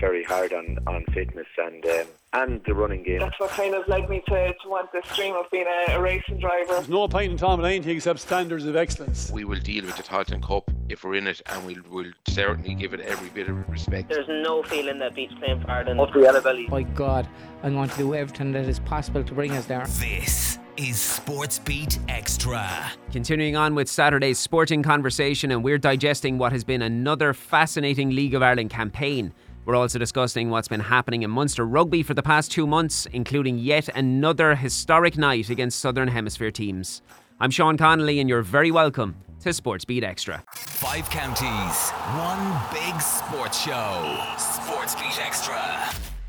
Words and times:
very 0.00 0.24
hard 0.24 0.52
on, 0.52 0.78
on 0.86 1.04
fitness 1.12 1.46
and 1.58 1.84
um, 1.86 2.06
and 2.32 2.60
the 2.64 2.74
running 2.74 3.02
game. 3.02 3.20
That's 3.20 3.38
what 3.40 3.50
kind 3.50 3.74
of 3.74 3.88
led 3.88 4.10
me 4.10 4.22
to, 4.28 4.52
to 4.52 4.68
want 4.68 4.92
this 4.92 5.04
dream 5.14 5.34
of 5.34 5.46
being 5.50 5.66
a, 5.66 5.92
a 5.92 6.00
racing 6.00 6.38
driver. 6.38 6.74
There's 6.74 6.88
no 6.88 7.08
point 7.08 7.32
in 7.32 7.38
talking 7.38 7.60
about 7.60 7.70
anything 7.70 7.96
except 7.96 8.20
standards 8.20 8.66
of 8.66 8.76
excellence. 8.76 9.30
We 9.30 9.44
will 9.44 9.60
deal 9.60 9.86
with 9.86 9.96
the 9.96 10.02
Tailteann 10.02 10.42
Cup 10.42 10.70
if 10.88 11.02
we're 11.04 11.14
in 11.14 11.26
it, 11.26 11.40
and 11.46 11.66
we'll, 11.66 11.82
we'll 11.90 12.12
certainly 12.28 12.74
give 12.74 12.92
it 12.92 13.00
every 13.00 13.30
bit 13.30 13.48
of 13.48 13.68
respect. 13.70 14.10
There's 14.10 14.28
no 14.28 14.62
feeling 14.64 14.98
that 14.98 15.14
beats 15.14 15.32
playing 15.34 15.60
for 15.60 15.70
Ireland 15.70 16.00
up 16.00 16.12
the 16.12 16.20
yellow 16.20 16.40
belly. 16.40 16.66
By 16.66 16.82
God, 16.82 17.26
I'm 17.62 17.74
going 17.74 17.88
to 17.88 17.96
do 17.96 18.14
everything 18.14 18.52
that 18.52 18.68
is 18.68 18.80
possible 18.80 19.24
to 19.24 19.34
bring 19.34 19.52
us 19.52 19.64
there. 19.64 19.86
This 19.86 20.58
is 20.76 21.00
Sports 21.00 21.58
Beat 21.60 21.98
Extra. 22.08 22.92
Continuing 23.10 23.56
on 23.56 23.74
with 23.74 23.88
Saturday's 23.88 24.38
sporting 24.38 24.82
conversation, 24.82 25.50
and 25.50 25.64
we're 25.64 25.78
digesting 25.78 26.36
what 26.36 26.52
has 26.52 26.64
been 26.64 26.82
another 26.82 27.32
fascinating 27.32 28.10
League 28.10 28.34
of 28.34 28.42
Ireland 28.42 28.68
campaign. 28.68 29.32
We're 29.66 29.74
also 29.74 29.98
discussing 29.98 30.48
what's 30.48 30.68
been 30.68 30.78
happening 30.78 31.24
in 31.24 31.30
Munster 31.32 31.66
rugby 31.66 32.04
for 32.04 32.14
the 32.14 32.22
past 32.22 32.52
two 32.52 32.68
months, 32.68 33.06
including 33.12 33.58
yet 33.58 33.88
another 33.96 34.54
historic 34.54 35.18
night 35.18 35.50
against 35.50 35.80
Southern 35.80 36.06
Hemisphere 36.06 36.52
teams. 36.52 37.02
I'm 37.40 37.50
Sean 37.50 37.76
Connolly, 37.76 38.20
and 38.20 38.28
you're 38.28 38.42
very 38.42 38.70
welcome 38.70 39.16
to 39.40 39.52
Sports 39.52 39.84
Beat 39.84 40.04
Extra. 40.04 40.44
Five 40.54 41.10
counties, 41.10 41.90
one 42.14 42.62
big 42.72 43.00
sports 43.00 43.60
show. 43.60 44.20
Sports 44.38 44.94
Beat 44.94 45.20
Extra. 45.20 45.60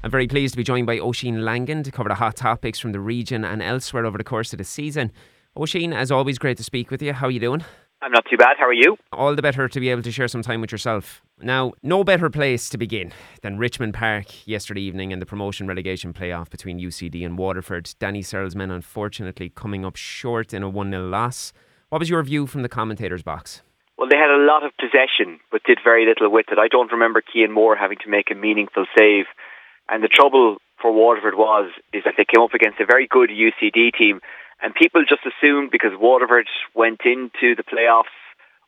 I'm 0.04 0.10
very 0.10 0.28
pleased 0.28 0.56
to 0.56 0.58
be 0.58 0.64
joined 0.64 0.88
by 0.88 0.98
Oisín 0.98 1.44
Langan 1.44 1.84
to 1.84 1.92
cover 1.92 2.10
the 2.10 2.16
hot 2.16 2.38
topics 2.38 2.80
from 2.80 2.92
the 2.92 3.00
region 3.00 3.46
and 3.46 3.62
elsewhere 3.62 4.08
over 4.08 4.18
the 4.18 4.24
course 4.24 4.52
of 4.52 4.58
the 4.58 4.64
season. 4.64 5.12
Oisín, 5.56 5.94
as 5.94 6.10
always, 6.10 6.40
great 6.40 6.58
to 6.58 6.64
speak 6.64 6.90
with 6.90 7.04
you. 7.04 7.14
How 7.14 7.28
are 7.28 7.32
you 7.32 7.40
doing? 7.40 7.64
I'm 8.02 8.12
not 8.12 8.26
too 8.32 8.38
bad. 8.38 8.56
How 8.58 8.66
are 8.66 8.74
you? 8.74 8.98
All 9.14 9.36
the 9.36 9.44
better 9.44 9.70
to 9.70 9.80
be 9.80 9.90
able 9.90 10.02
to 10.02 10.12
share 10.12 10.28
some 10.28 10.42
time 10.42 10.60
with 10.60 10.72
yourself. 10.72 11.22
Now, 11.40 11.74
no 11.84 12.04
better 12.04 12.32
place 12.32 12.68
to 12.70 12.80
begin 12.80 13.14
than 13.44 13.60
Richmond 13.60 13.94
Park 13.94 14.48
yesterday 14.48 14.82
evening 14.82 15.12
in 15.12 15.20
the 15.20 15.26
promotion 15.26 15.68
relegation 15.68 16.12
playoff 16.12 16.50
between 16.50 16.80
UCD 16.80 17.24
and 17.24 17.38
Waterford. 17.38 17.94
Danny 18.00 18.24
Searle's 18.24 18.56
men 18.56 18.72
unfortunately 18.72 19.50
coming 19.50 19.86
up 19.86 19.96
short 19.96 20.52
in 20.52 20.64
a 20.64 20.70
1 20.70 20.90
0 20.90 21.04
loss. 21.04 21.54
What 21.90 22.00
was 22.00 22.10
your 22.10 22.24
view 22.24 22.48
from 22.48 22.64
the 22.64 22.70
commentator's 22.70 23.22
box? 23.22 23.62
Well, 24.00 24.10
they 24.10 24.18
had 24.18 24.32
a 24.32 24.46
lot 24.46 24.66
of 24.66 24.72
possession, 24.78 25.40
but 25.52 25.64
did 25.64 25.78
very 25.84 26.08
little 26.08 26.32
with 26.32 26.48
it. 26.52 26.58
I 26.58 26.70
don't 26.70 26.92
remember 26.92 27.22
Cian 27.32 27.52
Moore 27.52 27.76
having 27.76 28.00
to 28.00 28.10
make 28.10 28.32
a 28.32 28.36
meaningful 28.36 28.88
save. 28.98 29.26
And 29.90 30.04
the 30.04 30.08
trouble 30.08 30.58
for 30.82 30.92
Waterford 30.92 31.36
was 31.36 31.70
is 31.94 32.04
that 32.06 32.16
they 32.18 32.26
came 32.26 32.42
up 32.42 32.56
against 32.56 32.80
a 32.80 32.86
very 32.88 33.08
good 33.08 33.30
UCD 33.30 33.94
team 33.96 34.22
and 34.60 34.74
people 34.74 35.04
just 35.08 35.22
assumed 35.22 35.70
because 35.72 35.92
Waterford 35.94 36.48
went 36.74 37.02
into 37.06 37.56
the 37.56 37.64
playoffs 37.64 38.06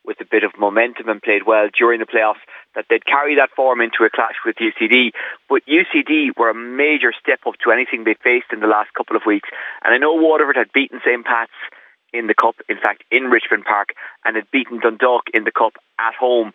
with 0.05 0.19
a 0.21 0.25
bit 0.25 0.43
of 0.43 0.51
momentum 0.57 1.09
and 1.09 1.21
played 1.21 1.45
well 1.45 1.67
during 1.77 1.99
the 1.99 2.05
playoffs 2.05 2.41
that 2.75 2.85
they'd 2.89 3.05
carry 3.05 3.35
that 3.35 3.49
form 3.55 3.81
into 3.81 4.03
a 4.03 4.09
clash 4.09 4.35
with 4.45 4.55
UCD. 4.55 5.11
But 5.47 5.61
UCD 5.67 6.37
were 6.37 6.49
a 6.49 6.55
major 6.55 7.13
step 7.19 7.39
up 7.45 7.55
to 7.63 7.71
anything 7.71 8.03
they 8.03 8.15
faced 8.23 8.47
in 8.51 8.59
the 8.59 8.67
last 8.67 8.93
couple 8.93 9.15
of 9.15 9.23
weeks. 9.25 9.49
And 9.83 9.93
I 9.93 9.97
know 9.97 10.13
Waterford 10.13 10.55
had 10.55 10.71
beaten 10.73 11.01
St. 11.05 11.25
Pat's 11.25 11.51
in 12.13 12.27
the 12.27 12.33
Cup, 12.33 12.55
in 12.67 12.77
fact, 12.77 13.03
in 13.11 13.25
Richmond 13.25 13.65
Park, 13.65 13.89
and 14.25 14.35
had 14.35 14.49
beaten 14.51 14.79
Dundalk 14.79 15.29
in 15.33 15.43
the 15.43 15.51
Cup 15.51 15.73
at 15.99 16.15
home. 16.15 16.53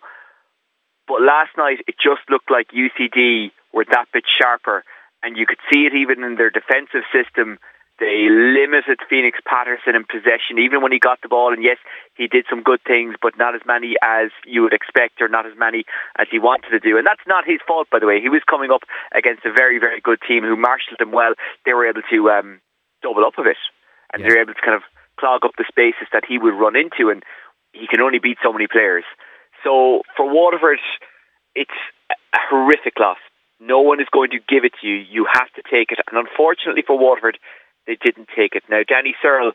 But 1.07 1.21
last 1.21 1.51
night, 1.57 1.79
it 1.87 1.95
just 2.01 2.21
looked 2.29 2.49
like 2.51 2.71
UCD 2.71 3.51
were 3.73 3.85
that 3.89 4.07
bit 4.11 4.25
sharper. 4.27 4.83
And 5.23 5.37
you 5.37 5.45
could 5.45 5.59
see 5.71 5.85
it 5.85 5.93
even 5.93 6.23
in 6.23 6.35
their 6.35 6.49
defensive 6.49 7.03
system 7.13 7.57
they 7.99 8.27
limited 8.27 8.99
Phoenix 9.09 9.39
Patterson 9.47 9.95
in 9.95 10.03
possession, 10.03 10.59
even 10.59 10.81
when 10.81 10.91
he 10.91 10.99
got 10.99 11.21
the 11.21 11.31
ball. 11.31 11.53
And 11.53 11.63
yes, 11.63 11.77
he 12.15 12.27
did 12.27 12.45
some 12.49 12.61
good 12.61 12.83
things, 12.83 13.15
but 13.21 13.37
not 13.37 13.55
as 13.55 13.61
many 13.65 13.95
as 14.03 14.31
you 14.45 14.63
would 14.63 14.73
expect, 14.73 15.21
or 15.21 15.29
not 15.29 15.45
as 15.45 15.55
many 15.57 15.85
as 16.19 16.27
he 16.29 16.39
wanted 16.39 16.71
to 16.71 16.79
do. 16.79 16.97
And 16.97 17.07
that's 17.07 17.23
not 17.25 17.47
his 17.47 17.59
fault, 17.65 17.87
by 17.89 17.99
the 17.99 18.07
way. 18.07 18.19
He 18.19 18.27
was 18.27 18.43
coming 18.43 18.69
up 18.69 18.83
against 19.15 19.45
a 19.45 19.51
very, 19.51 19.79
very 19.79 20.01
good 20.01 20.19
team 20.27 20.43
who 20.43 20.57
marshalled 20.57 20.99
him 20.99 21.11
well. 21.11 21.33
They 21.65 21.73
were 21.73 21.87
able 21.87 22.03
to 22.11 22.29
um, 22.31 22.59
double 23.01 23.23
up 23.23 23.39
a 23.39 23.43
bit, 23.43 23.57
and 24.11 24.19
yeah. 24.19 24.27
they 24.27 24.35
were 24.35 24.41
able 24.41 24.53
to 24.55 24.61
kind 24.61 24.75
of 24.75 24.83
clog 25.15 25.45
up 25.45 25.55
the 25.57 25.65
spaces 25.67 26.11
that 26.11 26.27
he 26.27 26.37
would 26.37 26.53
run 26.53 26.75
into. 26.75 27.09
And 27.09 27.23
he 27.71 27.87
can 27.87 28.01
only 28.01 28.19
beat 28.19 28.43
so 28.43 28.51
many 28.51 28.67
players. 28.67 29.05
So 29.63 30.03
for 30.17 30.27
Waterford, 30.27 30.79
it's 31.55 31.79
a 32.11 32.39
horrific 32.51 32.99
loss. 32.99 33.23
No 33.59 33.79
one 33.79 34.01
is 34.01 34.07
going 34.11 34.31
to 34.31 34.39
give 34.43 34.65
it 34.65 34.73
to 34.81 34.87
you. 34.87 34.95
You 34.95 35.27
have 35.31 35.47
to 35.55 35.63
take 35.63 35.95
it. 35.95 35.99
And 36.11 36.19
unfortunately 36.19 36.83
for 36.85 36.99
Waterford, 36.99 37.39
they 37.87 37.97
didn't 38.01 38.29
take 38.35 38.55
it. 38.55 38.63
Now, 38.69 38.81
Danny 38.87 39.15
Searle, 39.21 39.53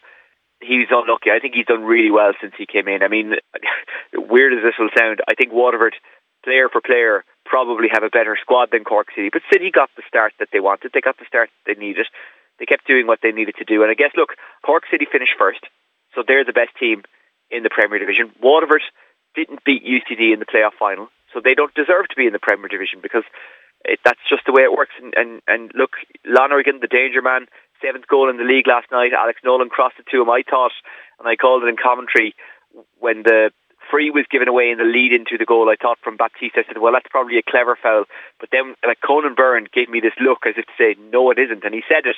he's 0.61 0.89
unlucky. 0.91 1.31
I 1.31 1.41
think 1.41 1.55
he's 1.55 1.67
done 1.67 1.85
really 1.85 2.11
well 2.11 2.33
since 2.41 2.55
he 2.57 2.67
came 2.67 2.89
in. 2.89 3.03
I 3.03 3.09
mean, 3.09 3.35
weird 4.15 4.53
as 4.53 4.63
this 4.63 4.79
will 4.79 4.91
sound, 4.97 5.21
I 5.29 5.35
think 5.35 5.53
Waterford, 5.53 5.95
player 6.45 6.69
for 6.69 6.81
player, 6.81 7.25
probably 7.45 7.89
have 7.93 8.03
a 8.03 8.11
better 8.11 8.37
squad 8.41 8.71
than 8.73 8.85
Cork 8.85 9.09
City. 9.15 9.31
But 9.33 9.43
City 9.53 9.71
got 9.71 9.91
the 9.97 10.03
start 10.07 10.33
that 10.39 10.49
they 10.53 10.61
wanted. 10.61 10.93
They 10.93 11.01
got 11.01 11.19
the 11.19 11.27
start 11.27 11.51
they 11.67 11.75
needed. 11.75 12.07
They 12.59 12.67
kept 12.67 12.87
doing 12.87 13.07
what 13.07 13.21
they 13.23 13.33
needed 13.33 13.57
to 13.59 13.65
do. 13.65 13.83
And 13.83 13.91
I 13.91 13.95
guess, 13.95 14.13
look, 14.17 14.37
Cork 14.65 14.85
City 14.91 15.07
finished 15.11 15.35
first, 15.39 15.61
so 16.15 16.23
they're 16.27 16.45
the 16.45 16.53
best 16.53 16.77
team 16.79 17.03
in 17.51 17.63
the 17.63 17.71
Premier 17.71 17.99
Division. 17.99 18.31
Waterford 18.41 18.83
didn't 19.35 19.65
beat 19.65 19.85
UCD 19.85 20.33
in 20.33 20.41
the 20.41 20.47
playoff 20.47 20.77
final, 20.79 21.09
so 21.33 21.41
they 21.41 21.55
don't 21.55 21.75
deserve 21.75 22.09
to 22.09 22.17
be 22.17 22.27
in 22.27 22.33
the 22.33 22.39
Premier 22.39 22.69
Division 22.69 23.01
because 23.03 23.25
it, 23.85 23.99
that's 24.05 24.21
just 24.29 24.45
the 24.47 24.53
way 24.53 24.63
it 24.63 24.73
works. 24.73 24.93
And, 25.03 25.15
and, 25.17 25.43
and 25.49 25.73
look, 25.75 25.97
Lonergan, 26.25 26.81
the 26.81 26.87
danger 26.87 27.23
man, 27.23 27.47
seventh 27.83 28.07
goal 28.07 28.31
in 28.31 28.37
the 28.37 28.45
league 28.45 28.67
last 28.67 28.91
night. 28.91 29.13
Alex 29.13 29.41
Nolan 29.45 29.69
crossed 29.69 29.99
it 29.99 30.07
to 30.11 30.23
him. 30.23 30.31
I 30.31 30.43
thought, 30.49 30.73
and 31.19 31.29
I 31.29 31.37
called 31.37 31.65
it 31.65 31.69
in 31.69 31.77
commentary 31.77 32.35
when 32.99 33.23
the 33.23 33.51
free 33.91 34.11
was 34.11 34.25
given 34.31 34.47
away 34.47 34.71
in 34.71 34.79
the 34.79 34.85
lead 34.85 35.13
into 35.13 35.37
the 35.37 35.45
goal. 35.45 35.69
I 35.69 35.75
thought 35.75 35.99
from 36.03 36.17
Baptiste, 36.17 36.57
I 36.57 36.65
said, 36.65 36.79
well, 36.79 36.93
that's 36.93 37.11
probably 37.11 37.39
a 37.39 37.43
clever 37.43 37.77
foul. 37.81 38.05
But 38.39 38.51
then, 38.53 38.75
like 38.87 39.01
Conan 39.01 39.35
Byrne 39.35 39.67
gave 39.73 39.89
me 39.89 40.01
this 40.01 40.15
look 40.21 40.47
as 40.47 40.55
if 40.57 40.67
to 40.67 40.77
say, 40.79 40.95
no, 41.11 41.31
it 41.31 41.39
isn't, 41.39 41.65
and 41.65 41.75
he 41.75 41.83
said 41.89 42.07
it 42.07 42.17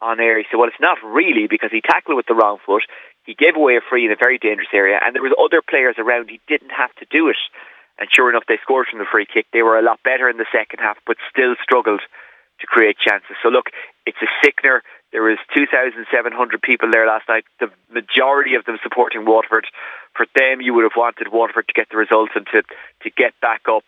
on 0.00 0.20
air. 0.20 0.36
He 0.38 0.44
said, 0.50 0.58
well, 0.58 0.68
it's 0.68 0.80
not 0.80 0.98
really 1.02 1.46
because 1.48 1.70
he 1.72 1.80
tackled 1.80 2.16
with 2.16 2.26
the 2.26 2.34
wrong 2.34 2.58
foot. 2.66 2.84
He 3.24 3.34
gave 3.34 3.56
away 3.56 3.76
a 3.76 3.80
free 3.88 4.04
in 4.04 4.12
a 4.12 4.20
very 4.20 4.36
dangerous 4.36 4.68
area, 4.74 5.00
and 5.00 5.14
there 5.14 5.22
was 5.24 5.32
other 5.40 5.62
players 5.62 5.96
around. 5.96 6.28
He 6.28 6.40
didn't 6.46 6.76
have 6.76 6.94
to 6.96 7.06
do 7.10 7.28
it. 7.28 7.40
And 7.96 8.10
sure 8.12 8.28
enough, 8.28 8.44
they 8.46 8.58
scored 8.60 8.88
from 8.90 8.98
the 8.98 9.08
free 9.10 9.24
kick. 9.24 9.46
They 9.52 9.62
were 9.62 9.78
a 9.78 9.82
lot 9.82 10.02
better 10.02 10.28
in 10.28 10.36
the 10.36 10.50
second 10.52 10.80
half, 10.80 10.98
but 11.06 11.16
still 11.30 11.54
struggled 11.62 12.02
to 12.60 12.66
create 12.66 12.98
chances. 12.98 13.36
So 13.42 13.48
look, 13.48 13.70
it's 14.04 14.20
a 14.20 14.30
sickener. 14.42 14.82
There 15.14 15.22
was 15.22 15.38
2,700 15.54 16.10
people 16.60 16.90
there 16.90 17.06
last 17.06 17.28
night. 17.28 17.44
The 17.60 17.70
majority 17.88 18.56
of 18.56 18.64
them 18.64 18.78
supporting 18.82 19.24
Waterford. 19.24 19.64
For 20.12 20.26
them, 20.34 20.60
you 20.60 20.74
would 20.74 20.82
have 20.82 20.98
wanted 20.98 21.30
Waterford 21.30 21.68
to 21.68 21.72
get 21.72 21.86
the 21.88 21.96
results 21.96 22.32
and 22.34 22.44
to 22.50 22.62
to 23.02 23.10
get 23.14 23.30
back 23.40 23.62
up. 23.70 23.84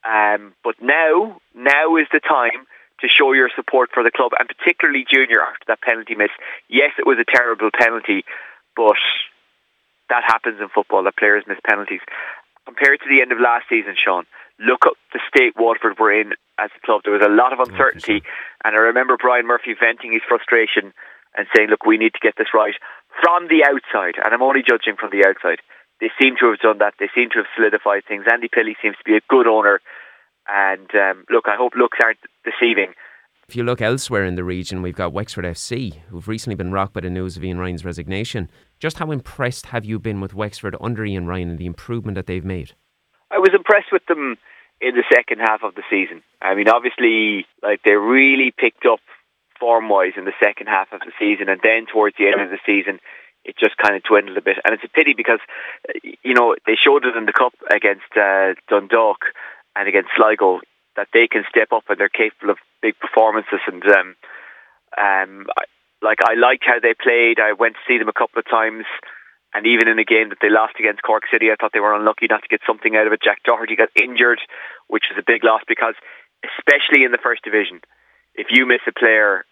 Um, 0.00 0.54
but 0.64 0.80
now, 0.80 1.36
now 1.54 1.96
is 1.96 2.08
the 2.10 2.20
time 2.20 2.64
to 3.00 3.06
show 3.06 3.32
your 3.32 3.50
support 3.54 3.90
for 3.92 4.02
the 4.02 4.10
club, 4.10 4.32
and 4.38 4.48
particularly 4.48 5.04
Junior 5.04 5.42
after 5.44 5.68
that 5.68 5.82
penalty 5.82 6.14
miss. 6.14 6.32
Yes, 6.68 6.92
it 6.98 7.04
was 7.06 7.18
a 7.20 7.28
terrible 7.28 7.68
penalty, 7.68 8.24
but 8.74 8.96
that 10.08 10.24
happens 10.24 10.58
in 10.58 10.70
football. 10.72 11.04
That 11.04 11.18
players 11.18 11.44
miss 11.46 11.60
penalties. 11.68 12.00
Compared 12.64 13.00
to 13.00 13.08
the 13.10 13.20
end 13.20 13.30
of 13.30 13.38
last 13.40 13.68
season, 13.68 13.92
Sean, 13.92 14.24
look 14.62 14.86
at 14.86 14.94
the 15.12 15.20
state 15.28 15.54
Waterford 15.58 15.98
were 15.98 16.12
in 16.12 16.32
as 16.58 16.70
a 16.76 16.86
club. 16.86 17.02
There 17.04 17.12
was 17.12 17.26
a 17.26 17.32
lot 17.32 17.52
of 17.52 17.60
uncertainty, 17.60 18.22
and 18.64 18.76
I 18.76 18.80
remember 18.80 19.16
Brian 19.18 19.46
Murphy 19.46 19.74
venting 19.78 20.12
his 20.12 20.22
frustration 20.26 20.94
and 21.36 21.46
saying, 21.54 21.68
"Look, 21.70 21.84
we 21.84 21.98
need 21.98 22.14
to 22.14 22.22
get 22.22 22.36
this 22.36 22.54
right." 22.54 22.74
From 23.20 23.48
the 23.48 23.64
outside, 23.64 24.16
and 24.22 24.32
I'm 24.32 24.42
only 24.42 24.62
judging 24.62 24.96
from 24.96 25.10
the 25.10 25.26
outside, 25.26 25.60
they 26.00 26.10
seem 26.20 26.36
to 26.40 26.50
have 26.50 26.60
done 26.60 26.78
that. 26.78 26.94
They 26.98 27.10
seem 27.14 27.30
to 27.30 27.38
have 27.38 27.50
solidified 27.54 28.04
things. 28.06 28.24
Andy 28.30 28.48
Pilley 28.48 28.76
seems 28.80 28.96
to 28.96 29.04
be 29.04 29.16
a 29.16 29.26
good 29.28 29.46
owner, 29.46 29.80
and 30.48 30.88
um, 30.94 31.24
look, 31.30 31.46
I 31.46 31.56
hope 31.56 31.74
looks 31.74 31.98
aren't 32.02 32.18
deceiving. 32.44 32.94
If 33.48 33.56
you 33.56 33.64
look 33.64 33.82
elsewhere 33.82 34.24
in 34.24 34.36
the 34.36 34.44
region, 34.44 34.82
we've 34.82 34.96
got 34.96 35.12
Wexford 35.12 35.44
FC, 35.44 36.00
who've 36.08 36.26
recently 36.26 36.54
been 36.54 36.72
rocked 36.72 36.94
by 36.94 37.00
the 37.00 37.10
news 37.10 37.36
of 37.36 37.44
Ian 37.44 37.58
Ryan's 37.58 37.84
resignation. 37.84 38.50
Just 38.78 38.98
how 38.98 39.10
impressed 39.10 39.66
have 39.66 39.84
you 39.84 39.98
been 39.98 40.20
with 40.20 40.32
Wexford 40.32 40.76
under 40.80 41.04
Ian 41.04 41.26
Ryan 41.26 41.50
and 41.50 41.58
the 41.58 41.66
improvement 41.66 42.14
that 42.14 42.26
they've 42.26 42.44
made? 42.44 42.74
I 43.42 43.50
was 43.50 43.54
impressed 43.54 43.90
with 43.90 44.06
them 44.06 44.38
in 44.80 44.94
the 44.94 45.02
second 45.12 45.40
half 45.40 45.64
of 45.64 45.74
the 45.74 45.82
season. 45.90 46.22
I 46.40 46.54
mean, 46.54 46.68
obviously, 46.68 47.44
like 47.60 47.82
they 47.82 47.92
really 47.92 48.52
picked 48.56 48.86
up 48.86 49.00
form 49.58 49.88
wise 49.88 50.12
in 50.16 50.24
the 50.24 50.38
second 50.40 50.68
half 50.68 50.92
of 50.92 51.00
the 51.00 51.10
season, 51.18 51.48
and 51.48 51.60
then 51.60 51.86
towards 51.86 52.16
the 52.16 52.28
end 52.28 52.40
of 52.40 52.50
the 52.50 52.58
season, 52.64 53.00
it 53.44 53.56
just 53.58 53.76
kind 53.76 53.96
of 53.96 54.04
dwindled 54.04 54.38
a 54.38 54.42
bit. 54.42 54.58
And 54.64 54.74
it's 54.74 54.84
a 54.84 54.88
pity 54.88 55.14
because, 55.14 55.40
you 56.22 56.34
know, 56.34 56.54
they 56.66 56.76
showed 56.76 57.04
it 57.04 57.16
in 57.16 57.26
the 57.26 57.32
cup 57.32 57.52
against 57.68 58.16
uh, 58.16 58.54
Dundalk 58.68 59.24
and 59.74 59.88
against 59.88 60.10
Sligo 60.14 60.60
that 60.94 61.08
they 61.12 61.26
can 61.26 61.42
step 61.50 61.72
up 61.72 61.82
and 61.88 61.98
they're 61.98 62.08
capable 62.08 62.52
of 62.52 62.58
big 62.80 62.94
performances. 63.00 63.58
And 63.66 63.82
um, 63.86 64.14
um, 64.96 65.46
like 66.00 66.18
I 66.24 66.34
liked 66.34 66.62
how 66.64 66.78
they 66.78 66.94
played. 66.94 67.40
I 67.40 67.54
went 67.54 67.74
to 67.74 67.80
see 67.88 67.98
them 67.98 68.08
a 68.08 68.12
couple 68.12 68.38
of 68.38 68.48
times. 68.48 68.84
And 69.54 69.66
even 69.66 69.88
in 69.88 69.98
a 69.98 70.04
game 70.04 70.30
that 70.30 70.38
they 70.40 70.48
lost 70.48 70.80
against 70.80 71.02
Cork 71.02 71.24
City, 71.30 71.50
I 71.50 71.56
thought 71.60 71.72
they 71.72 71.80
were 71.80 71.94
unlucky 71.94 72.26
not 72.28 72.42
to 72.42 72.48
get 72.48 72.60
something 72.66 72.96
out 72.96 73.06
of 73.06 73.12
it. 73.12 73.22
Jack 73.22 73.42
Doherty 73.44 73.76
got 73.76 73.90
injured, 73.94 74.40
which 74.88 75.04
was 75.10 75.20
a 75.20 75.26
big 75.26 75.44
loss 75.44 75.60
because, 75.68 75.94
especially 76.40 77.04
in 77.04 77.12
the 77.12 77.20
first 77.22 77.44
division, 77.44 77.80
if 78.34 78.48
you 78.50 78.64
miss 78.64 78.80
a 78.88 78.92
player, 78.92 79.44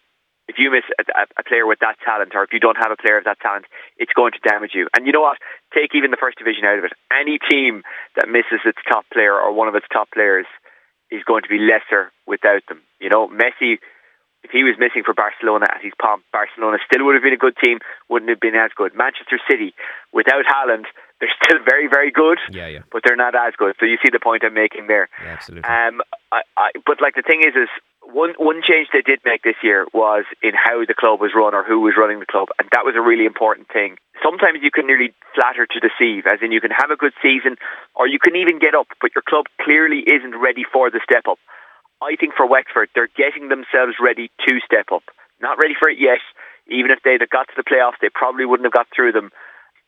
if 0.47 0.57
you 0.57 0.71
miss 0.71 0.83
a, 0.97 1.03
a, 1.37 1.43
player 1.43 1.67
with 1.67 1.79
that 1.79 2.01
talent, 2.03 2.33
or 2.33 2.43
if 2.43 2.51
you 2.51 2.59
don't 2.59 2.81
have 2.81 2.91
a 2.91 2.97
player 2.97 3.17
of 3.17 3.25
that 3.25 3.39
talent, 3.39 3.65
it's 3.97 4.13
going 4.13 4.33
to 4.33 4.41
damage 4.41 4.71
you. 4.73 4.87
And 4.97 5.05
you 5.05 5.13
know 5.13 5.21
what? 5.21 5.37
Take 5.73 5.93
even 5.93 6.09
the 6.09 6.17
first 6.17 6.39
division 6.39 6.65
out 6.65 6.79
of 6.79 6.85
it. 6.85 6.93
Any 7.13 7.37
team 7.37 7.83
that 8.15 8.27
misses 8.27 8.65
its 8.65 8.79
top 8.89 9.05
player 9.13 9.33
or 9.33 9.53
one 9.53 9.67
of 9.67 9.75
its 9.75 9.85
top 9.93 10.09
players 10.11 10.47
is 11.11 11.23
going 11.23 11.43
to 11.43 11.49
be 11.49 11.59
lesser 11.59 12.11
without 12.25 12.63
them. 12.67 12.81
You 12.99 13.09
know, 13.09 13.27
Messi, 13.27 13.77
if 14.43 14.51
he 14.51 14.63
was 14.63 14.75
missing 14.79 15.03
for 15.03 15.13
Barcelona 15.13 15.67
at 15.69 15.81
his 15.81 15.93
pomp, 16.01 16.23
Barcelona 16.31 16.77
still 16.85 17.05
would 17.05 17.15
have 17.15 17.23
been 17.23 17.33
a 17.33 17.37
good 17.37 17.55
team, 17.63 17.79
wouldn't 18.09 18.29
have 18.29 18.39
been 18.39 18.55
as 18.55 18.71
good. 18.75 18.95
Manchester 18.95 19.39
City, 19.49 19.73
without 20.11 20.45
Haaland, 20.45 20.85
they're 21.19 21.33
still 21.43 21.59
very, 21.63 21.87
very 21.87 22.11
good, 22.11 22.39
Yeah, 22.49 22.67
yeah, 22.67 22.81
but 22.91 23.03
they're 23.05 23.15
not 23.15 23.35
as 23.35 23.53
good. 23.55 23.75
So 23.79 23.85
you 23.85 23.97
see 24.03 24.09
the 24.11 24.19
point 24.19 24.43
I'm 24.43 24.55
making 24.55 24.87
there. 24.87 25.07
yeah 25.23 25.33
absolutely. 25.33 25.69
Um, 25.69 26.01
I, 26.31 26.41
I, 26.57 26.71
but 26.85 26.99
like 27.01 27.13
the 27.13 27.21
thing 27.21 27.41
is, 27.45 27.53
is 27.55 27.69
one 28.01 28.33
one 28.39 28.61
change 28.65 28.87
they 28.91 29.01
did 29.01 29.19
make 29.23 29.43
this 29.43 29.55
year 29.61 29.85
was 29.93 30.25
in 30.41 30.53
how 30.55 30.83
the 30.83 30.95
club 30.95 31.21
was 31.21 31.31
run 31.35 31.53
or 31.53 31.63
who 31.63 31.79
was 31.79 31.93
running 31.95 32.19
the 32.19 32.25
club, 32.25 32.49
and 32.57 32.67
that 32.71 32.83
was 32.83 32.95
a 32.97 33.01
really 33.01 33.25
important 33.25 33.67
thing. 33.69 33.97
Sometimes 34.23 34.59
you 34.61 34.71
can 34.71 34.87
nearly 34.87 35.13
flatter 35.35 35.65
to 35.65 35.79
deceive, 35.79 36.25
as 36.25 36.39
in 36.41 36.51
you 36.51 36.61
can 36.61 36.71
have 36.71 36.89
a 36.89 36.95
good 36.95 37.13
season, 37.21 37.57
or 37.95 38.07
you 38.07 38.17
can 38.17 38.35
even 38.35 38.57
get 38.59 38.73
up, 38.73 38.87
but 39.01 39.11
your 39.15 39.21
club 39.21 39.45
clearly 39.61 40.01
isn't 40.05 40.35
ready 40.37 40.65
for 40.65 40.89
the 40.89 40.99
step 41.03 41.27
up. 41.29 41.37
I 42.01 42.17
think 42.17 42.33
for 42.35 42.49
Wexford, 42.49 42.89
they're 42.93 43.13
getting 43.13 43.49
themselves 43.49 44.01
ready 44.01 44.33
to 44.49 44.59
step 44.65 44.89
up. 44.91 45.03
Not 45.39 45.61
ready 45.61 45.75
for 45.77 45.89
it 45.89 46.01
yet. 46.01 46.21
Even 46.67 46.89
if 46.89 46.99
they'd 47.05 47.21
have 47.21 47.29
got 47.29 47.47
to 47.49 47.57
the 47.57 47.63
playoffs, 47.63 48.01
they 48.01 48.09
probably 48.09 48.45
wouldn't 48.45 48.65
have 48.65 48.73
got 48.73 48.87
through 48.95 49.11
them. 49.13 49.29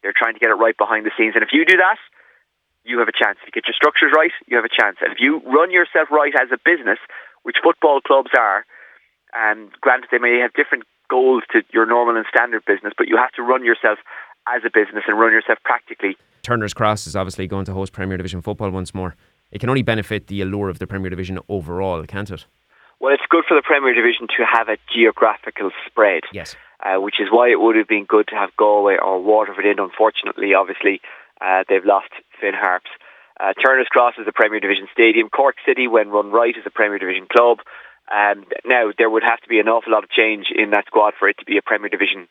They're 0.01 0.15
trying 0.15 0.33
to 0.33 0.39
get 0.39 0.49
it 0.49 0.61
right 0.61 0.77
behind 0.77 1.05
the 1.05 1.15
scenes, 1.17 1.33
and 1.33 1.43
if 1.43 1.49
you 1.53 1.65
do 1.65 1.77
that, 1.77 1.97
you 2.83 2.99
have 2.99 3.07
a 3.07 3.15
chance. 3.15 3.39
If 3.41 3.47
you 3.47 3.55
get 3.55 3.67
your 3.67 3.77
structures 3.77 4.11
right, 4.13 4.31
you 4.47 4.57
have 4.57 4.67
a 4.67 4.73
chance. 4.73 4.97
And 4.99 5.13
if 5.13 5.19
you 5.19 5.39
run 5.47 5.71
yourself 5.71 6.11
right 6.11 6.33
as 6.35 6.51
a 6.51 6.59
business, 6.59 6.99
which 7.43 7.57
football 7.63 8.01
clubs 8.01 8.31
are, 8.37 8.65
and 9.33 9.71
granted 9.79 10.09
they 10.11 10.19
may 10.19 10.39
have 10.43 10.53
different 10.53 10.83
goals 11.09 11.43
to 11.51 11.63
your 11.71 11.85
normal 11.85 12.17
and 12.17 12.25
standard 12.27 12.63
business, 12.65 12.93
but 12.97 13.07
you 13.07 13.17
have 13.17 13.31
to 13.39 13.41
run 13.41 13.63
yourself 13.63 13.99
as 14.47 14.61
a 14.65 14.69
business 14.69 15.03
and 15.07 15.17
run 15.17 15.31
yourself 15.31 15.59
practically. 15.63 16.17
Turner's 16.41 16.73
Cross 16.73 17.07
is 17.07 17.15
obviously 17.15 17.47
going 17.47 17.63
to 17.65 17.73
host 17.73 17.93
Premier 17.93 18.17
Division 18.17 18.41
football 18.41 18.69
once 18.69 18.93
more. 18.93 19.15
It 19.53 19.59
can 19.59 19.69
only 19.69 19.83
benefit 19.83 20.27
the 20.27 20.41
allure 20.41 20.67
of 20.69 20.79
the 20.79 20.87
Premier 20.87 21.11
Division 21.11 21.37
overall, 21.47 22.03
can't 22.05 22.31
it? 22.31 22.45
Well, 22.99 23.13
it's 23.13 23.23
good 23.29 23.45
for 23.47 23.53
the 23.55 23.61
Premier 23.61 23.93
Division 23.93 24.27
to 24.37 24.43
have 24.51 24.67
a 24.67 24.77
geographical 24.91 25.69
spread. 25.85 26.23
Yes. 26.33 26.55
uh, 26.83 26.99
which 26.99 27.19
is 27.19 27.27
why 27.31 27.49
it 27.49 27.59
would 27.59 27.75
have 27.75 27.87
been 27.87 28.05
good 28.05 28.27
to 28.27 28.35
have 28.35 28.49
Galway 28.57 28.97
or 28.97 29.21
Waterford 29.21 29.65
in. 29.65 29.79
Unfortunately, 29.79 30.53
obviously, 30.53 31.01
uh, 31.39 31.63
they've 31.69 31.85
lost 31.85 32.09
Finn 32.41 32.53
Harps. 32.53 32.89
Uh, 33.39 33.53
Turner's 33.53 33.87
Cross 33.87 34.15
is 34.19 34.27
a 34.27 34.31
Premier 34.31 34.59
Division 34.59 34.87
stadium. 34.91 35.29
Cork 35.29 35.55
City, 35.65 35.87
when 35.87 36.09
run 36.09 36.31
right, 36.31 36.55
is 36.57 36.63
a 36.65 36.69
Premier 36.69 36.99
Division 36.99 37.27
club. 37.31 37.59
Um, 38.11 38.45
now, 38.65 38.91
there 38.97 39.09
would 39.09 39.23
have 39.23 39.39
to 39.41 39.49
be 39.49 39.59
an 39.59 39.69
awful 39.69 39.93
lot 39.93 40.03
of 40.03 40.09
change 40.09 40.47
in 40.53 40.71
that 40.71 40.87
squad 40.87 41.13
for 41.17 41.29
it 41.29 41.37
to 41.39 41.45
be 41.45 41.57
a 41.57 41.61
Premier 41.61 41.89
Division 41.89 42.27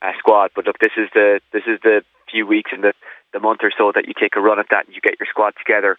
uh, 0.00 0.12
squad. 0.18 0.50
But 0.54 0.66
look, 0.66 0.78
this 0.78 0.92
is 0.96 1.08
the 1.12 1.40
this 1.52 1.64
is 1.66 1.78
the 1.82 2.02
few 2.30 2.46
weeks 2.46 2.70
in 2.74 2.80
the, 2.80 2.94
the 3.32 3.40
month 3.40 3.60
or 3.62 3.72
so 3.76 3.92
that 3.94 4.06
you 4.08 4.14
take 4.18 4.36
a 4.36 4.40
run 4.40 4.58
at 4.58 4.66
that 4.70 4.86
and 4.86 4.94
you 4.94 5.00
get 5.00 5.20
your 5.20 5.26
squad 5.28 5.54
together. 5.58 5.98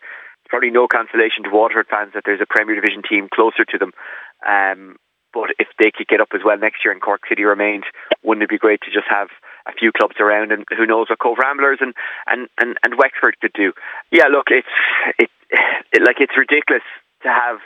Probably 0.53 0.69
no 0.69 0.85
consolation 0.85 1.41
to 1.45 1.49
Waterford 1.49 1.89
fans 1.89 2.13
that 2.13 2.29
there's 2.29 2.37
a 2.37 2.45
Premier 2.45 2.75
Division 2.77 3.01
team 3.01 3.25
closer 3.33 3.65
to 3.65 3.77
them. 3.81 3.89
Um, 4.45 4.97
but 5.33 5.49
if 5.57 5.65
they 5.81 5.89
could 5.89 6.05
get 6.05 6.21
up 6.21 6.29
as 6.35 6.45
well 6.45 6.61
next 6.61 6.85
year 6.85 6.93
and 6.93 7.01
Cork 7.01 7.21
City 7.27 7.41
remained, 7.41 7.85
wouldn't 8.21 8.43
it 8.43 8.53
be 8.53 8.61
great 8.61 8.81
to 8.85 8.93
just 8.93 9.09
have 9.09 9.29
a 9.65 9.73
few 9.73 9.91
clubs 9.91 10.15
around 10.19 10.51
and 10.51 10.63
who 10.69 10.85
knows 10.85 11.09
what 11.09 11.17
Cobh 11.17 11.39
Ramblers 11.41 11.79
and, 11.81 11.95
and, 12.27 12.49
and, 12.59 12.77
and 12.83 12.99
Wexford 12.99 13.39
could 13.41 13.53
do. 13.53 13.73
Yeah, 14.11 14.27
look, 14.29 14.53
it's 14.53 14.67
it, 15.17 15.31
it 15.91 16.03
like 16.05 16.17
it's 16.19 16.37
ridiculous 16.37 16.83
to 17.23 17.29
have 17.29 17.57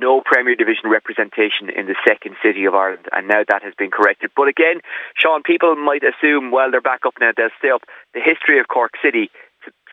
no 0.00 0.22
Premier 0.24 0.56
Division 0.56 0.88
representation 0.88 1.68
in 1.68 1.84
the 1.84 1.96
second 2.08 2.36
city 2.42 2.64
of 2.64 2.74
Ireland, 2.74 3.12
and 3.12 3.28
now 3.28 3.44
that 3.46 3.62
has 3.62 3.74
been 3.76 3.90
corrected. 3.90 4.30
But 4.34 4.48
again, 4.48 4.80
Sean, 5.14 5.42
people 5.42 5.76
might 5.76 6.02
assume, 6.02 6.50
well, 6.50 6.70
they're 6.70 6.80
back 6.80 7.04
up 7.04 7.14
now, 7.20 7.32
they'll 7.36 7.52
stay 7.58 7.68
up. 7.68 7.82
The 8.14 8.24
history 8.24 8.58
of 8.58 8.68
Cork 8.68 8.92
City 9.04 9.30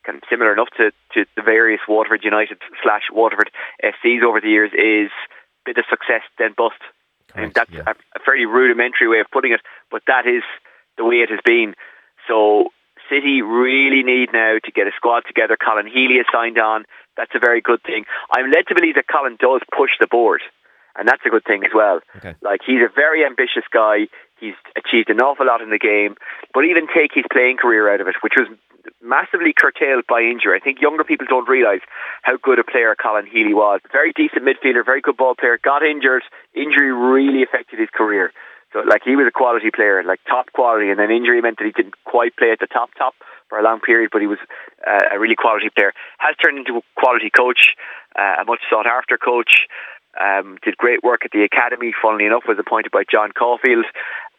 kind 0.05 0.17
of 0.17 0.23
similar 0.29 0.53
enough 0.53 0.69
to, 0.77 0.91
to 1.13 1.25
the 1.35 1.41
various 1.41 1.81
Waterford 1.87 2.23
United 2.23 2.57
slash 2.83 3.03
Waterford 3.11 3.51
FCs 3.83 4.23
over 4.23 4.41
the 4.41 4.49
years 4.49 4.71
is 4.73 5.11
bit 5.65 5.77
of 5.77 5.85
success 5.89 6.21
then 6.37 6.53
bust. 6.57 6.81
and 7.35 7.53
Correct, 7.53 7.55
that's 7.55 7.71
yeah. 7.71 7.83
a, 7.85 7.91
a 8.15 8.19
fairly 8.25 8.45
rudimentary 8.45 9.07
way 9.07 9.19
of 9.19 9.27
putting 9.31 9.51
it, 9.51 9.61
but 9.91 10.01
that 10.07 10.25
is 10.25 10.43
the 10.97 11.05
way 11.05 11.17
it 11.17 11.29
has 11.29 11.39
been. 11.43 11.75
So 12.27 12.69
City 13.09 13.41
really 13.41 14.03
need 14.03 14.29
now 14.31 14.57
to 14.63 14.71
get 14.71 14.87
a 14.87 14.91
squad 14.95 15.23
together. 15.27 15.57
Colin 15.57 15.87
Healy 15.87 16.17
has 16.17 16.25
signed 16.31 16.59
on. 16.59 16.85
That's 17.17 17.33
a 17.35 17.39
very 17.39 17.61
good 17.61 17.81
thing. 17.83 18.05
I'm 18.31 18.51
led 18.51 18.67
to 18.67 18.75
believe 18.75 18.95
that 18.95 19.07
Colin 19.07 19.37
does 19.39 19.61
push 19.75 19.91
the 19.99 20.07
board, 20.07 20.41
and 20.99 21.07
that's 21.07 21.23
a 21.25 21.29
good 21.29 21.45
thing 21.47 21.63
as 21.63 21.71
well. 21.73 22.01
Okay. 22.17 22.35
Like 22.41 22.61
he's 22.65 22.83
a 22.83 22.91
very 22.93 23.25
ambitious 23.25 23.63
guy. 23.71 24.11
He's 24.39 24.55
achieved 24.75 25.09
an 25.09 25.19
awful 25.19 25.47
lot 25.47 25.61
in 25.61 25.69
the 25.69 25.79
game, 25.79 26.15
but 26.53 26.63
even 26.65 26.87
take 26.87 27.11
his 27.13 27.25
playing 27.31 27.57
career 27.57 27.91
out 27.91 28.01
of 28.01 28.07
it, 28.07 28.15
which 28.21 28.33
was 28.37 28.47
massively 29.01 29.53
curtailed 29.55 30.05
by 30.07 30.21
injury. 30.21 30.55
I 30.55 30.63
think 30.63 30.81
younger 30.81 31.03
people 31.03 31.27
don't 31.27 31.47
realise 31.47 31.81
how 32.21 32.37
good 32.37 32.59
a 32.59 32.63
player 32.63 32.95
Colin 32.95 33.27
Healy 33.27 33.53
was. 33.53 33.81
Very 33.91 34.13
decent 34.13 34.43
midfielder, 34.43 34.85
very 34.85 35.01
good 35.01 35.17
ball 35.17 35.35
player. 35.35 35.59
Got 35.61 35.83
injured. 35.83 36.23
Injury 36.53 36.91
really 36.91 37.43
affected 37.43 37.79
his 37.79 37.89
career. 37.93 38.31
So, 38.71 38.79
like, 38.87 39.01
he 39.03 39.15
was 39.15 39.25
a 39.27 39.31
quality 39.31 39.71
player, 39.73 40.03
like 40.03 40.19
top 40.29 40.53
quality, 40.53 40.91
and 40.91 40.99
then 40.99 41.09
injury 41.09 41.41
meant 41.41 41.57
that 41.57 41.65
he 41.65 41.71
didn't 41.71 41.95
quite 42.05 42.37
play 42.37 42.51
at 42.51 42.59
the 42.59 42.67
top 42.67 42.91
top 42.97 43.15
for 43.49 43.57
a 43.57 43.63
long 43.63 43.79
period, 43.81 44.11
but 44.13 44.21
he 44.21 44.27
was 44.27 44.37
uh, 44.85 45.09
a 45.11 45.19
really 45.19 45.35
quality 45.35 45.69
player. 45.73 45.91
Has 46.19 46.35
turned 46.37 46.59
into 46.59 46.77
a 46.77 46.81
quality 46.95 47.31
coach, 47.31 47.75
uh, 48.15 48.41
a 48.41 48.45
much 48.45 48.61
sought 48.69 48.85
after 48.85 49.17
coach. 49.17 49.65
Um, 50.19 50.57
did 50.63 50.77
great 50.77 51.03
work 51.03 51.21
at 51.23 51.31
the 51.31 51.43
academy. 51.43 51.93
Funnily 52.01 52.25
enough, 52.25 52.43
was 52.47 52.57
appointed 52.59 52.91
by 52.91 53.03
John 53.09 53.31
Caulfield. 53.31 53.85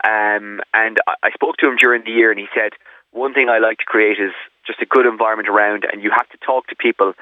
Um, 0.02 0.60
and 0.74 0.98
I, 1.06 1.14
I 1.22 1.30
spoke 1.30 1.56
to 1.58 1.68
him 1.68 1.76
during 1.76 2.02
the 2.04 2.10
year, 2.10 2.30
and 2.30 2.40
he 2.40 2.48
said 2.54 2.72
one 3.12 3.34
thing 3.34 3.48
I 3.48 3.58
like 3.58 3.78
to 3.78 3.84
create 3.84 4.18
is 4.18 4.32
just 4.66 4.82
a 4.82 4.86
good 4.86 5.06
environment 5.06 5.48
around, 5.48 5.84
and 5.90 6.02
you 6.02 6.10
have 6.10 6.28
to 6.30 6.38
talk 6.44 6.66
to 6.68 6.76
people, 6.76 7.14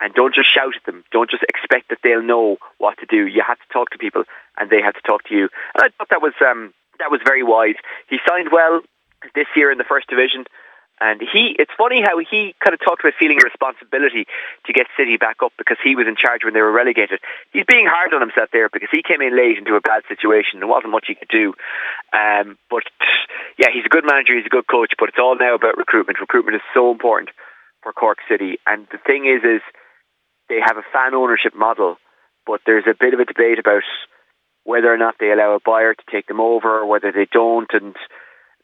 and 0.00 0.14
don't 0.14 0.34
just 0.34 0.52
shout 0.52 0.76
at 0.76 0.84
them. 0.86 1.04
Don't 1.12 1.30
just 1.30 1.44
expect 1.44 1.88
that 1.90 1.98
they'll 2.02 2.22
know 2.22 2.56
what 2.78 2.98
to 2.98 3.06
do. 3.06 3.26
You 3.26 3.42
have 3.46 3.58
to 3.58 3.72
talk 3.72 3.90
to 3.90 3.98
people, 3.98 4.24
and 4.58 4.70
they 4.70 4.80
have 4.82 4.94
to 4.94 5.02
talk 5.02 5.24
to 5.28 5.34
you. 5.34 5.48
And 5.74 5.84
I 5.84 5.88
thought 5.96 6.08
that 6.10 6.22
was 6.22 6.34
um, 6.40 6.72
that 6.98 7.10
was 7.10 7.20
very 7.24 7.42
wise. 7.42 7.76
He 8.08 8.18
signed 8.28 8.48
well 8.52 8.80
this 9.34 9.46
year 9.56 9.70
in 9.70 9.78
the 9.78 9.84
first 9.84 10.08
division. 10.08 10.44
And 11.00 11.20
he, 11.20 11.56
it's 11.58 11.72
funny 11.78 12.02
how 12.04 12.18
he 12.18 12.54
kind 12.60 12.74
of 12.74 12.80
talked 12.80 13.00
about 13.00 13.14
feeling 13.18 13.40
a 13.40 13.44
responsibility 13.48 14.26
to 14.66 14.72
get 14.72 14.86
City 14.98 15.16
back 15.16 15.40
up 15.42 15.52
because 15.56 15.78
he 15.82 15.96
was 15.96 16.06
in 16.06 16.14
charge 16.14 16.44
when 16.44 16.52
they 16.52 16.60
were 16.60 16.70
relegated. 16.72 17.20
He's 17.52 17.64
being 17.64 17.86
hard 17.88 18.12
on 18.12 18.20
himself 18.20 18.50
there 18.52 18.68
because 18.68 18.92
he 18.92 19.02
came 19.02 19.22
in 19.22 19.34
late 19.34 19.56
into 19.56 19.76
a 19.76 19.80
bad 19.80 20.04
situation. 20.08 20.60
There 20.60 20.68
wasn't 20.68 20.92
much 20.92 21.08
he 21.08 21.16
could 21.16 21.32
do. 21.32 21.54
Um, 22.12 22.58
but 22.68 22.84
yeah, 23.56 23.72
he's 23.72 23.86
a 23.86 23.88
good 23.88 24.04
manager, 24.04 24.36
he's 24.36 24.44
a 24.44 24.52
good 24.52 24.68
coach, 24.68 24.92
but 24.98 25.08
it's 25.08 25.18
all 25.18 25.36
now 25.40 25.54
about 25.54 25.78
recruitment. 25.78 26.20
Recruitment 26.20 26.56
is 26.56 26.66
so 26.74 26.92
important 26.92 27.30
for 27.82 27.92
Cork 27.92 28.18
City. 28.28 28.58
And 28.66 28.86
the 28.92 28.98
thing 28.98 29.24
is, 29.24 29.40
is 29.42 29.62
they 30.50 30.60
have 30.60 30.76
a 30.76 30.84
fan 30.92 31.14
ownership 31.14 31.56
model, 31.56 31.96
but 32.44 32.60
there's 32.66 32.84
a 32.84 32.98
bit 32.98 33.14
of 33.14 33.20
a 33.20 33.24
debate 33.24 33.58
about 33.58 33.84
whether 34.64 34.92
or 34.92 34.98
not 34.98 35.14
they 35.18 35.32
allow 35.32 35.54
a 35.54 35.64
buyer 35.64 35.94
to 35.94 36.02
take 36.12 36.26
them 36.26 36.40
over, 36.40 36.80
or 36.80 36.86
whether 36.86 37.10
they 37.10 37.26
don't, 37.32 37.70
and 37.72 37.96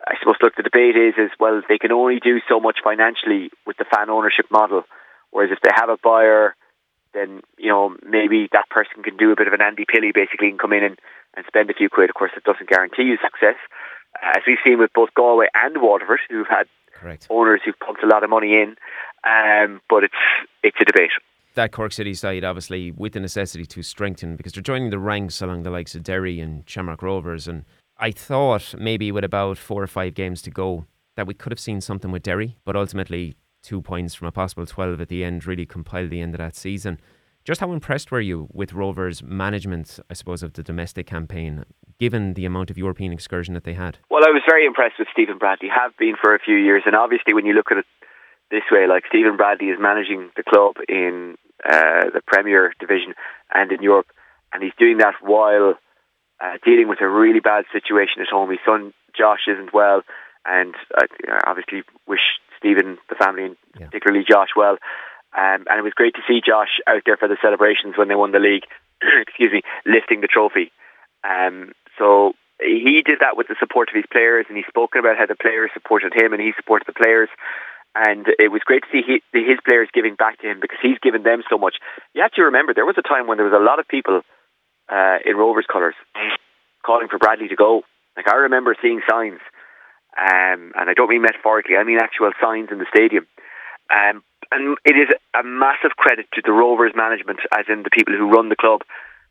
I 0.06 0.14
suppose 0.18 0.36
look 0.40 0.54
the 0.56 0.62
debate 0.62 0.96
is 0.96 1.14
is 1.18 1.30
well 1.40 1.62
they 1.68 1.78
can 1.78 1.92
only 1.92 2.20
do 2.20 2.40
so 2.48 2.60
much 2.60 2.78
financially 2.82 3.50
with 3.66 3.76
the 3.76 3.84
fan 3.84 4.10
ownership 4.10 4.46
model, 4.50 4.84
whereas 5.30 5.50
if 5.50 5.60
they 5.62 5.70
have 5.74 5.88
a 5.88 5.96
buyer, 6.02 6.54
then 7.12 7.40
you 7.58 7.68
know 7.68 7.96
maybe 8.06 8.48
that 8.52 8.68
person 8.70 9.02
can 9.02 9.16
do 9.16 9.32
a 9.32 9.36
bit 9.36 9.48
of 9.48 9.52
an 9.52 9.62
Andy 9.62 9.84
Pilley 9.84 10.12
basically 10.14 10.48
and 10.48 10.58
come 10.58 10.72
in 10.72 10.84
and, 10.84 10.98
and 11.36 11.44
spend 11.46 11.70
a 11.70 11.74
few 11.74 11.88
quid. 11.88 12.10
Of 12.10 12.14
course, 12.14 12.32
it 12.36 12.44
doesn't 12.44 12.68
guarantee 12.68 13.02
you 13.02 13.18
success, 13.22 13.56
as 14.22 14.42
we've 14.46 14.62
seen 14.64 14.78
with 14.78 14.92
both 14.94 15.10
Galway 15.14 15.46
and 15.54 15.82
Waterford, 15.82 16.20
who've 16.30 16.46
had 16.48 16.68
Correct. 16.94 17.26
owners 17.28 17.60
who've 17.64 17.78
pumped 17.78 18.02
a 18.02 18.06
lot 18.06 18.22
of 18.22 18.30
money 18.30 18.54
in. 18.54 18.76
Um, 19.24 19.80
but 19.90 20.04
it's 20.04 20.22
it's 20.62 20.76
a 20.80 20.84
debate. 20.84 21.10
That 21.54 21.72
Cork 21.72 21.92
City 21.92 22.12
side, 22.12 22.44
obviously, 22.44 22.90
with 22.90 23.14
the 23.14 23.20
necessity 23.20 23.64
to 23.64 23.82
strengthen 23.82 24.36
because 24.36 24.52
they're 24.52 24.62
joining 24.62 24.90
the 24.90 24.98
ranks 24.98 25.40
along 25.40 25.62
the 25.62 25.70
likes 25.70 25.94
of 25.94 26.02
Derry 26.02 26.38
and 26.38 26.68
Shamrock 26.68 27.02
Rovers. 27.02 27.48
And 27.48 27.64
I 27.98 28.10
thought 28.10 28.74
maybe 28.78 29.10
with 29.10 29.24
about 29.24 29.56
four 29.56 29.82
or 29.82 29.86
five 29.86 30.14
games 30.14 30.42
to 30.42 30.50
go 30.50 30.84
that 31.16 31.26
we 31.26 31.34
could 31.34 31.52
have 31.52 31.60
seen 31.60 31.80
something 31.80 32.10
with 32.10 32.22
Derry, 32.22 32.58
but 32.64 32.76
ultimately 32.76 33.36
two 33.62 33.80
points 33.80 34.14
from 34.14 34.28
a 34.28 34.32
possible 34.32 34.66
12 34.66 35.00
at 35.00 35.08
the 35.08 35.24
end 35.24 35.46
really 35.46 35.64
compiled 35.64 36.10
the 36.10 36.20
end 36.20 36.34
of 36.34 36.38
that 36.38 36.54
season. 36.54 37.00
Just 37.44 37.60
how 37.60 37.72
impressed 37.72 38.10
were 38.10 38.20
you 38.20 38.48
with 38.52 38.72
Rovers' 38.72 39.22
management, 39.22 39.98
I 40.10 40.14
suppose, 40.14 40.42
of 40.42 40.52
the 40.54 40.62
domestic 40.62 41.06
campaign, 41.06 41.64
given 41.98 42.34
the 42.34 42.44
amount 42.44 42.70
of 42.70 42.76
European 42.76 43.12
excursion 43.12 43.54
that 43.54 43.64
they 43.64 43.74
had? 43.74 43.98
Well, 44.10 44.24
I 44.26 44.30
was 44.30 44.42
very 44.46 44.66
impressed 44.66 44.96
with 44.98 45.08
Stephen 45.12 45.38
Bradley. 45.38 45.68
Have 45.68 45.96
been 45.96 46.14
for 46.20 46.34
a 46.34 46.40
few 46.40 46.56
years, 46.56 46.82
and 46.86 46.96
obviously, 46.96 47.34
when 47.34 47.46
you 47.46 47.54
look 47.54 47.70
at 47.70 47.78
it 47.78 47.86
this 48.50 48.64
way, 48.70 48.86
like 48.88 49.04
Stephen 49.08 49.36
Bradley 49.36 49.68
is 49.68 49.78
managing 49.80 50.30
the 50.36 50.42
club 50.42 50.74
in 50.88 51.36
uh, 51.64 52.10
the 52.12 52.20
Premier 52.26 52.74
Division 52.80 53.14
and 53.54 53.70
in 53.70 53.80
Europe, 53.80 54.08
and 54.52 54.62
he's 54.62 54.72
doing 54.76 54.98
that 54.98 55.14
while 55.22 55.74
uh, 56.40 56.58
dealing 56.64 56.88
with 56.88 57.00
a 57.00 57.08
really 57.08 57.40
bad 57.40 57.64
situation 57.72 58.20
at 58.20 58.28
home. 58.28 58.50
His 58.50 58.58
son 58.64 58.92
Josh 59.16 59.48
isn't 59.48 59.72
well, 59.72 60.02
and 60.44 60.74
uh, 60.96 61.06
obviously 61.46 61.82
wish 62.06 62.38
Stephen, 62.58 62.98
the 63.08 63.14
family, 63.14 63.44
and 63.44 63.56
Yeah. 63.78 63.86
particularly 63.86 64.24
Josh, 64.28 64.50
well. 64.56 64.78
Um, 65.36 65.64
and 65.68 65.78
it 65.78 65.82
was 65.82 65.92
great 65.94 66.14
to 66.14 66.22
see 66.26 66.40
Josh 66.44 66.80
out 66.86 67.02
there 67.04 67.16
for 67.16 67.28
the 67.28 67.36
celebrations 67.42 67.96
when 67.96 68.08
they 68.08 68.14
won 68.14 68.32
the 68.32 68.38
league. 68.38 68.64
excuse 69.02 69.52
me, 69.52 69.62
lifting 69.84 70.20
the 70.22 70.28
trophy. 70.28 70.72
Um, 71.24 71.72
so 71.98 72.32
he 72.60 73.02
did 73.04 73.20
that 73.20 73.36
with 73.36 73.48
the 73.48 73.56
support 73.60 73.88
of 73.90 73.94
his 73.96 74.06
players, 74.10 74.46
and 74.48 74.56
he's 74.56 74.66
spoken 74.68 75.00
about 75.00 75.18
how 75.18 75.26
the 75.26 75.34
players 75.36 75.70
supported 75.74 76.14
him 76.14 76.32
and 76.32 76.40
he 76.40 76.52
supported 76.56 76.86
the 76.86 76.94
players. 76.96 77.28
and 77.94 78.26
it 78.38 78.50
was 78.52 78.60
great 78.64 78.82
to 78.84 78.88
see 78.92 79.02
he, 79.06 79.20
his 79.32 79.58
players 79.66 79.88
giving 79.92 80.14
back 80.14 80.38
to 80.40 80.46
him 80.50 80.60
because 80.60 80.78
he's 80.80 80.98
given 81.00 81.22
them 81.22 81.42
so 81.50 81.56
much. 81.58 81.76
You 82.14 82.22
have 82.22 82.32
to 82.32 82.42
remember 82.44 82.72
there 82.72 82.84
was 82.86 82.96
a 82.98 83.02
time 83.02 83.26
when 83.26 83.36
there 83.38 83.46
was 83.48 83.56
a 83.58 83.62
lot 83.62 83.78
of 83.78 83.88
people 83.88 84.20
uh, 84.88 85.18
in 85.24 85.36
Rovers 85.36 85.66
colours 85.70 85.94
calling 86.84 87.08
for 87.08 87.18
Bradley 87.18 87.48
to 87.48 87.56
go. 87.56 87.82
Like 88.16 88.28
I 88.28 88.36
remember 88.48 88.76
seeing 88.80 89.00
signs, 89.08 89.40
um, 90.16 90.72
and 90.74 90.88
I 90.88 90.94
don't 90.94 91.10
mean 91.10 91.22
metaphorically, 91.22 91.76
I 91.76 91.84
mean 91.84 91.98
actual 91.98 92.30
signs 92.40 92.68
in 92.70 92.78
the 92.78 92.86
stadium. 92.88 93.26
Um, 93.90 94.22
and 94.50 94.78
it 94.84 94.96
is 94.96 95.10
a 95.34 95.42
massive 95.42 95.98
credit 95.98 96.26
to 96.34 96.42
the 96.44 96.52
Rovers 96.52 96.92
management, 96.94 97.40
as 97.52 97.66
in 97.68 97.82
the 97.82 97.90
people 97.90 98.14
who 98.14 98.30
run 98.30 98.48
the 98.48 98.56
club, 98.56 98.82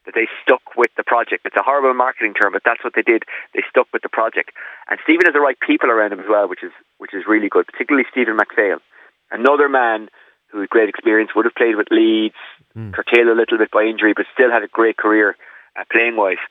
that 0.06 0.14
they 0.14 0.28
stuck 0.44 0.62
with 0.78 0.92
the 0.98 1.04
project. 1.04 1.46
It's 1.46 1.56
a 1.56 1.64
horrible 1.64 1.96
marketing 1.96 2.36
term, 2.36 2.54
but 2.54 2.62
that's 2.64 2.84
what 2.84 2.94
they 2.94 3.02
did. 3.02 3.24
They 3.54 3.64
stuck 3.70 3.88
with 3.92 4.04
the 4.04 4.10
project. 4.10 4.52
And 4.90 5.00
Stephen 5.04 5.26
has 5.26 5.34
the 5.34 5.42
right 5.42 5.58
people 5.58 5.90
around 5.90 6.14
him 6.14 6.20
as 6.20 6.30
well, 6.30 6.48
which 6.48 6.64
is 6.64 6.72
which 7.00 7.14
is 7.14 7.24
really 7.28 7.50
good, 7.50 7.66
particularly 7.66 8.06
Stephen 8.12 8.38
McPhail. 8.38 8.78
Another 9.32 9.68
man 9.68 10.10
who 10.56 10.62
had 10.62 10.70
great 10.70 10.90
experience, 10.90 11.32
would 11.36 11.46
have 11.46 11.56
played 11.56 11.76
with 11.76 11.92
Leeds, 11.92 12.40
mm. 12.76 12.94
curtailed 12.94 13.28
a 13.28 13.40
little 13.40 13.58
bit 13.58 13.72
by 13.72 13.84
injury, 13.84 14.14
but 14.16 14.26
still 14.34 14.52
had 14.52 14.64
a 14.64 14.68
great 14.68 14.98
career 14.98 15.36
uh, 15.80 15.84
playing 15.92 16.16
wise. 16.16 16.42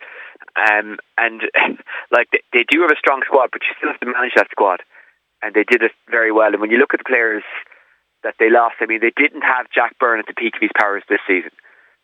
Um, 0.56 0.98
and 1.18 1.42
like 2.10 2.28
they, 2.32 2.42
they 2.52 2.64
do 2.68 2.82
have 2.82 2.90
a 2.90 2.98
strong 2.98 3.22
squad, 3.26 3.50
but 3.52 3.62
you 3.62 3.74
still 3.76 3.90
have 3.92 4.00
to 4.00 4.06
manage 4.06 4.34
that 4.36 4.50
squad. 4.50 4.80
And 5.42 5.54
they 5.54 5.64
did 5.64 5.82
it 5.82 5.92
very 6.10 6.32
well. 6.32 6.52
And 6.52 6.60
when 6.60 6.70
you 6.70 6.78
look 6.78 6.94
at 6.94 7.00
the 7.00 7.08
players 7.08 7.44
that 8.22 8.34
they 8.38 8.48
lost, 8.48 8.80
I 8.80 8.86
mean, 8.86 9.00
they 9.00 9.12
didn't 9.12 9.42
have 9.42 9.68
Jack 9.74 9.98
Byrne 9.98 10.20
at 10.20 10.26
the 10.26 10.34
peak 10.34 10.56
of 10.56 10.62
his 10.62 10.72
powers 10.72 11.04
this 11.08 11.20
season. 11.28 11.52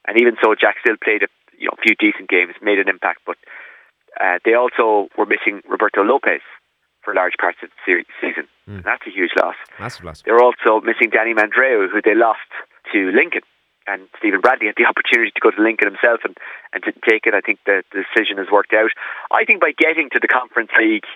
And 0.06 0.20
even 0.20 0.36
so, 0.42 0.54
Jack 0.54 0.76
still 0.80 0.96
played 1.02 1.22
a 1.22 1.28
you 1.56 1.66
know, 1.66 1.76
few 1.80 1.94
decent 1.96 2.28
games, 2.28 2.54
made 2.60 2.78
an 2.78 2.88
impact. 2.88 3.20
But 3.24 3.36
uh, 4.20 4.38
they 4.44 4.52
also 4.52 5.08
were 5.16 5.26
missing 5.26 5.62
Roberto 5.68 6.02
Lopez 6.02 6.44
for 7.04 7.14
large 7.14 7.34
parts 7.40 7.58
of 7.62 7.70
the 7.70 8.04
season. 8.20 8.44
Mm. 8.68 8.84
That's 8.84 9.06
a 9.06 9.10
huge 9.10 9.32
loss. 9.40 9.56
Massive 9.78 10.04
loss. 10.04 10.22
They're 10.22 10.42
also 10.42 10.80
missing 10.84 11.10
Danny 11.10 11.32
Mandroiu, 11.32 11.88
who 11.88 12.00
they 12.04 12.14
lost 12.14 12.48
to 12.92 13.10
Lincoln. 13.12 13.42
And 13.86 14.08
Stephen 14.18 14.40
Bradley 14.40 14.66
had 14.66 14.76
the 14.76 14.88
opportunity 14.90 15.32
to 15.32 15.40
go 15.40 15.50
to 15.50 15.60
Lincoln 15.60 15.88
himself 15.88 16.20
and, 16.24 16.36
and 16.72 16.82
didn't 16.82 17.04
take 17.08 17.26
it. 17.26 17.34
I 17.34 17.40
think 17.40 17.60
the, 17.66 17.82
the 17.92 18.04
decision 18.04 18.38
has 18.38 18.48
worked 18.50 18.72
out. 18.72 18.90
I 19.30 19.44
think 19.44 19.60
by 19.60 19.72
getting 19.76 20.10
to 20.12 20.20
the 20.20 20.28
Conference 20.28 20.70
League 20.78 21.06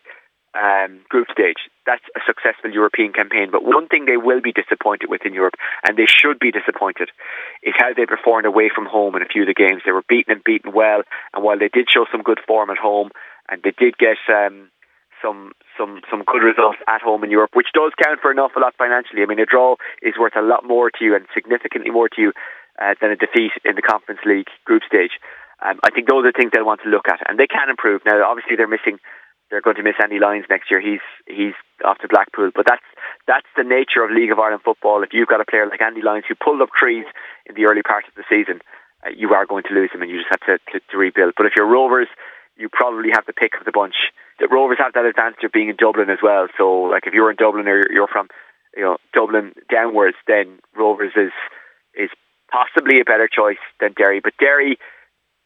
um, 0.54 1.02
group 1.08 1.26
stage, 1.32 1.66
that's 1.84 2.04
a 2.16 2.20
successful 2.26 2.70
European 2.70 3.12
campaign. 3.12 3.50
But 3.50 3.64
one 3.64 3.88
thing 3.88 4.06
they 4.06 4.16
will 4.16 4.40
be 4.40 4.52
disappointed 4.52 5.10
with 5.10 5.26
in 5.26 5.34
Europe, 5.34 5.54
and 5.86 5.98
they 5.98 6.06
should 6.06 6.38
be 6.38 6.52
disappointed, 6.52 7.10
is 7.62 7.74
how 7.76 7.92
they 7.92 8.06
performed 8.06 8.46
away 8.46 8.70
from 8.74 8.86
home 8.86 9.16
in 9.16 9.22
a 9.22 9.26
few 9.28 9.42
of 9.42 9.48
the 9.48 9.54
games. 9.54 9.82
They 9.84 9.92
were 9.92 10.06
beaten 10.08 10.32
and 10.32 10.44
beaten 10.44 10.72
well, 10.72 11.02
and 11.34 11.44
while 11.44 11.58
they 11.58 11.68
did 11.68 11.90
show 11.90 12.06
some 12.10 12.22
good 12.22 12.40
form 12.46 12.70
at 12.70 12.78
home, 12.78 13.10
and 13.48 13.62
they 13.62 13.74
did 13.76 13.98
get 13.98 14.16
um, 14.30 14.70
some 15.24 15.52
some 15.78 16.02
some 16.10 16.22
good 16.28 16.44
results 16.44 16.78
at 16.86 17.00
home 17.00 17.24
in 17.24 17.30
Europe, 17.30 17.50
which 17.54 17.72
does 17.72 17.92
count 17.96 18.20
for 18.20 18.30
an 18.30 18.38
awful 18.38 18.60
lot 18.60 18.76
financially. 18.76 19.22
I 19.22 19.26
mean, 19.26 19.40
a 19.40 19.46
draw 19.46 19.76
is 20.02 20.14
worth 20.20 20.36
a 20.36 20.42
lot 20.42 20.64
more 20.68 20.90
to 20.90 21.04
you 21.04 21.16
and 21.16 21.24
significantly 21.32 21.90
more 21.90 22.08
to 22.10 22.20
you 22.20 22.32
uh, 22.80 22.94
than 23.00 23.10
a 23.10 23.16
defeat 23.16 23.52
in 23.64 23.74
the 23.74 23.82
Conference 23.82 24.20
League 24.26 24.52
group 24.64 24.82
stage. 24.86 25.16
Um, 25.64 25.80
I 25.82 25.90
think 25.90 26.08
those 26.08 26.26
are 26.26 26.32
things 26.32 26.50
they'll 26.52 26.66
want 26.66 26.82
to 26.84 26.90
look 26.90 27.08
at, 27.08 27.24
and 27.28 27.38
they 27.38 27.46
can 27.46 27.70
improve. 27.70 28.02
Now, 28.04 28.20
obviously, 28.28 28.56
they're 28.56 28.68
missing. 28.68 28.98
They're 29.50 29.62
going 29.64 29.76
to 29.76 29.82
miss 29.82 29.94
Andy 30.02 30.18
Lyons 30.18 30.46
next 30.50 30.70
year. 30.70 30.80
He's 30.80 31.04
he's 31.26 31.54
off 31.84 31.98
to 31.98 32.08
Blackpool, 32.08 32.50
but 32.54 32.66
that's 32.66 32.84
that's 33.26 33.48
the 33.56 33.64
nature 33.64 34.04
of 34.04 34.10
League 34.10 34.32
of 34.32 34.38
Ireland 34.38 34.62
football. 34.64 35.02
If 35.02 35.12
you've 35.12 35.28
got 35.28 35.40
a 35.40 35.48
player 35.48 35.66
like 35.68 35.80
Andy 35.80 36.02
Lyons 36.02 36.24
who 36.28 36.34
pulled 36.34 36.60
up 36.60 36.70
trees 36.76 37.06
in 37.46 37.54
the 37.54 37.64
early 37.66 37.82
part 37.82 38.04
of 38.08 38.14
the 38.14 38.24
season, 38.28 38.60
uh, 39.06 39.10
you 39.14 39.32
are 39.32 39.46
going 39.46 39.64
to 39.68 39.74
lose 39.74 39.90
him, 39.92 40.02
and 40.02 40.10
you 40.10 40.18
just 40.18 40.32
have 40.32 40.44
to, 40.48 40.58
to, 40.72 40.80
to 40.90 40.96
rebuild. 40.96 41.34
But 41.36 41.46
if 41.46 41.52
you're 41.56 41.68
Rovers, 41.68 42.08
you 42.56 42.68
probably 42.68 43.10
have 43.12 43.26
the 43.26 43.32
pick 43.32 43.52
of 43.58 43.64
the 43.64 43.72
bunch. 43.72 43.94
The 44.38 44.48
Rovers 44.48 44.78
have 44.78 44.94
that 44.94 45.04
advantage 45.04 45.44
of 45.44 45.52
being 45.52 45.68
in 45.68 45.76
Dublin 45.76 46.10
as 46.10 46.18
well. 46.22 46.48
So, 46.58 46.90
like, 46.90 47.06
if 47.06 47.14
you're 47.14 47.30
in 47.30 47.36
Dublin 47.36 47.68
or 47.68 47.82
you're 47.90 48.08
from, 48.08 48.28
you 48.76 48.82
know, 48.82 48.96
Dublin 49.12 49.52
downwards, 49.70 50.16
then 50.26 50.58
Rovers 50.76 51.12
is 51.16 51.32
is 51.94 52.10
possibly 52.50 53.00
a 53.00 53.04
better 53.04 53.28
choice 53.28 53.62
than 53.80 53.92
Derry. 53.96 54.20
But 54.20 54.34
Derry 54.38 54.78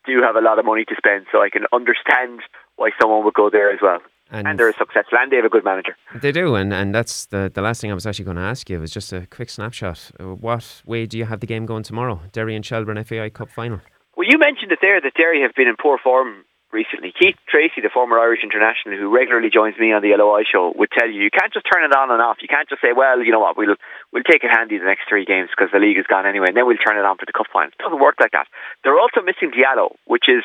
do 0.07 0.23
have 0.23 0.37
a 0.37 0.41
lot 0.41 0.59
of 0.59 0.65
money 0.65 0.85
to 0.85 0.95
spend, 0.97 1.27
so 1.31 1.43
I 1.43 1.51
can 1.51 1.65
understand 1.73 2.41
why 2.77 2.91
someone 3.01 3.25
would 3.25 3.35
go 3.35 3.51
there 3.51 3.71
as 3.71 3.81
well. 3.83 4.01
And, 4.31 4.47
and, 4.47 4.59
they're 4.59 4.69
a 4.69 4.75
successful 4.77 5.17
and 5.19 5.33
they 5.33 5.37
have 5.37 5.47
a 5.47 5.49
good 5.49 5.65
manager. 5.65 5.97
They 6.15 6.33
do, 6.33 6.55
and, 6.55 6.73
and 6.75 6.95
that's 6.95 7.25
the, 7.27 7.51
the 7.53 7.63
last 7.63 7.81
thing 7.81 7.91
I 7.91 7.95
was 7.95 8.07
actually 8.07 8.27
going 8.27 8.37
to 8.37 8.43
ask 8.43 8.69
you 8.69 8.79
was 8.79 8.91
just 8.91 9.11
a 9.11 9.27
quick 9.27 9.49
snapshot. 9.49 10.11
What 10.21 10.83
way 10.85 11.07
do 11.07 11.17
you 11.17 11.25
have 11.25 11.41
the 11.41 11.47
game 11.47 11.65
going 11.65 11.83
tomorrow? 11.83 12.21
Derry 12.33 12.55
and 12.55 12.65
Shelbourne 12.65 13.03
FAI 13.03 13.31
Cup 13.31 13.49
final. 13.51 13.81
Well, 14.17 14.27
you 14.29 14.39
mentioned 14.39 14.71
it 14.71 14.81
there 14.83 15.01
that 15.01 15.15
Derry 15.15 15.41
have 15.41 15.55
been 15.55 15.67
in 15.67 15.77
poor 15.81 15.97
form 15.97 16.45
recently. 16.73 17.13
Keith 17.13 17.37
Treacy, 17.49 17.83
the 17.83 17.91
former 17.93 18.19
Irish 18.19 18.41
international 18.43 18.97
who 18.97 19.09
regularly 19.15 19.51
joins 19.51 19.79
me 19.79 19.93
on 19.93 20.03
the 20.03 20.15
LOI 20.17 20.45
show, 20.45 20.73
would 20.77 20.91
tell 20.91 21.09
you 21.09 21.23
you 21.23 21.31
can't 21.31 21.53
just 21.53 21.67
turn 21.71 21.85
it 21.85 21.95
on 21.95 22.11
and 22.11 22.21
off. 22.21 22.39
You 22.41 22.49
can't 22.49 22.69
just 22.69 22.83
say, 22.83 22.93
well, 22.95 23.23
you 23.23 23.33
know 23.33 23.41
what, 23.41 23.57
we'll 23.57 23.77
we'll 24.13 24.25
take 24.25 24.45
it 24.45 24.51
handy 24.51 24.79
the 24.79 24.85
next 24.85 25.09
three 25.09 25.25
games 25.25 25.51
because 25.51 25.73
the 25.73 25.79
league 25.79 25.99
is 25.99 26.07
gone 26.07 26.27
anyway, 26.27 26.49
and 26.49 26.57
then 26.57 26.67
we'll 26.67 26.81
turn 26.81 26.99
it 26.99 27.05
on 27.05 27.17
for 27.17 27.27
the 27.27 27.33
cup 27.33 27.47
final. 27.53 27.71
It 27.73 27.83
doesn't 27.83 28.01
work 28.01 28.17
like 28.21 28.33
that. 28.33 28.47
They're 28.85 28.99
also 28.99 29.23
missing 29.23 29.51
Diallo, 29.51 29.97
which 30.05 30.29
is 30.29 30.45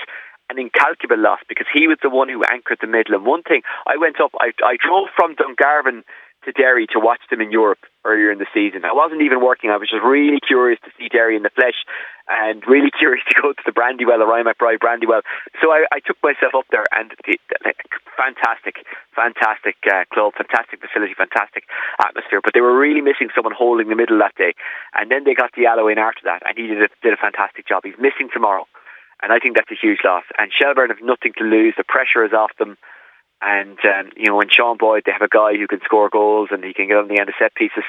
an 0.49 0.59
incalculable 0.59 1.21
loss 1.21 1.39
because 1.47 1.67
he 1.73 1.87
was 1.87 1.97
the 2.01 2.09
one 2.09 2.29
who 2.29 2.43
anchored 2.43 2.79
the 2.81 2.87
middle. 2.87 3.15
And 3.15 3.25
one 3.25 3.43
thing, 3.43 3.61
I 3.87 3.97
went 3.97 4.19
up, 4.19 4.31
I, 4.39 4.51
I 4.63 4.77
drove 4.77 5.07
from 5.15 5.35
Dungarvan 5.35 6.03
to 6.45 6.51
Derry 6.51 6.87
to 6.93 6.99
watch 6.99 7.21
them 7.29 7.41
in 7.41 7.51
Europe 7.51 7.79
earlier 8.05 8.31
in 8.31 8.39
the 8.39 8.47
season. 8.53 8.85
I 8.85 8.93
wasn't 8.93 9.21
even 9.21 9.39
working. 9.39 9.69
I 9.69 9.77
was 9.77 9.89
just 9.89 10.03
really 10.03 10.39
curious 10.39 10.79
to 10.83 10.91
see 10.97 11.07
Derry 11.07 11.35
in 11.35 11.43
the 11.43 11.53
flesh 11.55 11.79
and 12.27 12.63
really 12.67 12.91
curious 12.99 13.23
to 13.29 13.35
go 13.41 13.53
to 13.53 13.63
the 13.65 13.71
Brandywell, 13.71 14.19
the 14.19 14.27
Ryan 14.27 14.47
McBride 14.47 14.79
Brandywell. 14.79 15.21
So 15.61 15.71
I, 15.71 15.85
I 15.91 15.99
took 15.99 16.17
myself 16.23 16.53
up 16.55 16.67
there 16.71 16.85
and 16.91 17.11
the, 17.11 17.37
the, 17.49 17.73
fantastic, 18.15 18.83
fantastic 19.15 19.75
uh, 19.87 20.03
club, 20.11 20.33
fantastic 20.35 20.79
facility, 20.83 21.13
fantastic 21.15 21.65
atmosphere. 22.03 22.41
But 22.43 22.53
they 22.53 22.61
were 22.61 22.77
really 22.77 23.01
missing 23.01 23.29
someone 23.35 23.53
holding 23.55 23.89
the 23.89 23.95
middle 23.95 24.19
that 24.19 24.35
day. 24.35 24.53
And 24.93 25.09
then 25.09 25.23
they 25.23 25.33
got 25.33 25.53
Diallo 25.55 25.91
in 25.91 25.97
after 25.97 26.21
that 26.25 26.43
and 26.45 26.57
he 26.57 26.67
did 26.67 26.81
a, 26.83 26.89
did 27.01 27.13
a 27.13 27.19
fantastic 27.19 27.67
job. 27.67 27.83
He's 27.83 27.99
missing 27.99 28.29
tomorrow. 28.31 28.67
And 29.23 29.31
I 29.31 29.39
think 29.39 29.55
that's 29.55 29.71
a 29.71 29.79
huge 29.79 30.03
loss. 30.03 30.27
And 30.37 30.51
Shelbourne 30.51 30.91
have 30.91 31.01
nothing 31.01 31.31
to 31.39 31.45
lose. 31.47 31.75
The 31.77 31.87
pressure 31.87 32.25
is 32.25 32.33
off 32.33 32.51
them. 32.59 32.75
And 33.45 33.77
um, 33.83 34.11
you 34.15 34.27
know, 34.27 34.39
in 34.41 34.49
Sean 34.49 34.77
Boyd, 34.77 35.03
they 35.05 35.11
have 35.11 35.21
a 35.21 35.27
guy 35.27 35.57
who 35.57 35.67
can 35.67 35.81
score 35.83 36.09
goals 36.09 36.49
and 36.51 36.63
he 36.63 36.73
can 36.73 36.87
get 36.87 36.97
on 36.97 37.07
the 37.07 37.19
end 37.19 37.27
of 37.27 37.35
set 37.37 37.53
pieces. 37.55 37.83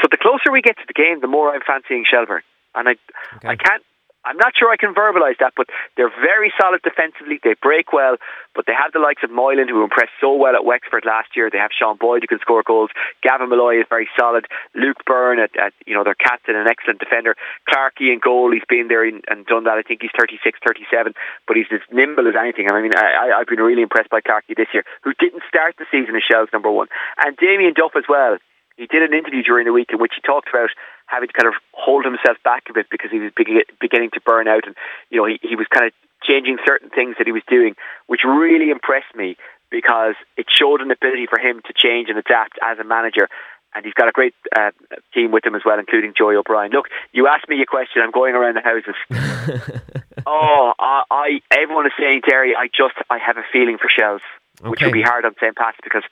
So 0.00 0.08
the 0.10 0.16
closer 0.16 0.52
we 0.52 0.62
get 0.62 0.76
to 0.76 0.84
the 0.86 0.92
game, 0.92 1.20
the 1.20 1.26
more 1.26 1.52
I'm 1.52 1.60
fancying 1.66 2.04
Shelbourne. 2.08 2.42
And 2.74 2.88
I, 2.88 2.92
okay. 3.36 3.48
I 3.48 3.56
can't 3.56 3.82
I'm 4.24 4.36
not 4.36 4.54
sure 4.56 4.70
I 4.70 4.76
can 4.76 4.94
verbalise 4.94 5.38
that, 5.40 5.52
but 5.56 5.66
they're 5.96 6.10
very 6.10 6.52
solid 6.60 6.82
defensively. 6.82 7.40
They 7.42 7.54
break 7.60 7.92
well, 7.92 8.16
but 8.54 8.66
they 8.66 8.72
have 8.72 8.92
the 8.92 9.02
likes 9.02 9.22
of 9.22 9.30
Moylan, 9.30 9.68
who 9.68 9.82
impressed 9.82 10.14
so 10.20 10.34
well 10.34 10.54
at 10.54 10.64
Wexford 10.64 11.04
last 11.04 11.34
year. 11.34 11.50
They 11.50 11.58
have 11.58 11.74
Sean 11.74 11.96
Boyd, 11.96 12.22
who 12.22 12.28
can 12.28 12.38
score 12.38 12.62
goals. 12.62 12.90
Gavin 13.22 13.50
Molloy 13.50 13.80
is 13.80 13.86
very 13.88 14.08
solid. 14.18 14.46
Luke 14.74 15.02
Byrne, 15.06 15.40
at, 15.40 15.50
at 15.58 15.72
you 15.86 15.94
know, 15.94 16.04
their 16.04 16.14
captain, 16.14 16.54
an 16.54 16.68
excellent 16.70 17.00
defender. 17.00 17.34
Clarkey 17.66 18.12
in 18.12 18.20
goal, 18.22 18.52
he's 18.52 18.66
been 18.68 18.86
there 18.88 19.02
and 19.04 19.22
done 19.46 19.64
that. 19.64 19.78
I 19.78 19.82
think 19.82 20.02
he's 20.02 20.14
36, 20.18 20.58
37, 20.66 21.14
but 21.48 21.56
he's 21.56 21.66
as 21.72 21.82
nimble 21.90 22.28
as 22.28 22.34
anything. 22.38 22.70
I 22.70 22.80
mean, 22.80 22.92
I, 22.94 23.40
I've 23.40 23.48
been 23.48 23.60
really 23.60 23.82
impressed 23.82 24.10
by 24.10 24.20
Clarkey 24.20 24.54
this 24.56 24.70
year, 24.72 24.84
who 25.02 25.12
didn't 25.18 25.42
start 25.48 25.74
the 25.78 25.86
season 25.90 26.14
as 26.14 26.22
Shell's 26.22 26.52
number 26.52 26.70
one. 26.70 26.86
And 27.18 27.36
Damien 27.36 27.74
Duff 27.74 27.92
as 27.96 28.04
well 28.08 28.38
he 28.82 28.88
did 28.88 29.08
an 29.08 29.16
interview 29.16 29.44
during 29.44 29.64
the 29.64 29.72
week 29.72 29.90
in 29.92 30.00
which 30.00 30.10
he 30.16 30.20
talked 30.20 30.48
about 30.48 30.70
having 31.06 31.28
to 31.28 31.32
kind 31.32 31.46
of 31.46 31.54
hold 31.70 32.04
himself 32.04 32.36
back 32.42 32.64
a 32.68 32.72
bit 32.72 32.90
because 32.90 33.12
he 33.12 33.20
was 33.20 33.30
beginning 33.78 34.10
to 34.10 34.20
burn 34.26 34.48
out, 34.48 34.66
and 34.66 34.74
you 35.08 35.18
know 35.18 35.26
he, 35.26 35.38
he 35.40 35.54
was 35.54 35.68
kind 35.70 35.86
of 35.86 35.92
changing 36.24 36.58
certain 36.66 36.90
things 36.90 37.14
that 37.18 37.26
he 37.26 37.32
was 37.32 37.42
doing, 37.48 37.76
which 38.08 38.24
really 38.24 38.70
impressed 38.70 39.14
me 39.14 39.36
because 39.70 40.14
it 40.36 40.46
showed 40.50 40.80
an 40.80 40.90
ability 40.90 41.26
for 41.30 41.38
him 41.38 41.62
to 41.66 41.72
change 41.72 42.08
and 42.08 42.18
adapt 42.18 42.58
as 42.60 42.78
a 42.78 42.84
manager. 42.84 43.28
And 43.74 43.86
he's 43.86 43.94
got 43.94 44.08
a 44.08 44.12
great 44.12 44.34
uh, 44.54 44.72
team 45.14 45.30
with 45.30 45.46
him 45.46 45.54
as 45.54 45.62
well, 45.64 45.78
including 45.78 46.12
Joey 46.12 46.36
O'Brien. 46.36 46.72
Look, 46.72 46.88
you 47.12 47.26
asked 47.26 47.48
me 47.48 47.62
a 47.62 47.66
question. 47.66 48.02
I'm 48.02 48.10
going 48.10 48.34
around 48.34 48.56
the 48.56 48.60
houses. 48.60 48.98
oh, 50.26 50.74
I, 50.78 51.04
I, 51.10 51.40
everyone 51.50 51.86
is 51.86 51.92
saying 51.98 52.20
Derry. 52.28 52.54
I 52.54 52.66
just 52.66 52.94
I 53.08 53.16
have 53.18 53.38
a 53.38 53.44
feeling 53.50 53.78
for 53.78 53.88
Shells, 53.88 54.20
okay. 54.60 54.68
which 54.68 54.82
will 54.82 54.92
be 54.92 55.02
hard 55.02 55.24
on 55.24 55.34
St. 55.40 55.56
Pat's 55.56 55.78
because 55.82 56.02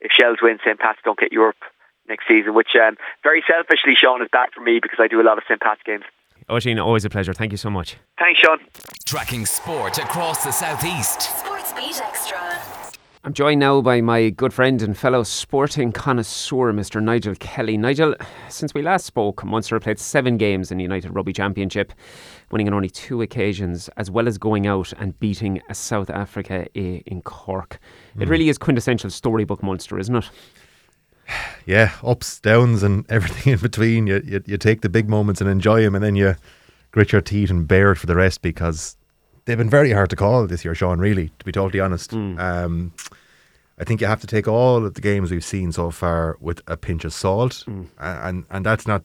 if 0.00 0.10
Shells 0.10 0.38
win, 0.42 0.58
St. 0.64 0.78
Pat's 0.80 0.98
don't 1.04 1.18
get 1.18 1.32
Europe 1.32 1.56
next 2.08 2.26
season, 2.28 2.54
which 2.54 2.76
um, 2.76 2.96
very 3.22 3.42
selfishly, 3.46 3.94
Sean, 3.94 4.22
is 4.22 4.28
bad 4.30 4.50
for 4.54 4.60
me 4.60 4.78
because 4.82 4.98
I 5.00 5.08
do 5.08 5.20
a 5.20 5.26
lot 5.26 5.38
of 5.38 5.44
St. 5.48 5.60
Pat's 5.60 5.80
games. 5.84 6.04
Oisin, 6.50 6.78
always 6.78 7.04
a 7.04 7.10
pleasure. 7.10 7.32
Thank 7.32 7.52
you 7.52 7.58
so 7.58 7.70
much. 7.70 7.96
Thanks, 8.18 8.40
Sean. 8.40 8.58
Tracking 9.06 9.46
sport 9.46 9.98
across 9.98 10.44
the 10.44 10.52
southeast. 10.52 11.22
Sports 11.22 11.72
Beat 11.72 12.00
Extra. 12.02 12.74
I'm 13.26 13.32
joined 13.32 13.60
now 13.60 13.80
by 13.80 14.02
my 14.02 14.28
good 14.28 14.52
friend 14.52 14.82
and 14.82 14.94
fellow 14.94 15.22
sporting 15.22 15.92
connoisseur, 15.92 16.74
Mr. 16.74 17.02
Nigel 17.02 17.34
Kelly. 17.36 17.78
Nigel, 17.78 18.14
since 18.50 18.74
we 18.74 18.82
last 18.82 19.06
spoke, 19.06 19.42
Munster 19.42 19.80
played 19.80 19.98
seven 19.98 20.36
games 20.36 20.70
in 20.70 20.76
the 20.76 20.82
United 20.82 21.10
Rugby 21.14 21.32
Championship, 21.32 21.94
winning 22.50 22.68
on 22.68 22.74
only 22.74 22.90
two 22.90 23.22
occasions, 23.22 23.88
as 23.96 24.10
well 24.10 24.28
as 24.28 24.36
going 24.36 24.66
out 24.66 24.92
and 24.98 25.18
beating 25.20 25.62
a 25.70 25.74
South 25.74 26.10
Africa 26.10 26.66
A 26.74 26.96
in 27.06 27.22
Cork. 27.22 27.78
Mm. 28.14 28.20
It 28.20 28.24
hmm. 28.26 28.30
really 28.30 28.48
is 28.50 28.58
quintessential 28.58 29.08
storybook 29.08 29.62
Munster, 29.62 29.98
isn't 29.98 30.16
it? 30.16 30.30
yeah, 31.66 31.92
ups, 32.02 32.40
downs, 32.40 32.82
and 32.82 33.04
everything 33.10 33.52
in 33.52 33.58
between. 33.58 34.06
You, 34.06 34.22
you, 34.24 34.42
you 34.46 34.58
take 34.58 34.80
the 34.82 34.88
big 34.88 35.08
moments 35.08 35.40
and 35.40 35.50
enjoy 35.50 35.82
them, 35.82 35.94
and 35.94 36.04
then 36.04 36.16
you 36.16 36.36
grit 36.90 37.12
your 37.12 37.20
teeth 37.20 37.50
and 37.50 37.66
bear 37.66 37.92
it 37.92 37.96
for 37.96 38.06
the 38.06 38.16
rest 38.16 38.42
because 38.42 38.96
they've 39.44 39.58
been 39.58 39.70
very 39.70 39.92
hard 39.92 40.10
to 40.10 40.16
call 40.16 40.46
this 40.46 40.64
year, 40.64 40.74
Sean. 40.74 40.98
Really, 40.98 41.30
to 41.38 41.44
be 41.44 41.52
totally 41.52 41.80
honest. 41.80 42.10
Mm. 42.10 42.38
Um, 42.38 42.92
I 43.78 43.84
think 43.84 44.00
you 44.00 44.06
have 44.06 44.20
to 44.20 44.26
take 44.26 44.46
all 44.46 44.86
of 44.86 44.94
the 44.94 45.00
games 45.00 45.30
we've 45.30 45.44
seen 45.44 45.72
so 45.72 45.90
far 45.90 46.36
with 46.40 46.60
a 46.68 46.76
pinch 46.76 47.04
of 47.04 47.12
salt, 47.12 47.64
Mm. 47.66 47.88
And 47.98 48.44
and 48.50 48.64
that's 48.64 48.86
not, 48.86 49.02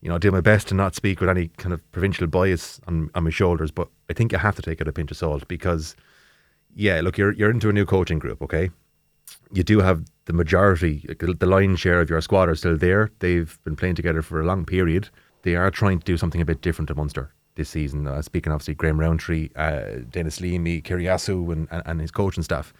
you 0.00 0.08
know, 0.08 0.16
I 0.16 0.18
do 0.18 0.32
my 0.32 0.40
best 0.40 0.68
to 0.68 0.74
not 0.74 0.94
speak 0.94 1.20
with 1.20 1.28
any 1.30 1.48
kind 1.56 1.72
of 1.72 1.92
provincial 1.92 2.26
bias 2.26 2.80
on 2.86 3.10
on 3.14 3.24
my 3.24 3.30
shoulders, 3.30 3.70
but 3.70 3.88
I 4.10 4.12
think 4.12 4.32
you 4.32 4.38
have 4.38 4.56
to 4.56 4.62
take 4.62 4.80
it 4.80 4.88
a 4.88 4.92
pinch 4.92 5.10
of 5.10 5.16
salt 5.16 5.46
because, 5.46 5.94
yeah, 6.74 7.00
look, 7.00 7.16
you're 7.16 7.32
you're 7.32 7.50
into 7.50 7.68
a 7.68 7.72
new 7.72 7.86
coaching 7.86 8.18
group, 8.18 8.42
okay? 8.42 8.70
You 9.52 9.62
do 9.62 9.80
have 9.80 10.04
the 10.26 10.32
majority, 10.32 11.06
the 11.18 11.46
lion's 11.46 11.80
share 11.80 12.00
of 12.00 12.10
your 12.10 12.20
squad 12.20 12.48
are 12.48 12.54
still 12.54 12.76
there. 12.76 13.10
They've 13.20 13.58
been 13.64 13.76
playing 13.76 13.94
together 13.94 14.22
for 14.22 14.40
a 14.40 14.44
long 14.44 14.64
period. 14.64 15.08
They 15.42 15.54
are 15.54 15.70
trying 15.70 16.00
to 16.00 16.04
do 16.04 16.16
something 16.16 16.40
a 16.40 16.44
bit 16.44 16.60
different 16.60 16.90
at 16.90 16.96
Munster 16.96 17.32
this 17.54 17.70
season. 17.70 18.06
Uh, 18.06 18.20
speaking 18.22 18.52
obviously, 18.52 18.74
Graham 18.74 18.98
Rowntree, 18.98 19.50
uh, 19.56 20.02
Denis 20.10 20.40
Leamy, 20.40 20.82
Kyriacou, 20.82 21.52
and, 21.52 21.68
and, 21.70 21.82
and 21.86 22.00
his 22.00 22.10
coaching 22.10 22.42
staff 22.42 22.72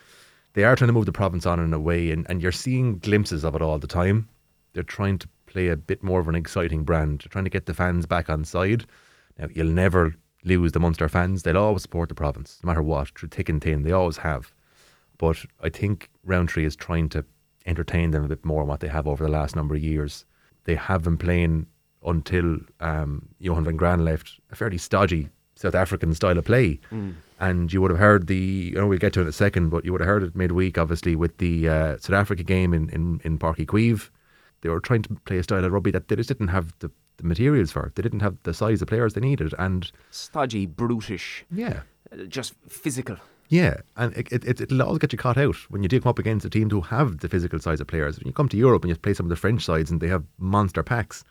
they 0.57 0.65
are 0.65 0.75
trying 0.75 0.89
to 0.89 0.95
move 0.95 1.05
the 1.05 1.13
province 1.13 1.45
on 1.45 1.61
in 1.61 1.75
a 1.75 1.79
way, 1.79 2.11
and, 2.11 2.25
and 2.31 2.41
you're 2.41 2.51
seeing 2.51 2.99
glimpses 2.99 3.45
of 3.45 3.55
it 3.55 3.61
all 3.61 3.79
the 3.79 3.87
time. 3.87 4.27
They're 4.73 4.83
trying 4.83 5.19
to 5.19 5.29
play 5.45 5.69
a 5.69 5.77
bit 5.77 6.03
more 6.03 6.19
of 6.19 6.29
an 6.29 6.35
exciting 6.35 6.83
brand, 6.83 7.21
They're 7.21 7.29
trying 7.29 7.45
to 7.45 7.51
get 7.51 7.67
the 7.67 7.75
fans 7.75 8.07
back 8.07 8.31
on 8.31 8.43
side. 8.43 8.87
Now, 9.39 9.49
you'll 9.53 9.67
never 9.67 10.15
lose 10.45 10.73
the 10.73 10.81
Munster 10.81 11.11
fans. 11.11 11.43
They'll 11.43 11.59
always 11.59 11.83
support 11.83 12.09
the 12.09 12.15
province, 12.15 12.59
no 12.65 12.69
matter 12.69 12.83
what, 12.83 13.11
through 13.11 13.29
thick 13.29 13.51
and 13.51 13.63
thin. 13.63 13.83
They 13.83 13.93
always 13.93 14.17
have. 14.17 14.51
But 15.19 15.45
I 15.63 15.69
think 15.69 16.09
Rowntree 16.27 16.65
is 16.65 16.77
trying 16.77 17.09
to 17.11 17.25
entertain 17.65 18.11
them 18.11 18.25
a 18.25 18.29
bit 18.29 18.45
more 18.45 18.63
than 18.63 18.69
what 18.69 18.81
they 18.81 18.89
have 18.89 19.07
over 19.07 19.25
the 19.25 19.31
last 19.31 19.57
number 19.57 19.75
of 19.75 19.83
years. 19.83 20.25
They 20.65 20.75
have 20.75 21.05
been 21.05 21.17
playing 21.17 21.67
until 22.05 22.59
um, 22.81 23.29
Johann 23.39 23.65
van 23.65 23.77
Graan 23.77 24.05
left 24.05 24.39
a 24.51 24.57
fairly 24.57 24.79
stodgy 24.79 25.29
South 25.57 25.75
African 25.75 26.15
style 26.15 26.39
of 26.39 26.45
play. 26.45 26.79
And 27.41 27.73
you 27.73 27.81
would 27.83 27.91
have 27.91 28.01
heard 28.01 28.29
the, 28.29 28.73
I 28.77 28.81
know 28.81 28.87
we'll 28.87 28.99
get 28.99 29.13
to 29.15 29.21
it 29.21 29.25
in 29.25 29.29
a 29.29 29.33
second, 29.33 29.71
but 29.71 29.85
you 29.85 29.93
would 29.93 30.01
have 30.01 30.09
heard 30.09 30.23
it 30.23 30.37
midweek, 30.37 30.79
obviously, 30.79 31.17
with 31.17 31.37
the 31.39 31.69
uh, 31.69 31.97
South 31.99 32.17
Africa 32.17 32.43
game 32.43 32.73
in, 32.73 32.89
in, 32.91 33.21
in 33.25 33.39
Páirc 33.39 33.57
Uí 33.57 33.67
Chaoimh. 33.67 34.09
They 34.63 34.69
were 34.69 34.81
trying 34.81 35.03
to 35.03 35.15
play 35.27 35.39
a 35.39 35.43
style 35.43 35.65
of 35.65 35.73
rugby 35.73 35.91
that 35.91 36.09
they 36.09 36.17
just 36.17 36.29
didn't 36.29 36.49
have 36.49 36.73
the, 36.79 36.91
the 37.19 37.25
materials 37.25 37.73
for. 37.73 37.93
They 37.95 38.03
didn't 38.03 38.21
have 38.21 38.37
the 38.45 38.55
size 38.55 38.81
of 38.81 38.89
players 38.89 39.15
they 39.15 39.21
needed. 39.21 39.55
And 39.59 39.91
Stodgy, 40.11 40.67
brutish, 40.67 41.45
yeah, 41.51 41.81
uh, 42.13 42.25
just 42.25 42.55
physical. 42.69 43.17
Yeah, 43.49 43.77
and 43.97 44.17
it, 44.17 44.33
it, 44.33 44.45
it, 44.45 44.61
it'll 44.61 44.83
always 44.83 44.99
get 44.99 45.13
you 45.13 45.19
caught 45.19 45.39
out 45.39 45.57
when 45.71 45.83
you 45.83 45.89
do 45.89 46.01
come 46.01 46.11
up 46.11 46.19
against 46.19 46.47
a 46.47 46.51
team 46.51 46.69
who 46.71 46.81
have 46.81 47.19
the 47.19 47.29
physical 47.29 47.59
size 47.59 47.81
of 47.81 47.87
players. 47.87 48.19
When 48.19 48.27
you 48.27 48.33
come 48.33 48.49
to 48.49 48.57
Europe 48.57 48.83
and 48.83 48.91
you 48.91 48.97
play 48.97 49.15
some 49.15 49.27
of 49.27 49.31
the 49.31 49.37
French 49.37 49.65
sides 49.65 49.91
and 49.91 50.01
they 50.01 50.09
have 50.09 50.25
monster 50.39 50.83
packs, 50.83 51.25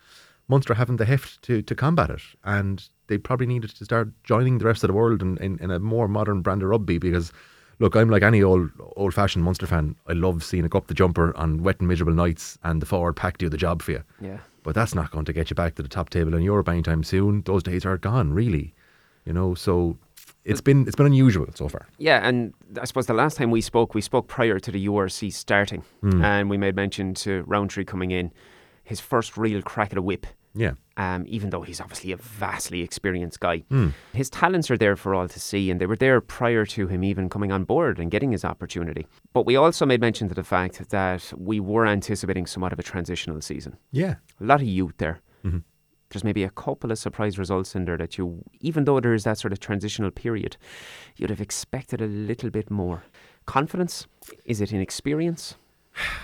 Munster 0.48 0.76
haven't 0.76 0.98
the 0.98 1.06
heft 1.06 1.42
to, 1.44 1.62
to 1.62 1.76
combat 1.76 2.10
it. 2.10 2.22
And 2.44 2.88
they 3.08 3.18
probably 3.18 3.48
needed 3.48 3.72
to 3.72 3.86
start 3.86 4.10
joining 4.24 4.58
the 4.58 4.66
rest 4.66 4.84
of 4.84 4.90
the 4.90 4.94
world 4.94 5.22
in, 5.22 5.38
in, 5.38 5.60
in 5.60 5.72
a 5.72 5.80
more 5.80 6.08
modern 6.08 6.42
brand 6.42 6.62
of 6.62 6.70
rugby 6.70 6.98
because, 6.98 7.32
look, 7.80 7.96
I'm 7.96 8.10
like 8.10 8.24
any 8.24 8.44
old 8.44 8.70
old 8.96 9.14
fashioned 9.14 9.44
Munster 9.44 9.68
fan. 9.68 9.96
I 10.08 10.14
love 10.14 10.44
seeing 10.44 10.66
a 10.66 10.70
go 10.70 10.78
up 10.78 10.88
the 10.88 10.94
jumper 10.94 11.36
on 11.36 11.64
wet 11.64 11.80
and 11.80 11.88
miserable 11.88 12.14
nights 12.14 12.58
and 12.64 12.82
the 12.82 12.86
forward 12.86 13.16
pack 13.16 13.38
do 13.38 13.50
the 13.50 13.58
job 13.58 13.82
for 13.82 13.92
you. 13.92 14.04
Yeah. 14.22 14.38
But 14.64 14.76
that's 14.76 14.96
not 14.96 15.12
going 15.12 15.26
to 15.26 15.34
get 15.34 15.50
you 15.50 15.56
back 15.56 15.76
to 15.76 15.84
the 15.84 15.90
top 15.90 16.10
table 16.10 16.34
in 16.34 16.42
Europe 16.42 16.70
anytime 16.70 17.04
soon. 17.04 17.42
Those 17.44 17.64
days 17.64 17.86
are 17.86 17.98
gone, 17.98 18.34
really. 18.34 18.74
You 19.26 19.34
know, 19.34 19.56
so 19.56 19.98
it's 20.46 20.62
been 20.62 20.86
it's 20.88 20.96
been 20.96 21.06
unusual 21.08 21.48
so 21.56 21.68
far. 21.68 21.88
Yeah, 21.98 22.28
and 22.28 22.54
I 22.82 22.86
suppose 22.86 23.06
the 23.08 23.14
last 23.14 23.38
time 23.38 23.52
we 23.52 23.62
spoke, 23.62 23.94
we 23.96 24.02
spoke 24.02 24.28
prior 24.28 24.60
to 24.60 24.72
the 24.72 24.86
URC 24.88 25.32
starting, 25.34 25.84
Hmm. 26.02 26.24
and 26.24 26.50
we 26.50 26.58
made 26.58 26.76
mention 26.76 27.14
to 27.16 27.44
Rowntree 27.48 27.86
coming 27.86 28.12
in, 28.12 28.32
his 28.84 29.00
first 29.00 29.38
real 29.38 29.62
crack 29.62 29.92
at 29.92 29.98
a 29.98 30.02
whip. 30.02 30.26
Yeah. 30.58 30.74
Um, 30.96 31.26
even 31.28 31.50
though 31.50 31.64
he's 31.64 31.82
obviously 31.82 32.14
a 32.14 32.18
vastly 32.18 32.82
experienced 32.82 33.42
guy, 33.42 33.66
Hmm. 33.70 33.90
his 34.14 34.30
talents 34.30 34.72
are 34.72 34.78
there 34.78 34.96
for 34.96 35.14
all 35.14 35.28
to 35.28 35.40
see, 35.40 35.70
and 35.70 35.82
they 35.82 35.86
were 35.86 35.98
there 35.98 36.22
prior 36.22 36.66
to 36.68 36.88
him 36.88 37.04
even 37.04 37.28
coming 37.28 37.52
on 37.52 37.66
board 37.66 38.00
and 38.00 38.10
getting 38.10 38.32
his 38.32 38.46
opportunity. 38.46 39.06
But 39.34 39.46
we 39.46 39.58
also 39.58 39.86
made 39.86 40.00
mention 40.00 40.30
to 40.30 40.34
the 40.36 40.44
fact 40.46 40.90
that 40.90 41.34
we 41.36 41.60
were 41.60 41.86
anticipating 41.86 42.46
somewhat 42.46 42.72
of 42.72 42.80
a 42.80 42.84
transitional 42.84 43.42
season. 43.42 43.76
Yeah. 43.92 44.16
A 44.40 44.46
lot 44.46 44.62
of 44.62 44.68
youth 44.68 44.94
there. 44.98 45.20
Mhm. 45.44 45.64
There's 46.10 46.24
maybe 46.24 46.44
a 46.44 46.50
couple 46.50 46.92
of 46.92 46.98
surprise 46.98 47.38
results 47.38 47.76
in 47.76 47.86
there 47.86 47.98
that 47.98 48.18
you, 48.18 48.44
even 48.62 48.86
though 48.86 49.00
there 49.00 49.14
is 49.14 49.24
that 49.24 49.38
sort 49.38 49.52
of 49.52 49.60
transitional 49.60 50.12
period, 50.12 50.56
you'd 51.18 51.30
have 51.30 51.42
expected 51.42 52.02
a 52.02 52.06
little 52.06 52.50
bit 52.50 52.70
more. 52.70 53.04
Confidence? 53.46 54.08
Is 54.46 54.62
it 54.62 54.72
inexperience? 54.72 55.56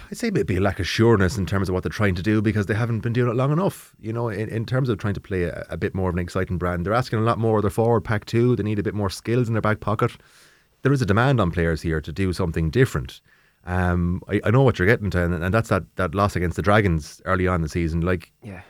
I'd 0.10 0.18
say 0.18 0.32
maybe 0.32 0.58
a 0.58 0.62
lack 0.62 0.80
of 0.80 0.88
sureness 0.88 1.38
in 1.38 1.46
terms 1.46 1.70
of 1.70 1.74
what 1.74 1.84
they're 1.84 1.90
trying 1.90 2.16
to 2.16 2.22
do 2.22 2.42
because 2.42 2.66
they 2.66 2.74
haven't 2.74 3.00
been 3.00 3.14
doing 3.14 3.30
it 3.30 3.36
long 3.36 3.52
enough. 3.52 3.96
You 4.00 4.12
know, 4.12 4.30
in, 4.30 4.50
in 4.50 4.66
terms 4.66 4.90
of 4.90 4.98
trying 4.98 5.14
to 5.14 5.22
play 5.22 5.44
a, 5.44 5.66
a 5.70 5.78
bit 5.78 5.96
more 5.96 6.10
of 6.10 6.16
an 6.16 6.20
exciting 6.20 6.58
brand, 6.58 6.86
they're 6.86 6.94
asking 6.94 7.20
a 7.20 7.24
lot 7.24 7.40
more 7.40 7.58
of 7.58 7.64
their 7.64 7.72
forward 7.72 8.02
pack 8.02 8.26
too. 8.26 8.56
They 8.56 8.64
need 8.64 8.80
a 8.80 8.84
bit 8.84 8.94
more 8.94 9.10
skills 9.10 9.48
in 9.48 9.54
their 9.54 9.62
back 9.62 9.80
pocket. 9.80 10.12
There 10.82 10.92
is 10.92 11.02
a 11.02 11.06
demand 11.06 11.40
on 11.40 11.52
players 11.52 11.82
here 11.82 12.02
to 12.02 12.12
do 12.12 12.34
something 12.34 12.70
different. 12.70 13.22
Um, 13.66 14.22
I, 14.28 14.42
I 14.46 14.52
know 14.52 14.64
what 14.64 14.80
you're 14.80 14.88
getting 14.88 15.12
to, 15.12 15.24
and, 15.24 15.44
and 15.44 15.54
that's 15.54 15.70
that, 15.70 15.84
that 15.96 16.16
loss 16.16 16.36
against 16.36 16.56
the 16.56 16.64
Dragons 16.64 17.22
early 17.26 17.48
on 17.48 17.56
in 17.56 17.62
the 17.62 17.70
season. 17.70 18.02
Like, 18.02 18.32
Yeah. 18.44 18.62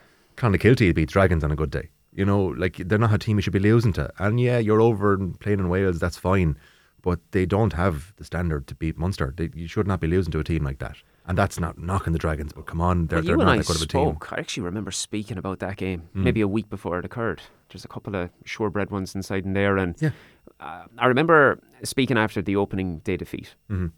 Clonakilty 0.42 0.92
beats 0.94 1.12
Dragons 1.12 1.44
on 1.44 1.50
a 1.52 1.56
good 1.56 1.70
day. 1.70 1.90
You 2.12 2.24
know, 2.24 2.46
like 2.46 2.76
they're 2.76 2.98
not 2.98 3.14
a 3.14 3.18
team 3.18 3.38
you 3.38 3.42
should 3.42 3.52
be 3.52 3.58
losing 3.58 3.92
to. 3.94 4.10
And 4.18 4.40
yeah, 4.40 4.58
you're 4.58 4.80
over 4.82 5.14
and 5.14 5.38
playing 5.40 5.60
in 5.60 5.68
Wales, 5.68 5.98
that's 6.00 6.16
fine. 6.18 6.58
But 7.00 7.20
they 7.32 7.46
don't 7.46 7.72
have 7.72 8.12
the 8.16 8.24
standard 8.24 8.66
to 8.68 8.74
beat 8.74 8.96
Munster. 8.98 9.32
They, 9.36 9.50
you 9.54 9.66
should 9.66 9.88
not 9.88 10.00
be 10.00 10.06
losing 10.06 10.30
to 10.32 10.38
a 10.40 10.44
team 10.44 10.62
like 10.62 10.78
that. 10.78 10.96
And 11.26 11.38
that's 11.38 11.58
not 11.58 11.78
knocking 11.78 12.12
the 12.12 12.18
Dragons, 12.18 12.52
but 12.52 12.66
come 12.66 12.80
on, 12.80 13.06
they're, 13.06 13.18
Well, 13.18 13.26
they're 13.26 13.36
not 13.38 13.48
I 13.48 13.56
that 13.58 13.66
good 13.66 13.76
of 13.76 13.82
a 13.82 13.86
team. 13.86 14.10
spoke. 14.10 14.32
I 14.32 14.38
actually 14.40 14.64
remember 14.64 14.90
speaking 14.90 15.38
about 15.38 15.58
that 15.60 15.76
game 15.76 16.02
Mm. 16.14 16.24
maybe 16.24 16.40
a 16.40 16.48
week 16.48 16.68
before 16.68 16.98
it 16.98 17.04
occurred. 17.04 17.40
There's 17.70 17.84
a 17.84 17.88
couple 17.88 18.14
of 18.16 18.30
shorebred 18.44 18.90
ones 18.90 19.14
inside 19.14 19.44
in 19.44 19.52
there, 19.54 19.76
and 19.78 19.94
Yeah. 20.00 20.10
uh, 20.60 20.84
I 20.98 21.06
remember 21.06 21.60
speaking 21.84 22.18
after 22.18 22.42
the 22.42 22.56
opening 22.56 22.98
day 22.98 23.16
defeat. 23.16 23.54
Mhm. 23.70 23.92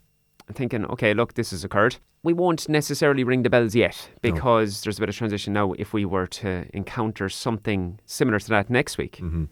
Thinking, 0.52 0.84
okay, 0.86 1.14
look, 1.14 1.34
this 1.34 1.52
has 1.52 1.64
occurred. 1.64 1.96
We 2.22 2.34
won't 2.34 2.68
necessarily 2.68 3.24
ring 3.24 3.42
the 3.44 3.50
bells 3.50 3.74
yet 3.74 4.10
because 4.20 4.82
there's 4.82 4.98
a 4.98 5.00
bit 5.00 5.08
of 5.08 5.16
transition 5.16 5.54
now. 5.54 5.72
If 5.78 5.92
we 5.94 6.04
were 6.04 6.26
to 6.26 6.66
encounter 6.74 7.28
something 7.30 7.98
similar 8.04 8.38
to 8.38 8.48
that 8.50 8.68
next 8.68 8.98
week, 8.98 9.18
Mm-hmm. 9.22 9.44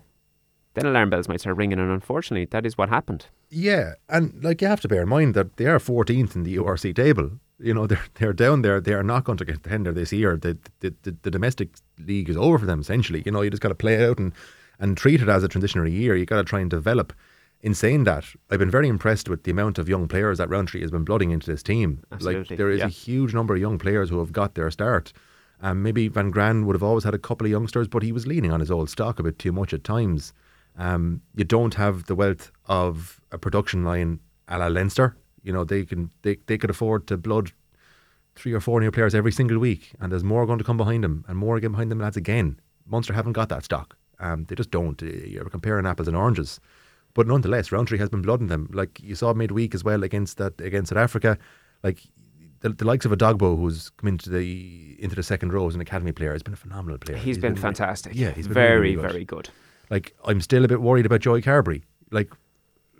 then 0.75 0.87
alarm 0.87 1.09
bells 1.11 1.29
might 1.29 1.41
start 1.41 1.57
ringing. 1.57 1.79
And 1.79 1.91
unfortunately, 1.91 2.45
that 2.47 2.67
is 2.67 2.77
what 2.77 2.89
happened. 2.91 3.27
Yeah, 3.49 3.95
and 4.09 4.43
like 4.45 4.61
you 4.63 4.69
have 4.69 4.81
to 4.83 4.89
bear 4.89 5.03
in 5.03 5.09
mind 5.09 5.35
that 5.35 5.57
they 5.57 5.67
are 5.67 5.79
14th 5.79 6.35
in 6.37 6.43
the 6.45 6.57
URC 6.57 6.95
table. 6.95 7.31
You 7.59 7.73
know, 7.75 7.87
they're 7.91 8.05
they're 8.15 8.33
down 8.35 8.63
there. 8.63 8.81
They 8.81 8.93
are 8.95 9.03
not 9.03 9.25
going 9.25 9.39
to 9.39 9.45
get 9.47 9.63
tender 9.63 9.93
this 9.93 10.13
year. 10.13 10.37
The, 10.37 10.59
the 10.81 10.95
the 11.03 11.17
the 11.23 11.31
domestic 11.31 11.69
league 11.99 12.29
is 12.29 12.37
over 12.37 12.59
for 12.59 12.67
them 12.67 12.81
essentially. 12.81 13.23
You 13.25 13.33
know, 13.33 13.41
you 13.43 13.51
just 13.51 13.63
got 13.63 13.69
to 13.71 13.75
play 13.75 13.95
it 13.95 14.03
out 14.09 14.19
and 14.19 14.33
and 14.79 14.97
treat 14.97 15.23
it 15.23 15.29
as 15.29 15.43
a 15.45 15.49
transitionary 15.49 15.93
year. 15.93 16.17
You 16.17 16.27
got 16.27 16.37
to 16.37 16.45
try 16.45 16.61
and 16.61 16.71
develop. 16.71 17.13
In 17.63 17.75
saying 17.75 18.05
that, 18.05 18.25
I've 18.51 18.59
been 18.59 18.71
very 18.71 18.89
impressed 18.89 19.29
with 19.29 19.45
the 19.45 19.53
amount 19.53 19.79
of 19.79 19.89
young 19.89 20.09
players 20.09 20.39
that 20.39 20.51
Rowntree 20.51 20.81
has 20.81 20.91
been 20.91 21.05
blooding 21.05 21.31
into 21.31 21.49
this 21.49 21.63
team. 21.63 22.03
Absolutely, 22.11 22.41
Like 22.51 22.59
there 22.59 22.71
is 22.71 22.81
yeah. 22.81 22.87
a 22.87 22.89
huge 22.89 23.33
number 23.33 23.55
of 23.55 23.61
young 23.61 23.79
players 23.79 24.11
who 24.11 24.19
have 24.19 24.33
got 24.33 24.57
their 24.57 24.71
start. 24.71 25.13
Um, 25.61 25.81
maybe 25.81 26.09
Van 26.09 26.31
Graan 26.33 26.67
would 26.67 26.75
have 26.75 26.83
always 26.83 27.05
had 27.05 27.15
a 27.15 27.19
couple 27.19 27.47
of 27.47 27.53
youngsters, 27.53 27.87
but 27.87 28.03
he 28.03 28.11
was 28.11 28.27
leaning 28.27 28.51
on 28.51 28.59
his 28.59 28.71
old 28.71 28.91
stock 28.91 29.21
a 29.21 29.23
bit 29.23 29.39
too 29.39 29.53
much 29.53 29.73
at 29.73 29.85
times. 29.85 30.33
Um, 30.77 31.23
you 31.37 31.45
don't 31.45 31.75
have 31.75 32.07
the 32.07 32.17
wealth 32.17 32.51
of 32.67 33.21
a 33.31 33.39
production 33.39 33.85
line 33.85 34.19
a 34.49 34.59
la 34.59 34.67
Leinster. 34.67 35.17
You 35.45 35.53
know, 35.53 35.63
they 35.63 35.85
can 35.85 36.11
they, 36.23 36.39
they 36.47 36.59
could 36.59 36.71
afford 36.71 37.07
to 37.07 37.17
blood 37.17 37.53
three 38.35 38.53
or 38.53 38.61
four 38.61 38.81
new 38.81 38.91
players 38.91 39.15
every 39.15 39.33
single 39.33 39.59
week, 39.59 39.93
and 40.01 40.11
there's 40.11 40.25
more 40.25 40.47
going 40.47 40.59
to 40.59 40.65
come 40.65 40.77
behind 40.77 41.05
them, 41.05 41.25
and 41.29 41.39
more 41.39 41.57
again 41.57 41.73
behind 41.73 41.93
them 41.93 42.01
lads 42.01 42.17
again. 42.17 42.59
Munster 42.87 43.13
haven't 43.13 43.35
got 43.35 43.49
that 43.51 43.65
stock. 43.65 43.97
Um, 44.19 44.47
they 44.49 44.57
just 44.57 44.71
don't. 44.73 45.01
Uh, 45.01 45.07
You're 45.07 45.45
comparing 45.45 45.87
apples 45.87 46.09
and 46.09 46.17
oranges. 46.17 46.59
But 47.15 47.27
nonetheless, 47.27 47.71
Rowntree 47.73 47.99
has 47.99 48.09
been 48.09 48.23
blooding 48.23 48.47
them. 48.47 48.71
Like 48.73 49.01
you 49.01 49.15
saw 49.15 49.35
midweek 49.35 49.75
as 49.75 49.85
well 49.85 50.03
against 50.03 50.39
that 50.39 50.61
against 50.61 50.91
South 50.91 50.99
Africa. 50.99 51.39
Like 51.83 52.01
the, 52.61 52.71
the 52.71 52.85
likes 52.85 53.05
of 53.05 53.13
Edogbo 53.13 53.59
who's 53.59 53.91
come 53.91 54.09
into 54.09 54.31
the 54.31 54.97
into 54.99 55.15
the 55.15 55.23
second 55.23 55.53
row 55.53 55.69
as 55.69 55.75
an 55.75 55.81
academy 55.81 56.13
player 56.13 56.33
has 56.33 56.43
been 56.43 56.55
a 56.55 56.57
phenomenal 56.57 56.99
player. 56.99 57.19
He's 57.19 57.39
been 57.39 57.57
fantastic. 57.57 58.13
Yeah, 58.15 58.31
he's 58.31 58.47
been 58.47 58.55
very, 58.55 58.81
really 58.81 58.95
good. 58.95 59.03
very 59.03 59.25
good. 59.25 59.49
Like 59.91 60.15
I'm 60.25 60.41
still 60.41 60.65
a 60.65 60.69
bit 60.69 60.81
worried 60.81 61.07
about 61.07 61.21
Joey 61.21 61.43
Carberry. 61.43 61.83
Like 62.11 62.33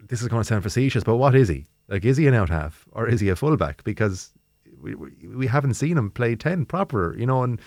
this 0.09 0.21
is 0.21 0.29
going 0.29 0.43
to 0.43 0.47
sound 0.47 0.63
facetious, 0.63 1.05
but 1.05 1.17
what 1.17 1.35
is 1.35 1.49
he? 1.49 1.65
Like 1.89 2.05
is 2.05 2.17
he 2.17 2.27
an 2.27 2.35
out 2.35 2.51
half 2.51 2.87
or 2.93 3.09
is 3.09 3.21
he 3.21 3.29
a 3.31 3.37
fullback? 3.37 3.83
Because 3.85 4.33
we, 4.83 4.95
we 4.95 5.11
we 5.35 5.47
haven't 5.47 5.75
seen 5.75 5.97
him 5.97 6.11
play 6.11 6.35
ten 6.37 6.67
proper, 6.67 7.17
you 7.17 7.25
know. 7.25 7.43
And 7.45 7.61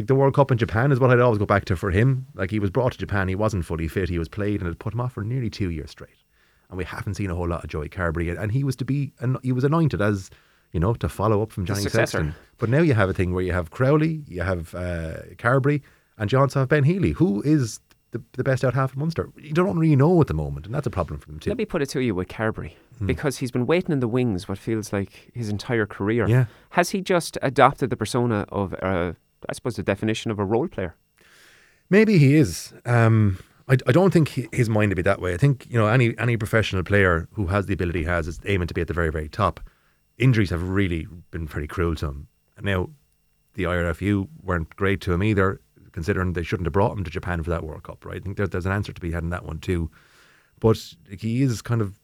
like 0.00 0.06
the 0.06 0.14
World 0.14 0.34
Cup 0.34 0.50
in 0.50 0.58
Japan 0.58 0.92
is 0.92 0.98
what 1.00 1.10
I'd 1.10 1.20
always 1.20 1.38
go 1.38 1.46
back 1.46 1.64
to 1.66 1.76
for 1.76 1.90
him. 1.90 2.26
Like 2.34 2.50
he 2.50 2.58
was 2.58 2.70
brought 2.70 2.92
to 2.92 2.98
Japan, 2.98 3.28
he 3.28 3.34
wasn't 3.34 3.64
fully 3.64 3.88
fit, 3.88 4.08
he 4.08 4.18
was 4.18 4.28
played, 4.28 4.60
and 4.60 4.70
it 4.70 4.78
put 4.78 4.94
him 4.94 5.00
off 5.00 5.12
for 5.12 5.24
nearly 5.24 5.50
two 5.50 5.70
years 5.70 5.90
straight. 5.90 6.24
And 6.68 6.78
we 6.78 6.84
haven't 6.84 7.14
seen 7.14 7.30
a 7.30 7.34
whole 7.34 7.48
lot 7.48 7.64
of 7.64 7.70
Joey 7.70 7.88
Carberry, 7.88 8.28
and, 8.30 8.38
and 8.38 8.52
he 8.52 8.64
was 8.64 8.76
to 8.76 8.84
be 8.84 9.12
he 9.42 9.52
was 9.52 9.64
anointed 9.64 10.00
as 10.00 10.30
you 10.72 10.80
know 10.80 10.94
to 10.94 11.08
follow 11.08 11.42
up 11.42 11.50
from 11.52 11.66
Johnny. 11.66 11.82
Sexton. 11.82 12.34
But 12.58 12.68
now 12.70 12.80
you 12.80 12.94
have 12.94 13.08
a 13.10 13.14
thing 13.14 13.34
where 13.34 13.42
you 13.44 13.52
have 13.52 13.70
Crowley, 13.70 14.22
you 14.28 14.42
have 14.42 14.74
uh, 14.74 15.14
Carberry, 15.38 15.82
and 16.18 16.30
you 16.30 16.38
also 16.38 16.60
have 16.60 16.68
Ben 16.68 16.84
Healy, 16.84 17.10
who 17.12 17.42
is 17.42 17.80
the, 18.12 18.22
the 18.32 18.44
best 18.44 18.64
out 18.64 18.74
half 18.74 18.92
of 18.92 18.96
Munster. 18.98 19.30
You 19.36 19.52
don't 19.52 19.78
really 19.78 19.96
know 19.96 20.20
at 20.20 20.26
the 20.28 20.34
moment, 20.34 20.66
and 20.66 20.74
that's 20.74 20.86
a 20.86 20.90
problem 20.90 21.18
for 21.20 21.26
them 21.28 21.38
too. 21.40 21.50
Let 21.50 21.58
me 21.58 21.64
put 21.64 21.82
it 21.82 21.88
to 21.90 22.00
you 22.00 22.14
with 22.14 22.28
Carberry, 22.28 22.76
Hmm. 22.98 23.06
because 23.06 23.38
he's 23.38 23.50
been 23.50 23.66
waiting 23.66 23.92
in 23.92 24.00
the 24.00 24.08
wings 24.08 24.48
what 24.48 24.58
feels 24.58 24.92
like 24.92 25.30
his 25.34 25.48
entire 25.48 25.86
career. 25.86 26.26
Yeah. 26.28 26.44
Has 26.70 26.90
he 26.90 27.00
just 27.00 27.36
adopted 27.40 27.88
the 27.90 27.96
persona 27.96 28.46
of, 28.50 28.74
uh, 28.82 29.12
I 29.48 29.52
suppose, 29.52 29.76
the 29.76 29.82
definition 29.82 30.30
of 30.30 30.38
a 30.38 30.44
role 30.44 30.68
player? 30.68 30.94
Maybe 31.88 32.18
he 32.18 32.36
is. 32.36 32.72
Um, 32.84 33.38
I, 33.68 33.76
I 33.86 33.92
don't 33.92 34.12
think 34.12 34.28
he, 34.28 34.48
his 34.52 34.68
mind 34.68 34.90
would 34.90 34.96
be 34.96 35.02
that 35.02 35.20
way. 35.20 35.34
I 35.34 35.36
think 35.36 35.66
you 35.70 35.78
know 35.78 35.86
any 35.86 36.16
any 36.18 36.36
professional 36.36 36.82
player 36.82 37.28
who 37.32 37.46
has 37.46 37.66
the 37.66 37.74
ability 37.74 38.00
he 38.00 38.04
has 38.04 38.28
is 38.28 38.40
aiming 38.44 38.68
to 38.68 38.74
be 38.74 38.80
at 38.80 38.88
the 38.88 38.94
very 38.94 39.10
very 39.10 39.28
top. 39.28 39.60
injuries 40.18 40.50
have 40.50 40.68
really 40.68 41.06
been 41.30 41.46
very 41.46 41.66
cruel 41.66 41.94
to 41.96 42.06
him. 42.06 42.28
And 42.56 42.66
now, 42.66 42.90
the 43.54 43.64
IRFU 43.64 44.28
weren't 44.42 44.76
great 44.76 45.00
to 45.02 45.12
him 45.12 45.22
either, 45.22 45.60
considering 45.92 46.32
they 46.32 46.42
shouldn't 46.42 46.66
have 46.66 46.72
brought 46.72 46.96
him 46.96 47.04
to 47.04 47.10
Japan 47.10 47.42
for 47.42 47.50
that 47.50 47.64
World 47.64 47.82
Cup, 47.84 48.04
right? 48.04 48.16
I 48.16 48.20
think 48.20 48.36
there, 48.36 48.46
there's 48.46 48.66
an 48.66 48.72
answer 48.72 48.92
to 48.92 49.00
be 49.00 49.12
had 49.12 49.22
in 49.22 49.30
that 49.30 49.44
one 49.44 49.58
too. 49.58 49.90
But 50.60 50.94
he 51.08 51.42
is 51.42 51.62
kind 51.62 51.80
of 51.80 51.98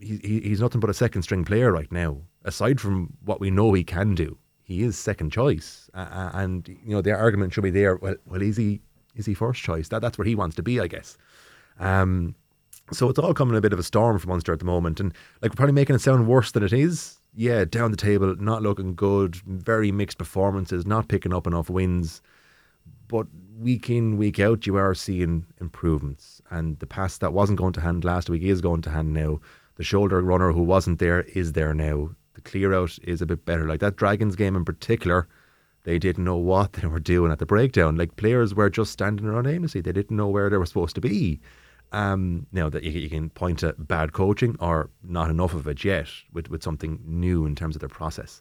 he, 0.00 0.40
he's 0.44 0.60
nothing 0.60 0.80
but 0.80 0.90
a 0.90 0.94
second 0.94 1.22
string 1.22 1.44
player 1.44 1.72
right 1.72 1.90
now. 1.90 2.22
Aside 2.44 2.80
from 2.80 3.14
what 3.24 3.40
we 3.40 3.50
know 3.50 3.72
he 3.72 3.84
can 3.84 4.14
do, 4.14 4.38
he 4.68 4.82
is 4.82 4.98
second 4.98 5.32
choice, 5.32 5.88
uh, 5.94 6.30
and 6.34 6.68
you 6.68 6.94
know 6.94 7.00
the 7.00 7.12
argument 7.12 7.54
should 7.54 7.64
be 7.64 7.70
there. 7.70 7.96
Well, 7.96 8.16
well, 8.26 8.42
is 8.42 8.58
he 8.58 8.82
is 9.16 9.24
he 9.24 9.32
first 9.32 9.62
choice? 9.62 9.88
That 9.88 10.02
that's 10.02 10.18
where 10.18 10.26
he 10.26 10.34
wants 10.34 10.56
to 10.56 10.62
be, 10.62 10.78
I 10.78 10.86
guess. 10.86 11.16
Um, 11.80 12.34
so 12.92 13.08
it's 13.08 13.18
all 13.18 13.32
coming 13.32 13.56
a 13.56 13.62
bit 13.62 13.72
of 13.72 13.78
a 13.78 13.82
storm 13.82 14.18
for 14.18 14.28
Munster 14.28 14.52
at 14.52 14.58
the 14.58 14.66
moment, 14.66 15.00
and 15.00 15.14
like 15.40 15.52
we're 15.52 15.56
probably 15.56 15.72
making 15.72 15.96
it 15.96 16.02
sound 16.02 16.28
worse 16.28 16.52
than 16.52 16.62
it 16.62 16.74
is. 16.74 17.16
Yeah, 17.34 17.64
down 17.64 17.92
the 17.92 17.96
table, 17.96 18.36
not 18.36 18.62
looking 18.62 18.94
good, 18.94 19.36
very 19.36 19.90
mixed 19.90 20.18
performances, 20.18 20.86
not 20.86 21.08
picking 21.08 21.32
up 21.32 21.46
enough 21.46 21.70
wins. 21.70 22.20
But 23.06 23.26
week 23.58 23.88
in, 23.88 24.18
week 24.18 24.38
out, 24.38 24.66
you 24.66 24.76
are 24.76 24.94
seeing 24.94 25.46
improvements, 25.62 26.42
and 26.50 26.78
the 26.78 26.86
pass 26.86 27.16
that 27.18 27.32
wasn't 27.32 27.58
going 27.58 27.72
to 27.72 27.80
hand 27.80 28.04
last 28.04 28.28
week 28.28 28.42
is 28.42 28.60
going 28.60 28.82
to 28.82 28.90
hand 28.90 29.14
now. 29.14 29.40
The 29.76 29.84
shoulder 29.84 30.20
runner 30.20 30.52
who 30.52 30.62
wasn't 30.62 30.98
there 30.98 31.22
is 31.22 31.52
there 31.52 31.72
now. 31.72 32.10
The 32.38 32.48
clear 32.48 32.72
out 32.72 32.96
is 33.02 33.20
a 33.20 33.26
bit 33.26 33.44
better. 33.44 33.66
Like 33.66 33.80
that 33.80 33.96
Dragons 33.96 34.36
game 34.36 34.54
in 34.54 34.64
particular, 34.64 35.26
they 35.82 35.98
didn't 35.98 36.22
know 36.22 36.36
what 36.36 36.74
they 36.74 36.86
were 36.86 37.00
doing 37.00 37.32
at 37.32 37.40
the 37.40 37.46
breakdown. 37.46 37.96
Like 37.96 38.14
players 38.14 38.54
were 38.54 38.70
just 38.70 38.92
standing 38.92 39.26
around 39.26 39.48
aimlessly. 39.48 39.80
They 39.80 39.90
didn't 39.90 40.16
know 40.16 40.28
where 40.28 40.48
they 40.48 40.56
were 40.56 40.64
supposed 40.64 40.94
to 40.94 41.00
be. 41.00 41.40
Um, 41.90 42.46
now 42.52 42.68
that 42.68 42.84
you, 42.84 42.92
you, 42.92 43.10
can 43.10 43.30
point 43.30 43.58
to 43.60 43.72
bad 43.76 44.12
coaching 44.12 44.56
or 44.60 44.88
not 45.02 45.30
enough 45.30 45.52
of 45.52 45.66
it 45.66 45.82
yet 45.82 46.06
with, 46.32 46.48
with 46.48 46.62
something 46.62 47.00
new 47.04 47.44
in 47.44 47.56
terms 47.56 47.74
of 47.74 47.80
their 47.80 47.88
process. 47.88 48.40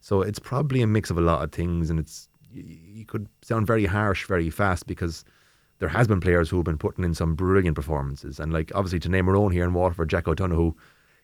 So 0.00 0.22
it's 0.22 0.38
probably 0.38 0.80
a 0.80 0.86
mix 0.86 1.10
of 1.10 1.18
a 1.18 1.20
lot 1.20 1.42
of 1.42 1.52
things, 1.52 1.90
and 1.90 1.98
it's 1.98 2.28
you 2.50 3.04
could 3.04 3.28
sound 3.42 3.66
very 3.66 3.84
harsh 3.84 4.26
very 4.26 4.48
fast 4.48 4.86
because 4.86 5.22
there 5.80 5.88
has 5.88 6.08
been 6.08 6.20
players 6.20 6.48
who 6.48 6.56
have 6.56 6.64
been 6.64 6.78
putting 6.78 7.04
in 7.04 7.12
some 7.12 7.34
brilliant 7.34 7.76
performances, 7.76 8.40
and 8.40 8.54
like 8.54 8.72
obviously 8.74 9.00
to 9.00 9.08
name 9.10 9.28
our 9.28 9.36
own 9.36 9.52
here 9.52 9.64
in 9.64 9.74
Waterford, 9.74 10.08
Jack 10.08 10.28
O'Donoghue, 10.28 10.74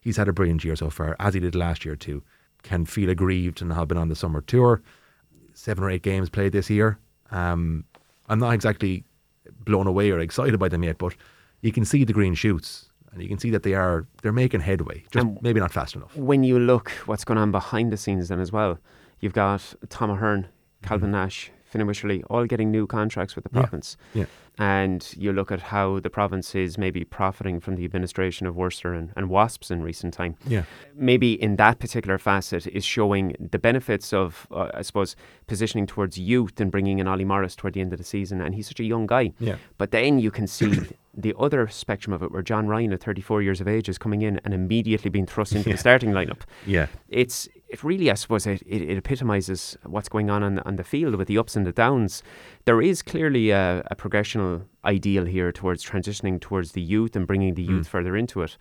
he's 0.00 0.16
had 0.16 0.28
a 0.28 0.32
brilliant 0.32 0.64
year 0.64 0.76
so 0.76 0.90
far, 0.90 1.16
as 1.18 1.34
he 1.34 1.40
did 1.40 1.54
last 1.54 1.84
year 1.84 1.96
too. 1.96 2.22
Can 2.62 2.84
feel 2.84 3.08
aggrieved 3.08 3.62
and 3.62 3.72
have 3.72 3.88
been 3.88 3.96
on 3.96 4.08
the 4.08 4.16
summer 4.16 4.42
tour, 4.42 4.82
seven 5.54 5.82
or 5.82 5.90
eight 5.90 6.02
games 6.02 6.28
played 6.28 6.52
this 6.52 6.68
year. 6.68 6.98
Um, 7.30 7.84
I'm 8.28 8.38
not 8.38 8.52
exactly 8.52 9.04
blown 9.64 9.86
away 9.86 10.10
or 10.10 10.18
excited 10.18 10.58
by 10.58 10.68
them 10.68 10.84
yet, 10.84 10.98
but 10.98 11.14
you 11.62 11.72
can 11.72 11.84
see 11.84 12.04
the 12.04 12.12
green 12.12 12.34
shoots 12.34 12.90
and 13.12 13.22
you 13.22 13.28
can 13.28 13.38
see 13.38 13.50
that 13.50 13.62
they 13.62 13.74
are 13.74 14.06
they're 14.22 14.32
making 14.32 14.60
headway, 14.60 15.04
just 15.10 15.24
and 15.24 15.42
maybe 15.42 15.60
not 15.60 15.72
fast 15.72 15.96
enough. 15.96 16.14
When 16.16 16.44
you 16.44 16.58
look 16.58 16.90
what's 17.06 17.24
going 17.24 17.38
on 17.38 17.50
behind 17.50 17.92
the 17.92 17.96
scenes, 17.96 18.28
then 18.28 18.40
as 18.40 18.52
well, 18.52 18.78
you've 19.20 19.32
got 19.32 19.74
Tom 19.88 20.10
Ahern, 20.10 20.46
Calvin 20.82 21.08
mm-hmm. 21.08 21.12
Nash, 21.12 21.50
Fineen 21.72 21.86
Wycherley, 21.86 22.22
all 22.30 22.46
getting 22.46 22.70
new 22.70 22.86
contracts 22.86 23.34
with 23.34 23.44
the 23.44 23.50
province. 23.50 23.96
Yeah. 24.14 24.20
yeah. 24.22 24.26
And 24.60 25.08
you 25.16 25.32
look 25.32 25.50
at 25.50 25.60
how 25.60 26.00
the 26.00 26.10
province 26.10 26.54
is 26.54 26.76
maybe 26.76 27.02
profiting 27.02 27.60
from 27.60 27.76
the 27.76 27.84
administration 27.86 28.46
of 28.46 28.56
Worcester 28.56 28.92
and, 28.92 29.10
and 29.16 29.30
WASPs 29.30 29.70
in 29.70 29.82
recent 29.82 30.12
time. 30.12 30.36
Yeah. 30.46 30.64
Maybe 30.94 31.32
in 31.32 31.56
that 31.56 31.78
particular 31.78 32.18
facet 32.18 32.66
is 32.66 32.84
showing 32.84 33.34
the 33.40 33.58
benefits 33.58 34.12
of, 34.12 34.46
uh, 34.50 34.68
I 34.74 34.82
suppose, 34.82 35.16
positioning 35.46 35.86
towards 35.86 36.18
youth 36.18 36.60
and 36.60 36.70
bringing 36.70 36.98
in 36.98 37.08
Ollie 37.08 37.24
Morris 37.24 37.56
toward 37.56 37.72
the 37.72 37.80
end 37.80 37.94
of 37.94 37.98
the 37.98 38.04
season. 38.04 38.42
And 38.42 38.54
he's 38.54 38.68
such 38.68 38.80
a 38.80 38.84
young 38.84 39.06
guy. 39.06 39.32
Yeah. 39.40 39.56
But 39.78 39.92
then 39.92 40.18
you 40.18 40.30
can 40.30 40.46
see 40.46 40.78
the 41.14 41.34
other 41.38 41.66
spectrum 41.68 42.12
of 42.12 42.22
it, 42.22 42.30
where 42.30 42.42
John 42.42 42.68
Ryan, 42.68 42.92
at 42.92 43.02
34 43.02 43.40
years 43.40 43.62
of 43.62 43.66
age, 43.66 43.88
is 43.88 43.96
coming 43.96 44.20
in 44.20 44.40
and 44.44 44.52
immediately 44.52 45.10
being 45.10 45.26
thrust 45.26 45.54
into 45.54 45.70
yeah. 45.70 45.76
the 45.76 45.80
starting 45.80 46.10
lineup. 46.10 46.42
Yeah, 46.66 46.86
it's 47.08 47.48
it 47.70 47.85
really, 47.85 48.11
I 48.11 48.14
suppose, 48.14 48.46
it, 48.46 48.62
it, 48.66 48.83
it 48.83 48.98
epitomizes 48.98 49.76
what's 49.85 50.09
going 50.09 50.28
on, 50.28 50.42
on 50.42 50.59
on 50.61 50.76
the 50.76 50.85
field 50.85 51.14
with 51.14 51.28
the 51.28 51.38
ups 51.38 51.56
and 51.56 51.66
the 51.66 51.72
downs. 51.72 52.22
There 52.64 52.83
is 52.83 53.02
clearly 53.02 53.50
a, 53.50 53.83
a 53.90 53.96
progressional 53.96 54.64
ideal 54.85 55.24
here 55.24 55.52
towards 55.52 55.85
transitioning 55.85 56.40
towards 56.40 56.72
the 56.72 56.80
youth 56.80 57.14
and 57.16 57.26
bringing 57.26 57.54
the 57.54 57.62
youth 57.62 57.87
mm. 57.87 57.90
further 57.90 58.16
into 58.16 58.42
it. 58.42 58.56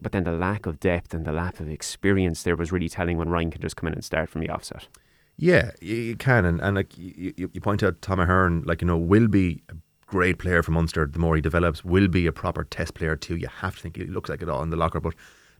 But 0.00 0.12
then 0.12 0.24
the 0.24 0.32
lack 0.32 0.66
of 0.66 0.78
depth 0.78 1.14
and 1.14 1.24
the 1.24 1.32
lack 1.32 1.58
of 1.58 1.68
experience 1.68 2.42
there 2.42 2.54
was 2.54 2.70
really 2.70 2.88
telling 2.88 3.16
when 3.16 3.28
Ryan 3.28 3.50
could 3.50 3.62
just 3.62 3.76
come 3.76 3.88
in 3.88 3.94
and 3.94 4.04
start 4.04 4.28
from 4.28 4.40
the 4.40 4.50
offset. 4.50 4.86
Yeah, 5.36 5.70
you 5.80 6.16
can, 6.16 6.44
and, 6.44 6.60
and 6.60 6.76
like 6.76 6.96
you, 6.98 7.32
you 7.36 7.60
point 7.60 7.82
out, 7.82 8.02
Tom 8.02 8.20
Ahern, 8.20 8.62
like 8.66 8.82
you 8.82 8.86
know, 8.86 8.98
will 8.98 9.26
be 9.26 9.62
a 9.70 9.74
great 10.06 10.38
player 10.38 10.62
for 10.62 10.72
Munster. 10.72 11.06
The 11.06 11.18
more 11.18 11.34
he 11.34 11.40
develops, 11.40 11.82
will 11.82 12.08
be 12.08 12.26
a 12.26 12.32
proper 12.32 12.64
test 12.64 12.92
player 12.92 13.16
too. 13.16 13.36
You 13.36 13.48
have 13.48 13.76
to 13.76 13.82
think 13.82 13.96
he 13.96 14.04
looks 14.04 14.28
like 14.28 14.42
it 14.42 14.50
all 14.50 14.62
in 14.62 14.68
the 14.68 14.76
locker, 14.76 15.00
but 15.00 15.14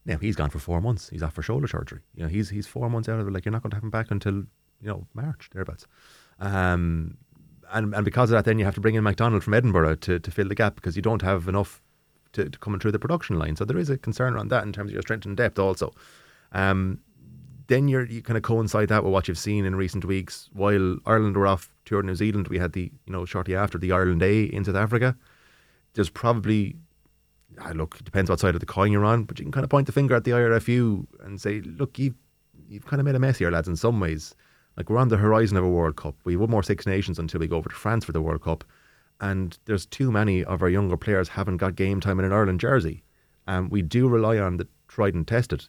now 0.05 0.17
he's 0.17 0.37
gone 0.37 0.51
for 0.51 0.59
four 0.59 0.81
months. 0.81 1.09
He's 1.11 1.23
off 1.23 1.35
for 1.35 1.43
shoulder 1.43 1.69
surgery. 1.69 2.01
You 2.15 2.23
know, 2.23 2.29
he's 2.29 2.49
he's 2.49 2.67
four 2.67 2.89
months 2.89 3.09
out 3.09 3.21
of 3.21 3.29
it. 3.29 3.33
Like 3.33 3.45
you're 3.45 3.53
not 3.53 3.63
going 3.63 3.71
to 3.71 3.77
have 3.77 3.85
him 3.85 3.91
back 3.91 4.11
until 4.11 4.35
you 4.35 4.89
know 4.89 5.07
March 5.15 5.51
thereabouts. 5.53 5.87
Um, 6.39 7.19
and 7.73 7.95
and 7.95 8.05
because 8.05 8.31
of 8.31 8.37
that, 8.37 8.45
then 8.45 8.59
you 8.59 8.65
have 8.65 8.75
to 8.75 8.81
bring 8.81 8.95
in 8.95 9.05
McDonald 9.05 9.45
from 9.45 9.55
Edinburgh 9.55 9.97
to, 9.97 10.19
to 10.19 10.31
fill 10.31 10.49
the 10.49 10.55
gap 10.55 10.75
because 10.75 10.97
you 10.97 11.03
don't 11.03 11.23
have 11.23 11.49
enough 11.49 11.83
to, 12.33 12.49
to 12.49 12.59
coming 12.59 12.81
through 12.81 12.93
the 12.93 12.99
production 12.99 13.39
line. 13.39 13.57
So 13.57 13.65
there 13.65 13.79
is 13.79 13.91
a 13.91 13.99
concern 13.99 14.35
around 14.35 14.49
that 14.49 14.65
in 14.65 14.73
terms 14.73 14.91
of 14.91 14.95
your 14.95 15.03
strength 15.03 15.27
and 15.27 15.37
depth 15.37 15.59
also. 15.59 15.93
Um, 16.53 17.01
then 17.69 17.87
you're 17.87 18.07
you 18.07 18.23
kind 18.23 18.37
of 18.37 18.43
coincide 18.43 18.89
that 18.89 19.05
with 19.05 19.13
what 19.13 19.29
you've 19.29 19.39
seen 19.39 19.65
in 19.65 19.77
recent 19.77 20.05
weeks. 20.05 20.51
While 20.53 20.97
Ireland 21.07 21.37
were 21.37 21.47
off 21.47 21.73
tour 21.85 22.03
New 22.03 22.17
Zealand, 22.17 22.49
we 22.49 22.59
had 22.59 22.73
the 22.73 22.91
you 23.07 23.13
know 23.13 23.25
shortly 23.25 23.55
after 23.55 23.79
the 23.79 23.93
Ireland 23.93 24.23
A 24.23 24.45
in 24.45 24.65
South 24.65 24.75
Africa. 24.75 25.17
There's 25.95 26.11
probably 26.11 26.77
ah, 27.61 27.73
look, 27.75 27.97
it 27.99 28.05
depends 28.05 28.31
what 28.31 28.41
side 28.41 28.55
of 28.55 28.61
the 28.61 28.67
coin 28.67 28.93
you're 28.93 29.05
on, 29.05 29.25
but 29.25 29.39
you 29.39 29.45
can 29.45 29.53
kind 29.53 29.65
of 29.65 29.71
point 29.71 29.87
the 29.87 29.93
finger 29.93 30.15
at 30.15 30.25
the 30.25 30.33
IRFU 30.33 31.07
and 31.21 31.41
say, 31.41 31.61
look, 31.61 31.99
you've, 31.99 32.15
you've 32.69 32.87
kind 32.87 33.01
of 33.01 33.07
made 33.07 33.15
a 33.15 33.19
mess 33.19 33.39
here, 33.39 33.51
lads, 33.51 33.69
in 33.69 33.77
some 33.77 34.01
ways. 34.01 34.35
Like, 34.77 34.89
we're 34.89 34.99
on 34.99 35.09
the 35.09 35.17
horizon 35.17 35.57
of 35.57 35.65
a 35.65 35.69
World 35.69 35.97
Cup. 35.97 36.17
We 36.25 36.35
have 36.35 36.41
one 36.41 36.51
more 36.51 36.63
Six 36.63 36.87
Nations 36.87 37.19
until 37.19 37.41
we 37.41 37.47
go 37.47 37.57
over 37.57 37.69
to 37.69 37.75
France 37.75 38.05
for 38.05 38.13
the 38.13 38.23
World 38.23 38.43
Cup. 38.43 38.65
And 39.21 39.59
there's 39.67 39.85
too 39.85 40.11
many 40.11 40.45
of 40.45 40.63
our 40.63 40.69
younger 40.69 40.97
players 40.97 41.29
haven't 41.29 41.59
got 41.59 41.77
game 41.77 42.01
time 42.01 42.19
in 42.19 42.25
an 42.25 42.33
Ireland 42.33 42.61
jersey. 42.61 43.03
And 43.47 43.65
um, 43.67 43.71
we 43.71 43.83
do 43.83 44.09
rely 44.09 44.39
on 44.39 44.57
the 44.57 44.69
tried 44.89 45.15
and 45.15 45.27
tested. 45.27 45.67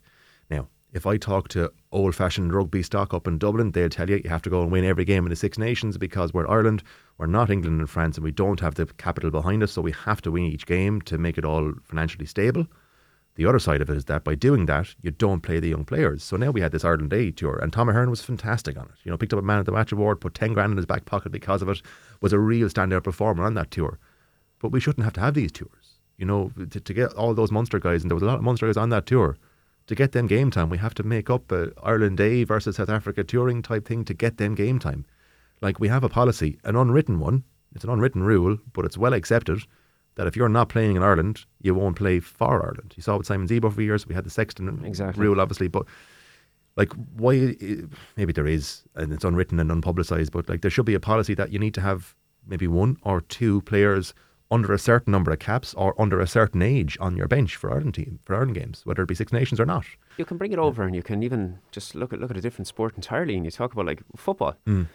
If 0.93 1.05
I 1.05 1.15
talk 1.15 1.47
to 1.49 1.71
old 1.93 2.15
fashioned 2.15 2.51
rugby 2.51 2.83
stock 2.83 3.13
up 3.13 3.25
in 3.25 3.37
Dublin, 3.37 3.71
they'll 3.71 3.87
tell 3.87 4.09
you 4.09 4.19
you 4.21 4.29
have 4.29 4.41
to 4.41 4.49
go 4.49 4.61
and 4.61 4.69
win 4.69 4.83
every 4.83 5.05
game 5.05 5.25
in 5.25 5.29
the 5.29 5.37
Six 5.37 5.57
Nations 5.57 5.97
because 5.97 6.33
we're 6.33 6.49
Ireland, 6.49 6.83
we're 7.17 7.27
not 7.27 7.49
England 7.49 7.79
and 7.79 7.89
France, 7.89 8.17
and 8.17 8.25
we 8.25 8.31
don't 8.31 8.59
have 8.59 8.75
the 8.75 8.85
capital 8.85 9.31
behind 9.31 9.63
us, 9.63 9.71
so 9.71 9.81
we 9.81 9.93
have 9.93 10.21
to 10.23 10.31
win 10.31 10.43
each 10.43 10.65
game 10.65 10.99
to 11.03 11.17
make 11.17 11.37
it 11.37 11.45
all 11.45 11.71
financially 11.85 12.25
stable. 12.25 12.67
The 13.35 13.45
other 13.45 13.59
side 13.59 13.79
of 13.79 13.89
it 13.89 13.95
is 13.95 14.05
that 14.05 14.25
by 14.25 14.35
doing 14.35 14.65
that, 14.65 14.93
you 15.01 15.11
don't 15.11 15.39
play 15.39 15.61
the 15.61 15.69
young 15.69 15.85
players. 15.85 16.25
So 16.25 16.35
now 16.35 16.51
we 16.51 16.59
had 16.59 16.73
this 16.73 16.83
Ireland 16.83 17.13
A 17.13 17.31
tour, 17.31 17.57
and 17.57 17.71
Tom 17.71 17.87
Ahern 17.87 18.09
was 18.09 18.21
fantastic 18.21 18.77
on 18.77 18.87
it. 18.87 18.99
You 19.05 19.11
know, 19.11 19.17
picked 19.17 19.31
up 19.31 19.39
a 19.39 19.43
man 19.43 19.59
of 19.59 19.65
the 19.65 19.71
match 19.71 19.93
award, 19.93 20.19
put 20.19 20.33
10 20.33 20.51
grand 20.51 20.71
in 20.71 20.77
his 20.77 20.85
back 20.85 21.05
pocket 21.05 21.31
because 21.31 21.61
of 21.61 21.69
it, 21.69 21.81
was 22.19 22.33
a 22.33 22.39
real 22.39 22.67
standout 22.67 23.05
performer 23.05 23.45
on 23.45 23.53
that 23.53 23.71
tour. 23.71 23.97
But 24.59 24.73
we 24.73 24.81
shouldn't 24.81 25.05
have 25.05 25.13
to 25.13 25.21
have 25.21 25.35
these 25.35 25.53
tours. 25.53 25.99
You 26.17 26.25
know, 26.25 26.51
to, 26.69 26.81
to 26.81 26.93
get 26.93 27.13
all 27.13 27.33
those 27.33 27.49
Munster 27.49 27.79
guys, 27.79 28.01
and 28.01 28.11
there 28.11 28.15
was 28.15 28.23
a 28.23 28.27
lot 28.27 28.39
of 28.39 28.43
Munster 28.43 28.65
guys 28.65 28.75
on 28.75 28.89
that 28.89 29.05
tour 29.05 29.37
to 29.91 29.95
get 29.95 30.13
them 30.13 30.25
game 30.25 30.49
time, 30.49 30.69
we 30.69 30.77
have 30.77 30.93
to 30.93 31.03
make 31.03 31.29
up 31.29 31.51
a 31.51 31.73
Ireland 31.83 32.21
A 32.21 32.45
versus 32.45 32.77
South 32.77 32.89
Africa 32.89 33.25
touring 33.25 33.61
type 33.61 33.85
thing 33.85 34.05
to 34.05 34.13
get 34.13 34.37
them 34.37 34.55
game 34.55 34.79
time. 34.79 35.05
Like 35.59 35.81
we 35.81 35.89
have 35.89 36.05
a 36.05 36.09
policy, 36.09 36.57
an 36.63 36.77
unwritten 36.77 37.19
one. 37.19 37.43
It's 37.75 37.83
an 37.83 37.89
unwritten 37.89 38.23
rule, 38.23 38.57
but 38.71 38.85
it's 38.85 38.97
well 38.97 39.13
accepted 39.13 39.63
that 40.15 40.27
if 40.27 40.37
you're 40.37 40.47
not 40.47 40.69
playing 40.69 40.95
in 40.95 41.03
Ireland, 41.03 41.45
you 41.61 41.75
won't 41.75 41.97
play 41.97 42.21
for 42.21 42.63
Ireland. 42.63 42.93
You 42.95 43.03
saw 43.03 43.17
with 43.17 43.27
Simon 43.27 43.49
Zebo 43.49 43.73
for 43.73 43.81
years. 43.81 44.07
We 44.07 44.15
had 44.15 44.23
the 44.23 44.29
Sexton 44.29 44.81
exactly. 44.85 45.25
rule, 45.25 45.41
obviously, 45.41 45.67
but 45.67 45.85
like 46.77 46.93
why? 47.17 47.55
Maybe 48.15 48.31
there 48.31 48.47
is, 48.47 48.83
and 48.95 49.11
it's 49.11 49.25
unwritten 49.25 49.59
and 49.59 49.69
unpublicized. 49.69 50.31
But 50.31 50.47
like 50.47 50.61
there 50.61 50.71
should 50.71 50.85
be 50.85 50.95
a 50.95 51.01
policy 51.01 51.33
that 51.33 51.51
you 51.51 51.59
need 51.59 51.73
to 51.73 51.81
have 51.81 52.15
maybe 52.47 52.67
one 52.67 52.95
or 53.03 53.19
two 53.19 53.61
players 53.63 54.13
under 54.51 54.73
a 54.73 54.79
certain 54.79 55.11
number 55.11 55.31
of 55.31 55.39
caps 55.39 55.73
or 55.75 55.99
under 55.99 56.19
a 56.19 56.27
certain 56.27 56.61
age 56.61 56.97
on 56.99 57.15
your 57.15 57.27
bench 57.27 57.55
for 57.55 57.71
Ireland 57.71 57.95
team 57.95 58.19
for 58.23 58.35
Ireland 58.35 58.55
games, 58.55 58.81
whether 58.85 59.01
it 59.01 59.07
be 59.07 59.15
Six 59.15 59.31
Nations 59.31 59.59
or 59.59 59.65
not. 59.65 59.85
You 60.17 60.25
can 60.25 60.37
bring 60.37 60.51
it 60.51 60.59
over, 60.59 60.83
and 60.83 60.95
you 60.95 61.01
can 61.01 61.23
even 61.23 61.59
just 61.71 61.95
look 61.95 62.13
at 62.13 62.19
look 62.19 62.31
at 62.31 62.37
a 62.37 62.41
different 62.41 62.67
sport 62.67 62.95
entirely, 62.95 63.35
and 63.35 63.45
you 63.45 63.51
talk 63.51 63.73
about 63.73 63.85
like 63.85 64.03
football. 64.15 64.55
Mm. 64.67 64.87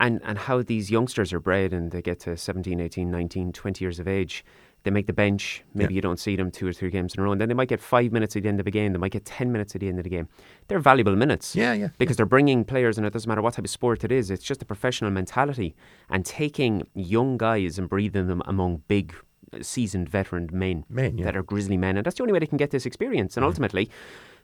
And, 0.00 0.20
and 0.22 0.38
how 0.38 0.62
these 0.62 0.92
youngsters 0.92 1.32
are 1.32 1.40
bred 1.40 1.72
and 1.72 1.90
they 1.90 2.02
get 2.02 2.20
to 2.20 2.36
17, 2.36 2.78
18, 2.78 3.10
19, 3.10 3.52
20 3.52 3.84
years 3.84 3.98
of 3.98 4.06
age 4.06 4.44
they 4.84 4.90
make 4.90 5.06
the 5.06 5.12
bench. 5.12 5.64
Maybe 5.74 5.94
yeah. 5.94 5.96
you 5.98 6.02
don't 6.02 6.18
see 6.18 6.36
them 6.36 6.50
two 6.50 6.66
or 6.66 6.72
three 6.72 6.90
games 6.90 7.14
in 7.14 7.20
a 7.20 7.24
row, 7.24 7.32
and 7.32 7.40
then 7.40 7.48
they 7.48 7.54
might 7.54 7.68
get 7.68 7.80
five 7.80 8.12
minutes 8.12 8.36
at 8.36 8.42
the 8.42 8.48
end 8.48 8.60
of 8.60 8.66
a 8.66 8.70
game. 8.70 8.92
They 8.92 8.98
might 8.98 9.12
get 9.12 9.24
ten 9.24 9.52
minutes 9.52 9.74
at 9.74 9.80
the 9.80 9.88
end 9.88 9.98
of 9.98 10.04
the 10.04 10.10
game. 10.10 10.28
They're 10.68 10.78
valuable 10.78 11.16
minutes. 11.16 11.54
Yeah, 11.54 11.72
yeah. 11.72 11.88
Because 11.98 12.14
yeah. 12.14 12.18
they're 12.18 12.26
bringing 12.26 12.64
players, 12.64 12.98
and 12.98 13.06
it 13.06 13.12
doesn't 13.12 13.28
matter 13.28 13.42
what 13.42 13.54
type 13.54 13.64
of 13.64 13.70
sport 13.70 14.04
it 14.04 14.12
is. 14.12 14.30
It's 14.30 14.44
just 14.44 14.62
a 14.62 14.64
professional 14.64 15.10
mentality 15.10 15.74
and 16.10 16.24
taking 16.24 16.86
young 16.94 17.36
guys 17.36 17.78
and 17.78 17.88
breathing 17.88 18.26
them 18.28 18.42
among 18.46 18.82
big 18.88 19.14
seasoned 19.62 20.08
veteran 20.08 20.48
men, 20.52 20.84
men 20.88 21.18
yeah. 21.18 21.24
that 21.24 21.36
are 21.36 21.42
grizzly 21.42 21.76
men, 21.76 21.96
and 21.96 22.06
that's 22.06 22.16
the 22.16 22.22
only 22.22 22.32
way 22.32 22.38
they 22.38 22.46
can 22.46 22.58
get 22.58 22.70
this 22.70 22.86
experience. 22.86 23.36
And 23.36 23.44
ultimately, 23.44 23.90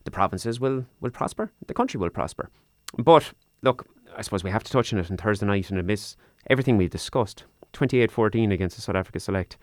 the 0.04 0.10
provinces 0.10 0.60
will 0.60 0.86
will 1.00 1.10
prosper, 1.10 1.52
the 1.66 1.74
country 1.74 1.98
will 1.98 2.10
prosper. 2.10 2.50
But 2.98 3.32
look, 3.62 3.86
I 4.16 4.22
suppose 4.22 4.44
we 4.44 4.50
have 4.50 4.64
to 4.64 4.72
touch 4.72 4.92
on 4.92 4.98
it 4.98 5.10
on 5.10 5.16
Thursday 5.16 5.46
night 5.46 5.70
and 5.70 5.78
amidst 5.78 6.16
everything 6.48 6.76
we've 6.76 6.90
discussed. 6.90 7.44
28-14 7.72 8.52
against 8.52 8.76
the 8.76 8.82
South 8.82 8.94
Africa 8.94 9.18
select. 9.18 9.56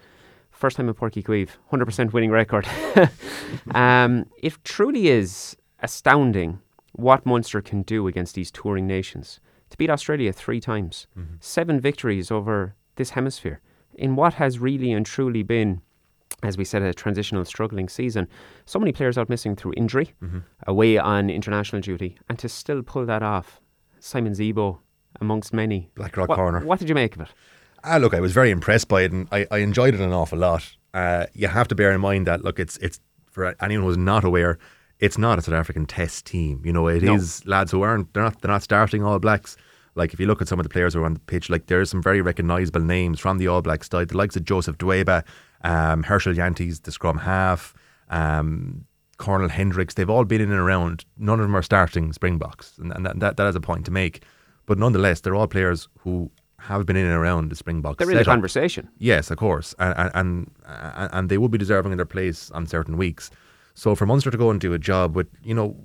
First 0.62 0.78
time 0.78 0.88
in 0.88 0.94
Uí 0.94 1.24
Chaoimh, 1.24 1.50
100% 1.74 2.14
winning 2.14 2.30
record. 2.30 2.68
um, 3.72 4.28
it 4.44 4.54
truly 4.64 5.08
is 5.08 5.58
astounding 5.80 6.60
what 6.92 7.26
Munster 7.26 7.64
can 7.64 7.82
do 7.82 8.06
against 8.06 8.36
these 8.36 8.52
touring 8.52 8.86
nations. 8.86 9.40
To 9.72 9.78
beat 9.78 9.90
Australia 9.90 10.32
three 10.32 10.60
times, 10.60 11.08
seven 11.40 11.80
victories 11.80 12.30
over 12.30 12.76
this 12.96 13.10
hemisphere, 13.10 13.60
in 13.96 14.16
what 14.16 14.36
has 14.36 14.60
really 14.60 14.92
and 14.92 15.04
truly 15.04 15.42
been, 15.42 15.82
as 16.44 16.60
we 16.60 16.64
said, 16.64 16.84
a 16.84 16.94
transitional, 16.94 17.44
struggling 17.44 17.90
season. 17.90 18.28
So 18.68 18.78
many 18.78 18.92
players 18.92 19.18
out 19.18 19.30
missing 19.30 19.56
through 19.56 19.74
injury, 19.78 20.14
away 20.68 21.00
on 21.00 21.32
international 21.32 21.82
duty, 21.82 22.20
and 22.30 22.38
to 22.38 22.48
still 22.48 22.84
pull 22.84 23.08
that 23.08 23.24
off. 23.24 23.60
Simon 24.00 24.34
Zebo, 24.34 24.78
amongst 25.20 25.54
many. 25.54 25.90
Blackrock 25.96 26.30
what, 26.30 26.36
corner. 26.36 26.64
What 26.64 26.78
did 26.78 26.88
you 26.88 26.94
make 26.94 27.16
of 27.16 27.22
it? 27.22 27.30
Ah, 27.84 27.98
look, 27.98 28.14
I 28.14 28.20
was 28.20 28.32
very 28.32 28.52
impressed 28.52 28.88
by 28.88 29.02
it, 29.02 29.12
and 29.12 29.28
I, 29.32 29.48
I 29.52 29.58
enjoyed 29.60 29.94
it 29.94 30.00
an 30.02 30.12
awful 30.14 30.38
lot. 30.38 30.76
Uh, 30.94 31.26
you 31.34 31.48
have 31.48 31.68
to 31.70 31.76
bear 31.76 31.92
in 31.92 32.02
mind 32.02 32.28
that 32.28 32.44
look, 32.44 32.60
it's 32.60 32.78
it's 32.78 33.00
for 33.32 33.56
anyone 33.62 33.86
who's 33.86 33.98
not 33.98 34.24
aware, 34.24 34.58
it's 35.00 35.18
not 35.18 35.40
a 35.40 35.42
South 35.42 35.56
African 35.56 35.86
Test 35.86 36.26
team. 36.26 36.62
You 36.66 36.74
know, 36.74 36.88
it 36.88 37.04
is 37.04 37.44
No. 37.46 37.52
lads 37.52 37.72
who 37.72 37.82
aren't 37.82 38.14
they're 38.14 38.24
not 38.24 38.42
they're 38.42 38.52
not 38.52 38.64
starting 38.64 39.04
All 39.04 39.20
Blacks. 39.20 39.58
Like 39.96 40.14
if 40.14 40.20
you 40.20 40.28
look 40.28 40.42
at 40.42 40.48
some 40.48 40.60
of 40.60 40.64
the 40.64 40.70
players 40.70 40.94
who 40.94 41.02
are 41.02 41.06
on 41.06 41.14
the 41.16 41.20
pitch, 41.22 41.50
like 41.50 41.68
there's 41.68 41.90
some 41.90 42.02
very 42.02 42.22
recognisable 42.22 42.82
names 42.82 43.20
from 43.20 43.38
the 43.40 43.48
All 43.48 43.62
Blacks 43.62 43.90
side, 43.90 44.10
the 44.10 44.18
likes 44.18 44.36
of 44.36 44.46
Joseph 44.46 44.78
Dweba, 44.78 45.24
um, 45.64 46.04
Herschel 46.04 46.34
Jantjies, 46.34 46.84
the 46.84 46.92
scrum 46.92 47.18
half, 47.18 47.74
um, 48.10 48.86
Cornel 49.18 49.50
Hendricks. 49.50 49.94
They've 49.96 50.10
all 50.10 50.24
been 50.26 50.42
in 50.42 50.52
and 50.52 50.60
around. 50.60 51.06
None 51.18 51.40
of 51.40 51.46
them 51.46 51.56
are 51.56 51.62
starting 51.62 52.14
Springboks, 52.14 52.78
and, 52.78 52.92
and 52.94 53.06
that, 53.06 53.20
that 53.20 53.38
that 53.38 53.48
is 53.48 53.56
a 53.56 53.62
point 53.62 53.86
to 53.86 53.92
make. 53.92 54.24
But 54.66 54.78
nonetheless, 54.78 55.22
they're 55.22 55.36
all 55.36 55.48
players 55.48 55.88
who 56.00 56.32
have 56.62 56.86
been 56.86 56.96
in 56.96 57.06
and 57.06 57.16
around 57.16 57.50
the 57.50 57.56
Springboks. 57.56 57.98
They're 57.98 58.12
in 58.12 58.18
the 58.18 58.24
conversation. 58.24 58.90
Yes, 58.98 59.32
of 59.32 59.38
course, 59.38 59.74
and 59.80 60.12
and 60.14 60.52
and, 60.66 61.10
and 61.14 61.30
they 61.30 61.38
would 61.38 61.52
be 61.52 61.58
deserving 61.58 61.92
of 61.94 61.98
their 61.98 62.06
place 62.06 62.52
on 62.52 62.68
certain 62.68 62.98
weeks. 62.98 63.32
So 63.74 63.96
for 63.96 64.06
Munster 64.06 64.32
to 64.32 64.38
go 64.38 64.52
and 64.52 64.60
do 64.60 64.74
a 64.74 64.80
job 64.80 65.16
with 65.16 65.28
you 65.44 65.54
know 65.54 65.76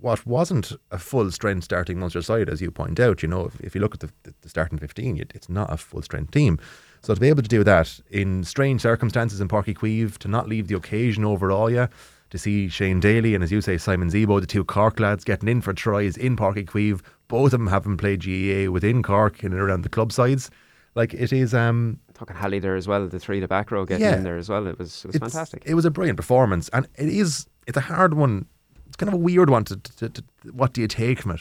what 0.00 0.24
wasn't 0.26 0.72
a 0.90 0.98
full 0.98 1.30
strength 1.30 1.64
starting 1.64 1.98
Munster 1.98 2.22
side, 2.22 2.48
as 2.48 2.60
you 2.60 2.70
point 2.70 3.00
out, 3.00 3.22
you 3.22 3.28
know 3.28 3.46
if, 3.46 3.60
if 3.60 3.74
you 3.74 3.80
look 3.80 3.94
at 3.94 4.00
the, 4.00 4.10
the, 4.42 4.48
starting 4.48 4.78
fifteen, 4.78 5.18
it, 5.18 5.32
it's 5.34 5.48
not 5.48 5.72
a 5.72 5.76
full 5.76 6.02
strength 6.02 6.30
team. 6.30 6.58
So 7.02 7.14
to 7.14 7.20
be 7.20 7.28
able 7.28 7.42
to 7.42 7.48
do 7.48 7.64
that 7.64 8.00
in 8.10 8.44
strange 8.44 8.80
circumstances 8.80 9.40
in 9.40 9.48
Páirc 9.48 9.66
Uí 9.66 9.74
Chaoimh, 9.76 10.18
to 10.18 10.28
not 10.28 10.48
leave 10.48 10.68
the 10.68 10.76
occasion 10.76 11.24
overall, 11.24 11.70
yeah, 11.70 11.86
to 12.30 12.38
see 12.38 12.68
Shane 12.68 13.00
Daly 13.00 13.34
and 13.34 13.42
as 13.42 13.52
you 13.52 13.60
say 13.60 13.78
Simon 13.78 14.10
Zebo, 14.10 14.40
the 14.40 14.46
two 14.46 14.64
Cork 14.64 15.00
lads 15.00 15.24
getting 15.24 15.48
in 15.48 15.60
for 15.60 15.72
tries 15.72 16.16
in 16.16 16.36
Páirc 16.36 16.64
Uí 16.64 16.66
Chaoimh, 16.66 17.00
both 17.28 17.52
of 17.52 17.60
them 17.60 17.66
having 17.68 17.96
played 17.96 18.24
GAA 18.24 18.70
within 18.70 19.02
Cork 19.02 19.42
and 19.42 19.54
around 19.54 19.82
the 19.82 19.88
club 19.88 20.12
sides. 20.12 20.50
Like 20.94 21.14
it 21.14 21.32
is 21.32 21.54
um 21.54 22.00
Talking 22.14 22.34
Halley 22.36 22.58
there 22.58 22.74
as 22.74 22.88
well, 22.88 23.06
the 23.06 23.20
three, 23.20 23.38
the 23.38 23.46
back 23.46 23.70
row 23.70 23.84
getting 23.84 24.04
Yeah. 24.04 24.16
in 24.16 24.24
there 24.24 24.36
as 24.36 24.48
well. 24.48 24.66
It 24.66 24.78
was, 24.78 25.04
it 25.04 25.12
was 25.12 25.32
fantastic. 25.32 25.62
It 25.64 25.74
was 25.74 25.84
a 25.84 25.90
brilliant 25.90 26.16
performance, 26.16 26.68
and 26.70 26.88
it 26.96 27.08
is. 27.08 27.46
It's 27.68 27.76
a 27.76 27.82
hard 27.82 28.14
one. 28.14 28.46
It's 28.86 28.96
kind 28.96 29.08
of 29.08 29.14
a 29.14 29.22
weird 29.22 29.50
one. 29.50 29.64
To, 29.64 29.76
to, 29.76 30.08
to, 30.08 30.24
what 30.52 30.72
do 30.72 30.80
you 30.80 30.88
take 30.88 31.20
from 31.20 31.32
it? 31.32 31.40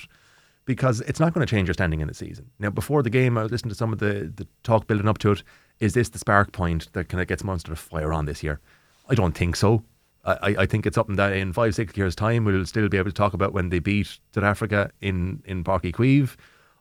Because 0.65 0.99
it's 1.01 1.19
not 1.19 1.33
going 1.33 1.47
to 1.47 1.49
change 1.49 1.69
your 1.69 1.73
standing 1.73 2.01
in 2.01 2.07
the 2.09 2.13
season. 2.13 2.51
Now, 2.59 2.69
before 2.69 3.01
the 3.01 3.09
game, 3.09 3.37
I 3.37 3.43
was 3.43 3.51
listening 3.53 3.69
to 3.69 3.75
some 3.75 3.93
of 3.93 3.99
the, 3.99 4.31
the 4.35 4.45
talk 4.63 4.85
building 4.85 5.07
up 5.07 5.17
to 5.19 5.31
it. 5.31 5.41
Is 5.79 5.93
this 5.93 6.09
the 6.09 6.19
spark 6.19 6.51
point 6.51 6.91
that 6.91 7.07
kind 7.07 7.21
of 7.21 7.27
gets 7.27 7.43
Munster 7.43 7.69
to 7.71 7.75
fire 7.77 8.11
on 8.11 8.25
this 8.25 8.43
year? 8.43 8.59
I 9.09 9.15
don't 9.15 9.31
think 9.33 9.55
so. 9.55 9.81
I, 10.27 10.55
I- 10.59 10.65
think 10.65 10.85
it's 10.85 10.95
something 10.95 11.15
that 11.15 11.33
in 11.33 11.53
five, 11.53 11.73
six 11.75 11.95
years' 11.97 12.15
time 12.15 12.43
we'll 12.45 12.65
still 12.65 12.89
be 12.89 12.97
able 12.97 13.09
to 13.09 13.15
talk 13.15 13.33
about 13.33 13.53
when 13.53 13.69
they 13.69 13.79
beat 13.79 14.19
South 14.33 14.43
Africa 14.43 14.91
in 15.01 15.41
in 15.45 15.63
Páirc 15.63 15.83
Uí 15.83 15.93
Chaoimh. 15.93 16.35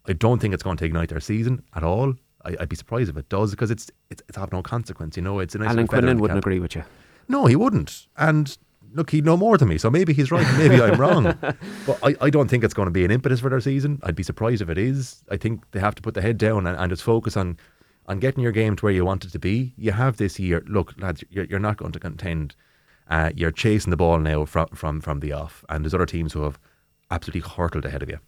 I 0.09 0.13
don't 0.13 0.41
think 0.41 0.55
it's 0.55 0.63
going 0.63 0.77
to 0.79 0.85
ignite 0.85 1.09
their 1.09 1.21
season 1.21 1.63
at 1.75 1.83
all. 1.83 2.15
I, 2.45 2.57
I'd 2.61 2.69
be 2.69 2.77
surprised 2.77 3.11
if 3.11 3.17
it 3.17 3.29
does 3.29 3.51
because 3.53 3.71
it's 3.71 3.91
it's, 4.11 4.23
it's 4.29 4.39
of 4.39 4.53
no 4.53 4.63
consequence. 4.63 5.17
You 5.17 5.23
know, 5.23 5.39
it's 5.41 5.55
a 5.55 5.59
nice 5.59 5.71
Alan 5.71 5.87
Quinlan 5.87 6.19
wouldn't 6.19 6.39
agree 6.39 6.61
with 6.61 6.75
you. 6.77 6.85
No, 7.29 7.47
he 7.47 7.57
wouldn't. 7.57 8.07
And 8.17 8.57
look, 8.95 9.11
he'd 9.11 9.25
know 9.25 9.37
more 9.37 9.59
than 9.59 9.69
me, 9.69 9.79
so 9.79 9.91
maybe 9.91 10.13
he's 10.13 10.31
right, 10.31 10.47
maybe 10.57 10.81
I'm 10.81 10.99
wrong. 11.01 11.37
But 11.87 11.99
I, 12.03 12.17
I 12.21 12.31
don't 12.31 12.49
think 12.49 12.65
it's 12.65 12.75
going 12.75 12.87
to 12.87 12.93
be 12.93 13.05
an 13.05 13.11
impetus 13.11 13.41
for 13.41 13.51
their 13.51 13.61
season. 13.61 14.01
I'd 14.03 14.17
be 14.17 14.23
surprised 14.23 14.63
if 14.63 14.69
it 14.69 14.79
is. 14.79 15.23
I 15.31 15.37
think 15.37 15.71
they 15.73 15.81
have 15.81 15.95
to 15.97 16.03
put 16.03 16.15
the 16.15 16.23
head 16.23 16.39
down 16.39 16.67
and, 16.67 16.77
and 16.79 16.91
just 16.91 17.03
focus 17.03 17.37
on 17.37 17.59
on 18.09 18.21
getting 18.21 18.43
your 18.43 18.53
game 18.53 18.77
to 18.77 18.85
where 18.85 18.93
you 18.93 19.05
want 19.05 19.25
it 19.25 19.33
to 19.33 19.39
be. 19.39 19.75
You 19.77 19.91
have 19.93 20.17
this 20.17 20.39
year. 20.39 20.63
Look, 20.69 20.95
lads, 21.01 21.25
you're, 21.29 21.45
you're 21.47 21.59
not 21.59 21.77
going 21.77 21.91
to 21.93 21.99
contend. 21.99 22.55
Uh, 23.09 23.31
you're 23.35 23.53
chasing 23.53 23.91
the 23.91 23.97
ball 23.97 24.19
now 24.19 24.45
from, 24.45 24.67
from 24.69 25.01
from 25.01 25.21
the 25.21 25.33
off, 25.33 25.65
and 25.69 25.85
there's 25.85 25.95
other 25.95 26.07
teams 26.07 26.33
who 26.33 26.43
have 26.43 26.59
absolutely 27.11 27.49
hurtled 27.49 27.85
ahead 27.85 28.03
of 28.03 28.09
you. 28.09 28.19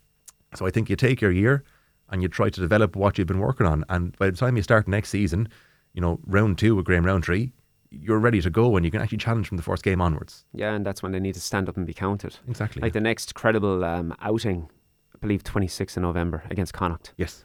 So 0.54 0.66
I 0.66 0.70
think 0.70 0.88
you 0.88 0.96
take 0.96 1.20
your 1.20 1.32
year 1.32 1.64
and 2.10 2.22
you 2.22 2.28
try 2.28 2.48
to 2.48 2.60
develop 2.60 2.96
what 2.96 3.18
you've 3.18 3.26
been 3.26 3.38
working 3.40 3.66
on. 3.66 3.84
And 3.88 4.16
by 4.18 4.30
the 4.30 4.36
time 4.36 4.56
you 4.56 4.62
start 4.62 4.88
next 4.88 5.10
season, 5.10 5.48
you 5.92 6.00
know, 6.00 6.20
round 6.26 6.58
two 6.58 6.74
with 6.76 6.84
Graham 6.86 7.04
Rowntree, 7.04 7.50
you're 7.90 8.18
ready 8.18 8.40
to 8.40 8.50
go 8.50 8.76
and 8.76 8.84
you 8.84 8.90
can 8.90 9.00
actually 9.00 9.18
challenge 9.18 9.48
from 9.48 9.56
the 9.56 9.62
first 9.62 9.82
game 9.82 10.00
onwards. 10.00 10.44
Yeah, 10.54 10.74
and 10.74 10.84
that's 10.84 11.02
when 11.02 11.12
they 11.12 11.20
need 11.20 11.34
to 11.34 11.40
stand 11.40 11.68
up 11.68 11.76
and 11.76 11.86
be 11.86 11.94
counted. 11.94 12.36
Exactly. 12.48 12.80
Like 12.82 12.92
the 12.92 13.00
next 13.00 13.34
credible 13.34 13.84
um, 13.84 14.14
outing, 14.20 14.68
I 15.14 15.18
believe 15.18 15.42
26th 15.42 15.96
of 15.96 16.02
November 16.02 16.44
against 16.50 16.72
Connacht. 16.72 17.12
Yes. 17.16 17.44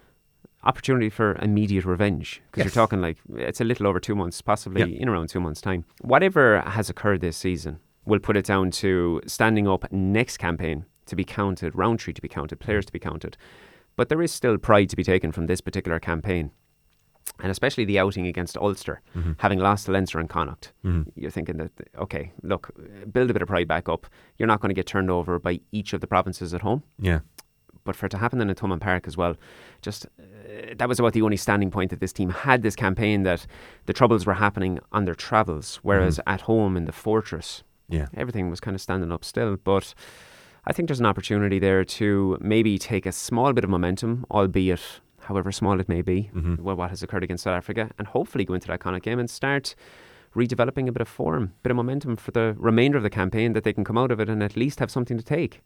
Opportunity 0.64 1.10
for 1.10 1.36
immediate 1.42 1.86
revenge 1.86 2.42
because 2.52 2.66
Yes. 2.66 2.76
you're 2.76 2.82
talking 2.84 3.02
like 3.02 3.18
it's 3.36 3.60
a 3.60 3.64
little 3.66 3.86
over 3.88 4.00
two 4.00 4.16
months, 4.16 4.42
possibly 4.42 4.98
in 5.00 5.10
around 5.10 5.28
two 5.30 5.40
months' 5.42 5.62
time. 5.62 5.84
Whatever 6.02 6.62
has 6.62 6.90
occurred 6.90 7.20
this 7.22 7.36
season, 7.38 7.80
we'll 8.06 8.20
put 8.20 8.38
it 8.38 8.46
down 8.46 8.72
to 8.72 9.22
standing 9.26 9.68
up 9.68 9.92
next 9.92 10.38
campaign 10.38 10.86
to 11.08 11.16
be 11.16 11.26
counted, 11.26 11.76
Rowntree 11.76 12.14
to 12.14 12.22
be 12.22 12.30
counted, 12.30 12.60
players 12.60 12.86
to 12.86 12.94
be 12.94 13.00
counted. 13.00 13.36
But 13.98 14.08
there 14.10 14.22
is 14.22 14.32
still 14.32 14.58
pride 14.58 14.90
to 14.90 14.96
be 14.96 15.04
taken 15.04 15.32
from 15.34 15.48
this 15.48 15.60
particular 15.62 16.00
campaign. 16.00 16.52
And 17.40 17.52
especially 17.52 17.84
the 17.86 18.00
outing 18.00 18.28
against 18.28 18.58
Ulster, 18.58 19.02
Mm-hmm. 19.16 19.32
having 19.40 19.60
lost 19.60 19.86
to 19.86 19.92
Leinster 19.92 20.20
and 20.20 20.30
Connacht, 20.30 20.72
Mhm. 20.86 21.12
you're 21.16 21.32
thinking 21.32 21.58
that, 21.58 21.72
okay, 21.98 22.32
look, 22.42 22.70
build 23.12 23.30
a 23.30 23.34
bit 23.34 23.42
of 23.42 23.48
pride 23.48 23.68
back 23.68 23.90
up. 23.90 24.08
You're 24.38 24.48
not 24.48 24.62
going 24.62 24.70
to 24.70 24.76
get 24.76 24.88
turned 24.88 25.10
over 25.10 25.40
by 25.40 25.60
each 25.72 25.94
of 25.94 26.00
the 26.02 26.08
provinces 26.08 26.54
at 26.54 26.62
home. 26.62 26.84
Yeah. 27.00 27.20
But 27.84 27.96
for 27.96 28.06
it 28.06 28.10
to 28.10 28.18
happen 28.18 28.40
in 28.42 28.50
a 28.50 28.56
Thomond 28.56 28.80
Park 28.82 29.08
as 29.08 29.18
well, 29.18 29.36
just 29.82 30.06
uh, 30.06 30.74
that 30.78 30.88
was 30.88 31.00
about 31.00 31.14
the 31.14 31.22
only 31.22 31.38
standing 31.38 31.70
point 31.72 31.90
that 31.90 32.00
this 32.00 32.14
team 32.14 32.30
had 32.30 32.62
this 32.62 32.76
campaign 32.76 33.24
that 33.24 33.46
the 33.86 33.94
troubles 33.94 34.26
were 34.26 34.36
happening 34.36 34.80
on 34.92 35.06
their 35.06 35.16
travels, 35.16 35.80
whereas 35.84 36.20
at 36.28 36.42
home 36.42 36.78
in 36.78 36.86
the 36.86 36.92
fortress, 36.92 37.64
Yeah. 37.90 38.08
everything 38.16 38.50
was 38.50 38.60
kind 38.60 38.76
of 38.76 38.82
standing 38.82 39.12
up 39.12 39.26
still. 39.26 39.58
But 39.58 39.94
I 40.66 40.72
think 40.74 40.88
there's 40.88 41.00
an 41.02 41.06
opportunity 41.06 41.60
there 41.60 41.84
to 41.84 42.38
maybe 42.40 42.78
take 42.78 43.06
a 43.06 43.12
small 43.12 43.52
bit 43.54 43.64
of 43.66 43.70
momentum, 43.70 44.26
albeit 44.32 45.02
however 45.22 45.52
small 45.52 45.80
it 45.80 45.90
may 45.90 46.02
be, 46.02 46.30
Mhm. 46.34 46.60
well, 46.60 46.76
what 46.76 46.90
has 46.90 47.04
occurred 47.04 47.24
against 47.24 47.44
South 47.44 47.56
Africa, 47.58 47.90
and 47.98 48.08
hopefully 48.08 48.46
go 48.46 48.54
into 48.54 48.68
that 48.68 48.80
iconic 48.80 49.04
game 49.04 49.20
and 49.20 49.30
start 49.30 49.76
redeveloping 50.36 50.88
a 50.88 50.92
bit 50.92 51.02
of 51.02 51.08
form, 51.08 51.44
a 51.44 51.48
bit 51.64 51.72
of 51.72 51.78
momentum 51.78 52.16
for 52.16 52.32
the 52.32 52.56
remainder 52.58 52.98
of 52.98 53.04
the 53.04 53.10
campaign 53.10 53.54
that 53.54 53.64
they 53.64 53.74
can 53.74 53.84
come 53.84 53.98
out 53.98 54.12
of 54.12 54.20
it 54.20 54.30
and 54.30 54.42
at 54.42 54.56
least 54.56 54.80
have 54.80 54.90
something 54.90 55.18
to 55.18 55.24
take. 55.24 55.62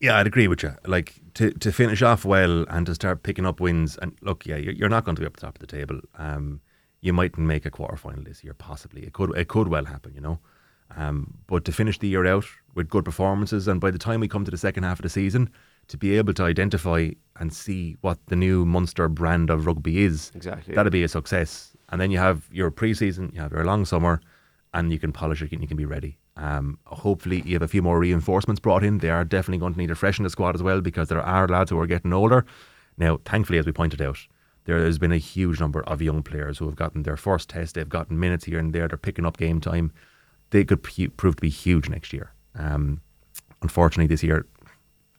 Yeah, 0.00 0.16
I'd 0.18 0.26
agree 0.26 0.46
with 0.48 0.62
you. 0.62 0.74
Like 0.86 1.14
to, 1.34 1.50
to 1.50 1.72
finish 1.72 2.02
off 2.02 2.24
well 2.24 2.64
and 2.68 2.86
to 2.86 2.94
start 2.94 3.22
picking 3.24 3.46
up 3.46 3.58
wins. 3.60 3.96
And 4.00 4.16
look, 4.22 4.46
yeah, 4.46 4.56
you're, 4.56 4.74
you're 4.74 4.88
not 4.88 5.04
going 5.04 5.16
to 5.16 5.20
be 5.20 5.26
up 5.26 5.34
the 5.34 5.40
top 5.40 5.56
of 5.56 5.60
the 5.60 5.66
table. 5.66 6.00
Um, 6.16 6.60
you 7.00 7.12
mightn't 7.12 7.46
make 7.46 7.66
a 7.66 7.70
quarter 7.70 7.96
final 7.96 8.22
this 8.22 8.42
year, 8.44 8.54
possibly. 8.54 9.02
It 9.02 9.12
could 9.12 9.36
it 9.36 9.48
could 9.48 9.68
well 9.68 9.84
happen, 9.84 10.14
you 10.14 10.20
know. 10.20 10.38
Um, 10.96 11.34
but 11.46 11.64
to 11.66 11.72
finish 11.72 11.98
the 11.98 12.08
year 12.08 12.26
out 12.26 12.46
with 12.74 12.88
good 12.88 13.04
performances, 13.04 13.68
and 13.68 13.80
by 13.80 13.90
the 13.90 13.98
time 13.98 14.20
we 14.20 14.28
come 14.28 14.44
to 14.44 14.50
the 14.50 14.56
second 14.56 14.84
half 14.84 14.98
of 14.98 15.02
the 15.02 15.08
season, 15.08 15.50
to 15.88 15.96
be 15.98 16.16
able 16.16 16.32
to 16.34 16.44
identify 16.44 17.10
and 17.38 17.52
see 17.52 17.96
what 18.00 18.18
the 18.26 18.36
new 18.36 18.64
Munster 18.64 19.08
brand 19.08 19.50
of 19.50 19.66
rugby 19.66 20.04
is, 20.04 20.32
Exactly. 20.34 20.74
that'll 20.74 20.90
be 20.90 21.02
a 21.02 21.08
success. 21.08 21.76
And 21.90 22.00
then 22.00 22.10
you 22.10 22.18
have 22.18 22.48
your 22.50 22.70
pre-season, 22.70 23.30
you 23.34 23.40
have 23.40 23.52
your 23.52 23.64
long 23.64 23.84
summer, 23.84 24.20
and 24.72 24.90
you 24.92 24.98
can 24.98 25.12
polish 25.12 25.42
it 25.42 25.52
and 25.52 25.60
you 25.60 25.68
can 25.68 25.76
be 25.76 25.86
ready. 25.86 26.18
Um, 26.38 26.78
hopefully, 26.86 27.42
you 27.44 27.54
have 27.54 27.62
a 27.62 27.68
few 27.68 27.82
more 27.82 27.98
reinforcements 27.98 28.60
brought 28.60 28.84
in. 28.84 28.98
They 28.98 29.10
are 29.10 29.24
definitely 29.24 29.58
going 29.58 29.74
to 29.74 29.78
need 29.78 29.90
a 29.90 29.96
fresh 29.96 30.18
in 30.18 30.22
the 30.22 30.30
squad 30.30 30.54
as 30.54 30.62
well 30.62 30.80
because 30.80 31.08
there 31.08 31.20
are 31.20 31.48
lads 31.48 31.70
who 31.70 31.78
are 31.80 31.86
getting 31.86 32.12
older. 32.12 32.46
Now, 32.96 33.20
thankfully, 33.24 33.58
as 33.58 33.66
we 33.66 33.72
pointed 33.72 34.00
out, 34.00 34.18
there 34.64 34.78
has 34.78 34.98
been 34.98 35.12
a 35.12 35.18
huge 35.18 35.58
number 35.60 35.82
of 35.82 36.00
young 36.00 36.22
players 36.22 36.58
who 36.58 36.66
have 36.66 36.76
gotten 36.76 37.02
their 37.02 37.16
first 37.16 37.48
test. 37.48 37.74
They've 37.74 37.88
gotten 37.88 38.20
minutes 38.20 38.44
here 38.44 38.58
and 38.58 38.72
there. 38.72 38.86
They're 38.86 38.98
picking 38.98 39.26
up 39.26 39.36
game 39.36 39.60
time. 39.60 39.92
They 40.50 40.64
could 40.64 40.82
pu- 40.82 41.10
prove 41.10 41.36
to 41.36 41.40
be 41.40 41.48
huge 41.48 41.88
next 41.88 42.12
year. 42.12 42.32
Um, 42.54 43.00
unfortunately, 43.62 44.06
this 44.06 44.22
year 44.22 44.46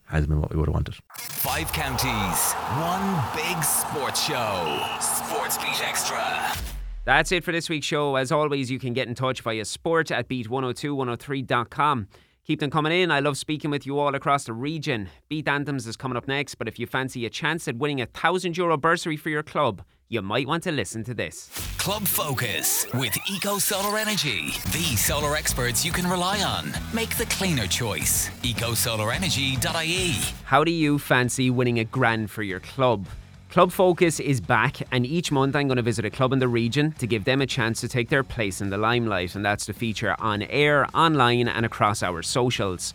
has 0.05 0.25
been 0.25 0.39
what 0.39 0.51
we 0.51 0.57
would 0.57 0.67
have 0.67 0.73
wanted. 0.73 0.95
Five 1.17 1.71
counties, 1.73 2.53
one 2.79 3.23
big 3.35 3.63
sports 3.63 4.23
show. 4.23 4.85
Sports 5.01 5.57
Beat 5.57 5.81
Extra. 5.83 6.78
That's 7.09 7.31
it 7.31 7.43
for 7.43 7.51
this 7.51 7.69
week's 7.69 7.87
show. 7.87 8.17
As 8.17 8.31
always, 8.31 8.69
you 8.69 8.77
can 8.77 8.93
get 8.93 9.07
in 9.07 9.15
touch 9.15 9.41
via 9.41 9.65
sport 9.65 10.11
at 10.11 10.29
beat102103.com. 10.29 12.07
Keep 12.45 12.59
them 12.59 12.69
coming 12.69 12.91
in. 12.91 13.09
I 13.09 13.19
love 13.19 13.35
speaking 13.35 13.71
with 13.71 13.87
you 13.87 13.97
all 13.97 14.13
across 14.13 14.43
the 14.43 14.53
region. 14.53 15.09
Beat 15.27 15.47
Anthems 15.47 15.87
is 15.87 15.97
coming 15.97 16.15
up 16.15 16.27
next, 16.27 16.53
but 16.59 16.67
if 16.67 16.77
you 16.77 16.85
fancy 16.85 17.25
a 17.25 17.31
chance 17.31 17.67
at 17.67 17.77
winning 17.77 17.99
a 17.99 18.05
thousand 18.05 18.57
euro 18.57 18.77
bursary 18.77 19.17
for 19.17 19.29
your 19.29 19.41
club, 19.41 19.81
you 20.07 20.21
might 20.21 20.47
want 20.47 20.61
to 20.65 20.71
listen 20.71 21.03
to 21.05 21.15
this. 21.15 21.49
Club 21.79 22.03
Focus 22.03 22.85
with 22.93 23.17
Eco 23.27 23.57
Solar 23.57 23.97
Energy. 23.97 24.51
The 24.65 24.95
solar 24.95 25.35
experts 25.35 25.83
you 25.83 25.91
can 25.91 26.07
rely 26.07 26.43
on. 26.43 26.71
Make 26.93 27.17
the 27.17 27.25
cleaner 27.25 27.65
choice. 27.65 28.29
EcoSolarEnergy.ie. 28.43 30.13
How 30.43 30.63
do 30.63 30.69
you 30.71 30.99
fancy 30.99 31.49
winning 31.49 31.79
a 31.79 31.85
grand 31.85 32.29
for 32.29 32.43
your 32.43 32.59
club? 32.59 33.07
Club 33.49 33.71
Focus 33.71 34.19
is 34.19 34.39
back, 34.39 34.77
and 34.91 35.07
each 35.07 35.31
month 35.31 35.55
I'm 35.55 35.67
going 35.67 35.77
to 35.77 35.81
visit 35.81 36.05
a 36.05 36.11
club 36.11 36.33
in 36.33 36.37
the 36.37 36.47
region 36.47 36.91
to 36.99 37.07
give 37.07 37.23
them 37.23 37.41
a 37.41 37.47
chance 37.47 37.81
to 37.81 37.87
take 37.87 38.09
their 38.09 38.21
place 38.21 38.61
in 38.61 38.69
the 38.69 38.77
limelight, 38.77 39.33
and 39.33 39.43
that's 39.43 39.65
the 39.65 39.73
feature 39.73 40.15
on 40.19 40.43
air, 40.43 40.87
online, 40.93 41.47
and 41.47 41.65
across 41.65 42.03
our 42.03 42.21
socials. 42.21 42.93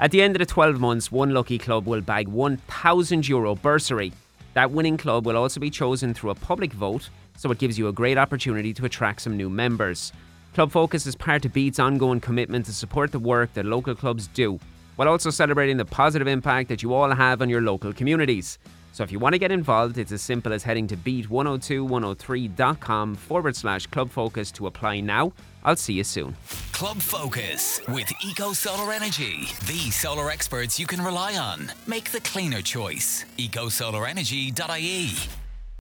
At 0.00 0.10
the 0.10 0.20
end 0.20 0.34
of 0.34 0.40
the 0.40 0.46
12 0.46 0.80
months, 0.80 1.12
one 1.12 1.32
lucky 1.32 1.56
club 1.56 1.86
will 1.86 2.00
bag 2.00 2.26
€1,000 2.26 3.28
Euro 3.28 3.54
bursary. 3.54 4.12
That 4.54 4.72
winning 4.72 4.96
club 4.96 5.24
will 5.24 5.36
also 5.36 5.60
be 5.60 5.70
chosen 5.70 6.14
through 6.14 6.30
a 6.30 6.34
public 6.34 6.72
vote, 6.72 7.08
so 7.36 7.52
it 7.52 7.58
gives 7.58 7.78
you 7.78 7.86
a 7.86 7.92
great 7.92 8.18
opportunity 8.18 8.74
to 8.74 8.84
attract 8.84 9.22
some 9.22 9.36
new 9.36 9.48
members. 9.48 10.12
Club 10.52 10.72
Focus 10.72 11.06
is 11.06 11.14
part 11.14 11.44
of 11.44 11.52
Beat's 11.52 11.78
ongoing 11.78 12.18
commitment 12.18 12.66
to 12.66 12.72
support 12.72 13.12
the 13.12 13.20
work 13.20 13.54
that 13.54 13.66
local 13.66 13.94
clubs 13.94 14.26
do, 14.26 14.58
while 14.96 15.08
also 15.08 15.30
celebrating 15.30 15.76
the 15.76 15.84
positive 15.84 16.26
impact 16.26 16.68
that 16.70 16.82
you 16.82 16.92
all 16.92 17.14
have 17.14 17.40
on 17.40 17.48
your 17.48 17.62
local 17.62 17.92
communities. 17.92 18.58
So 18.92 19.02
if 19.02 19.10
you 19.10 19.18
want 19.18 19.34
to 19.34 19.38
get 19.38 19.50
involved, 19.50 19.98
it's 19.98 20.12
as 20.12 20.22
simple 20.22 20.52
as 20.52 20.62
heading 20.62 20.86
to 20.88 20.96
beat102103.com 20.96 23.14
forward 23.16 23.56
slash 23.56 23.86
club 23.86 24.10
focus 24.10 24.52
to 24.52 24.66
apply 24.66 25.00
now. 25.00 25.32
I'll 25.64 25.76
see 25.76 25.94
you 25.94 26.04
soon. 26.04 26.36
Club 26.72 27.00
Focus 27.00 27.80
with 27.88 28.12
Eco 28.24 28.52
Solar 28.52 28.92
Energy, 28.92 29.48
the 29.66 29.90
solar 29.90 30.30
experts 30.30 30.78
you 30.78 30.86
can 30.86 31.02
rely 31.02 31.36
on. 31.36 31.72
Make 31.86 32.10
the 32.10 32.20
cleaner 32.20 32.62
choice. 32.62 33.24
EcoSolarEnergy.ie. 33.38 35.41